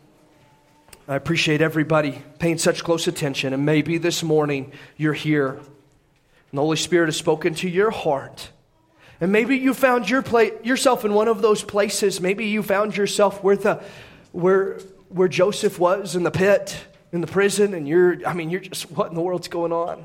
I 1.07 1.15
appreciate 1.15 1.63
everybody 1.63 2.21
paying 2.41 2.59
such 2.59 2.83
close 2.83 3.07
attention. 3.07 3.55
And 3.55 3.65
maybe 3.65 3.99
this 3.99 4.25
morning 4.25 4.73
you're 4.97 5.13
here 5.13 5.51
and 5.51 5.61
the 6.53 6.61
Holy 6.61 6.77
Spirit 6.77 7.07
has 7.07 7.17
spoken 7.17 7.55
to 7.55 7.69
your 7.69 7.93
heart. 7.93 8.51
And 9.21 9.31
maybe 9.31 9.57
you 9.57 9.75
found 9.75 10.11
your 10.11 10.23
pla- 10.23 10.59
yourself 10.65 11.05
in 11.05 11.15
one 11.15 11.29
of 11.29 11.41
those 11.41 11.63
places. 11.63 12.21
Maybe 12.21 12.47
you 12.47 12.65
found 12.65 12.97
yourself 12.97 13.45
where, 13.45 13.55
the, 13.55 13.81
where, 14.33 14.81
where 15.09 15.29
Joseph 15.29 15.79
was 15.79 16.17
in 16.17 16.25
the 16.25 16.33
pit, 16.33 16.77
in 17.13 17.21
the 17.21 17.29
prison, 17.29 17.75
and 17.75 17.87
you're, 17.87 18.27
I 18.27 18.33
mean, 18.33 18.51
you're 18.51 18.59
just, 18.59 18.91
what 18.91 19.09
in 19.09 19.15
the 19.15 19.23
world's 19.23 19.47
going 19.47 19.71
on? 19.73 20.05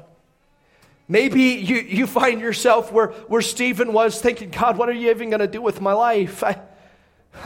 Maybe 1.08 1.42
you, 1.42 1.78
you 1.78 2.08
find 2.08 2.40
yourself 2.40 2.92
where, 2.92 3.08
where 3.08 3.42
Stephen 3.42 3.92
was 3.92 4.22
thinking, 4.22 4.50
God, 4.50 4.78
what 4.78 4.90
are 4.90 4.94
you 4.94 5.10
even 5.10 5.30
going 5.30 5.42
to 5.42 5.48
do 5.48 5.62
with 5.62 5.82
my 5.82 5.94
life? 5.94 6.44
I, 6.44 6.62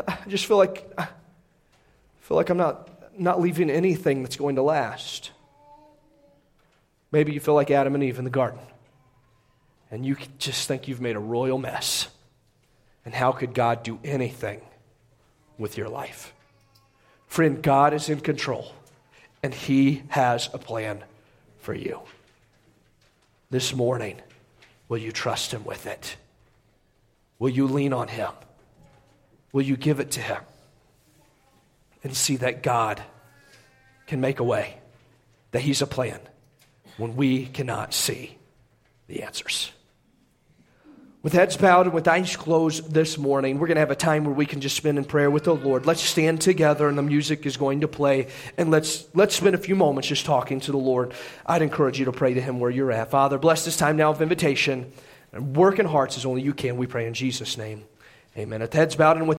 I 0.08 0.18
just 0.28 0.45
feel 0.45 0.58
like, 0.58 0.91
I 0.97 1.08
feel 2.22 2.38
like 2.38 2.49
I'm 2.49 2.58
not, 2.58 2.89
not 3.20 3.41
leaving 3.41 3.70
anything 3.70 4.22
that's 4.22 4.36
going 4.36 4.58
to 4.58 4.62
last. 4.62 5.32
Maybe 7.12 7.34
you 7.34 7.39
feel 7.39 7.55
like 7.55 7.72
Adam 7.72 7.95
and 7.95 8.03
Eve 8.03 8.20
in 8.20 8.26
the 8.26 8.30
garden, 8.30 8.60
and 9.89 10.05
you 10.05 10.18
just 10.38 10.68
think 10.68 10.88
you've 10.88 11.01
made 11.01 11.16
a 11.16 11.20
royal 11.20 11.58
mess. 11.58 12.10
And 13.05 13.14
how 13.14 13.32
could 13.32 13.53
God 13.53 13.84
do 13.84 13.97
anything 14.03 14.62
with 15.58 15.78
your 15.78 15.88
life? 15.88 16.34
Friend, 17.28 17.62
God 17.64 17.93
is 17.93 18.10
in 18.10 18.20
control, 18.20 18.74
and 19.41 19.53
He 19.53 20.03
has 20.10 20.49
a 20.53 20.58
plan 20.58 21.03
for 21.60 21.74
you 21.74 22.01
this 23.50 23.74
morning, 23.74 24.22
will 24.89 24.98
you 24.98 25.12
trust 25.12 25.54
Him 25.54 25.64
with 25.64 25.86
it? 25.86 26.18
Will 27.39 27.50
you 27.50 27.68
lean 27.68 27.93
on 27.93 28.08
Him? 28.08 28.32
Will 29.54 29.62
you 29.62 29.78
give 29.78 30.00
it 30.00 30.12
to 30.12 30.22
Him? 30.22 30.41
And 32.04 32.16
see 32.16 32.38
that 32.38 32.64
God 32.64 33.02
can 34.06 34.22
make 34.22 34.39
a 34.39 34.43
way, 34.43 34.78
that 35.52 35.62
He's 35.62 35.82
a 35.82 35.88
plan 35.88 36.20
when 36.98 37.16
we 37.16 37.45
cannot 37.45 37.93
see 37.93 38.38
the 39.08 39.24
answers. 39.24 39.72
With 41.24 41.34
heads 41.34 41.57
bowed 41.57 41.88
and 41.88 41.95
with 41.95 42.07
eyes 42.07 42.36
closed 42.36 42.93
this 42.93 43.18
morning, 43.18 43.57
we're 43.57 43.65
going 43.65 43.76
to 43.76 43.82
have 43.82 43.89
a 43.89 43.95
time 43.95 44.24
where 44.24 44.34
we 44.34 44.45
can 44.45 44.61
just 44.61 44.78
spend 44.78 44.99
in 44.99 45.03
prayer 45.03 45.32
with 45.32 45.45
the 45.45 45.55
Lord. 45.55 45.88
Let's 45.88 46.01
stand 46.01 46.41
together 46.41 46.88
and 46.88 46.95
the 46.95 47.01
music 47.01 47.47
is 47.47 47.57
going 47.57 47.82
to 47.82 47.88
play 47.88 48.28
and 48.55 48.70
let's, 48.70 49.07
let's 49.15 49.36
spend 49.36 49.55
a 49.55 49.57
few 49.57 49.76
moments 49.76 50.07
just 50.07 50.28
talking 50.28 50.59
to 50.61 50.72
the 50.72 50.78
Lord. 50.78 51.15
I'd 51.43 51.63
encourage 51.63 51.97
you 51.97 52.05
to 52.05 52.11
pray 52.11 52.36
to 52.36 52.41
Him 52.41 52.59
where 52.59 52.70
you're 52.70 52.91
at. 52.91 53.09
Father, 53.09 53.39
bless 53.39 53.65
this 53.65 53.76
time 53.76 53.97
now 53.97 54.11
of 54.11 54.22
invitation 54.22 54.91
and 55.34 55.55
work 55.57 55.80
in 55.80 55.88
hearts 55.88 56.18
as 56.18 56.26
only 56.26 56.43
you 56.43 56.53
can. 56.53 56.78
We 56.78 56.86
pray 56.86 57.07
in 57.07 57.15
Jesus' 57.15 57.57
name. 57.57 57.86
Amen. 58.38 58.61
With 58.61 58.74
heads 58.74 58.95
bowed 58.95 59.18
and 59.18 59.28
with 59.28 59.36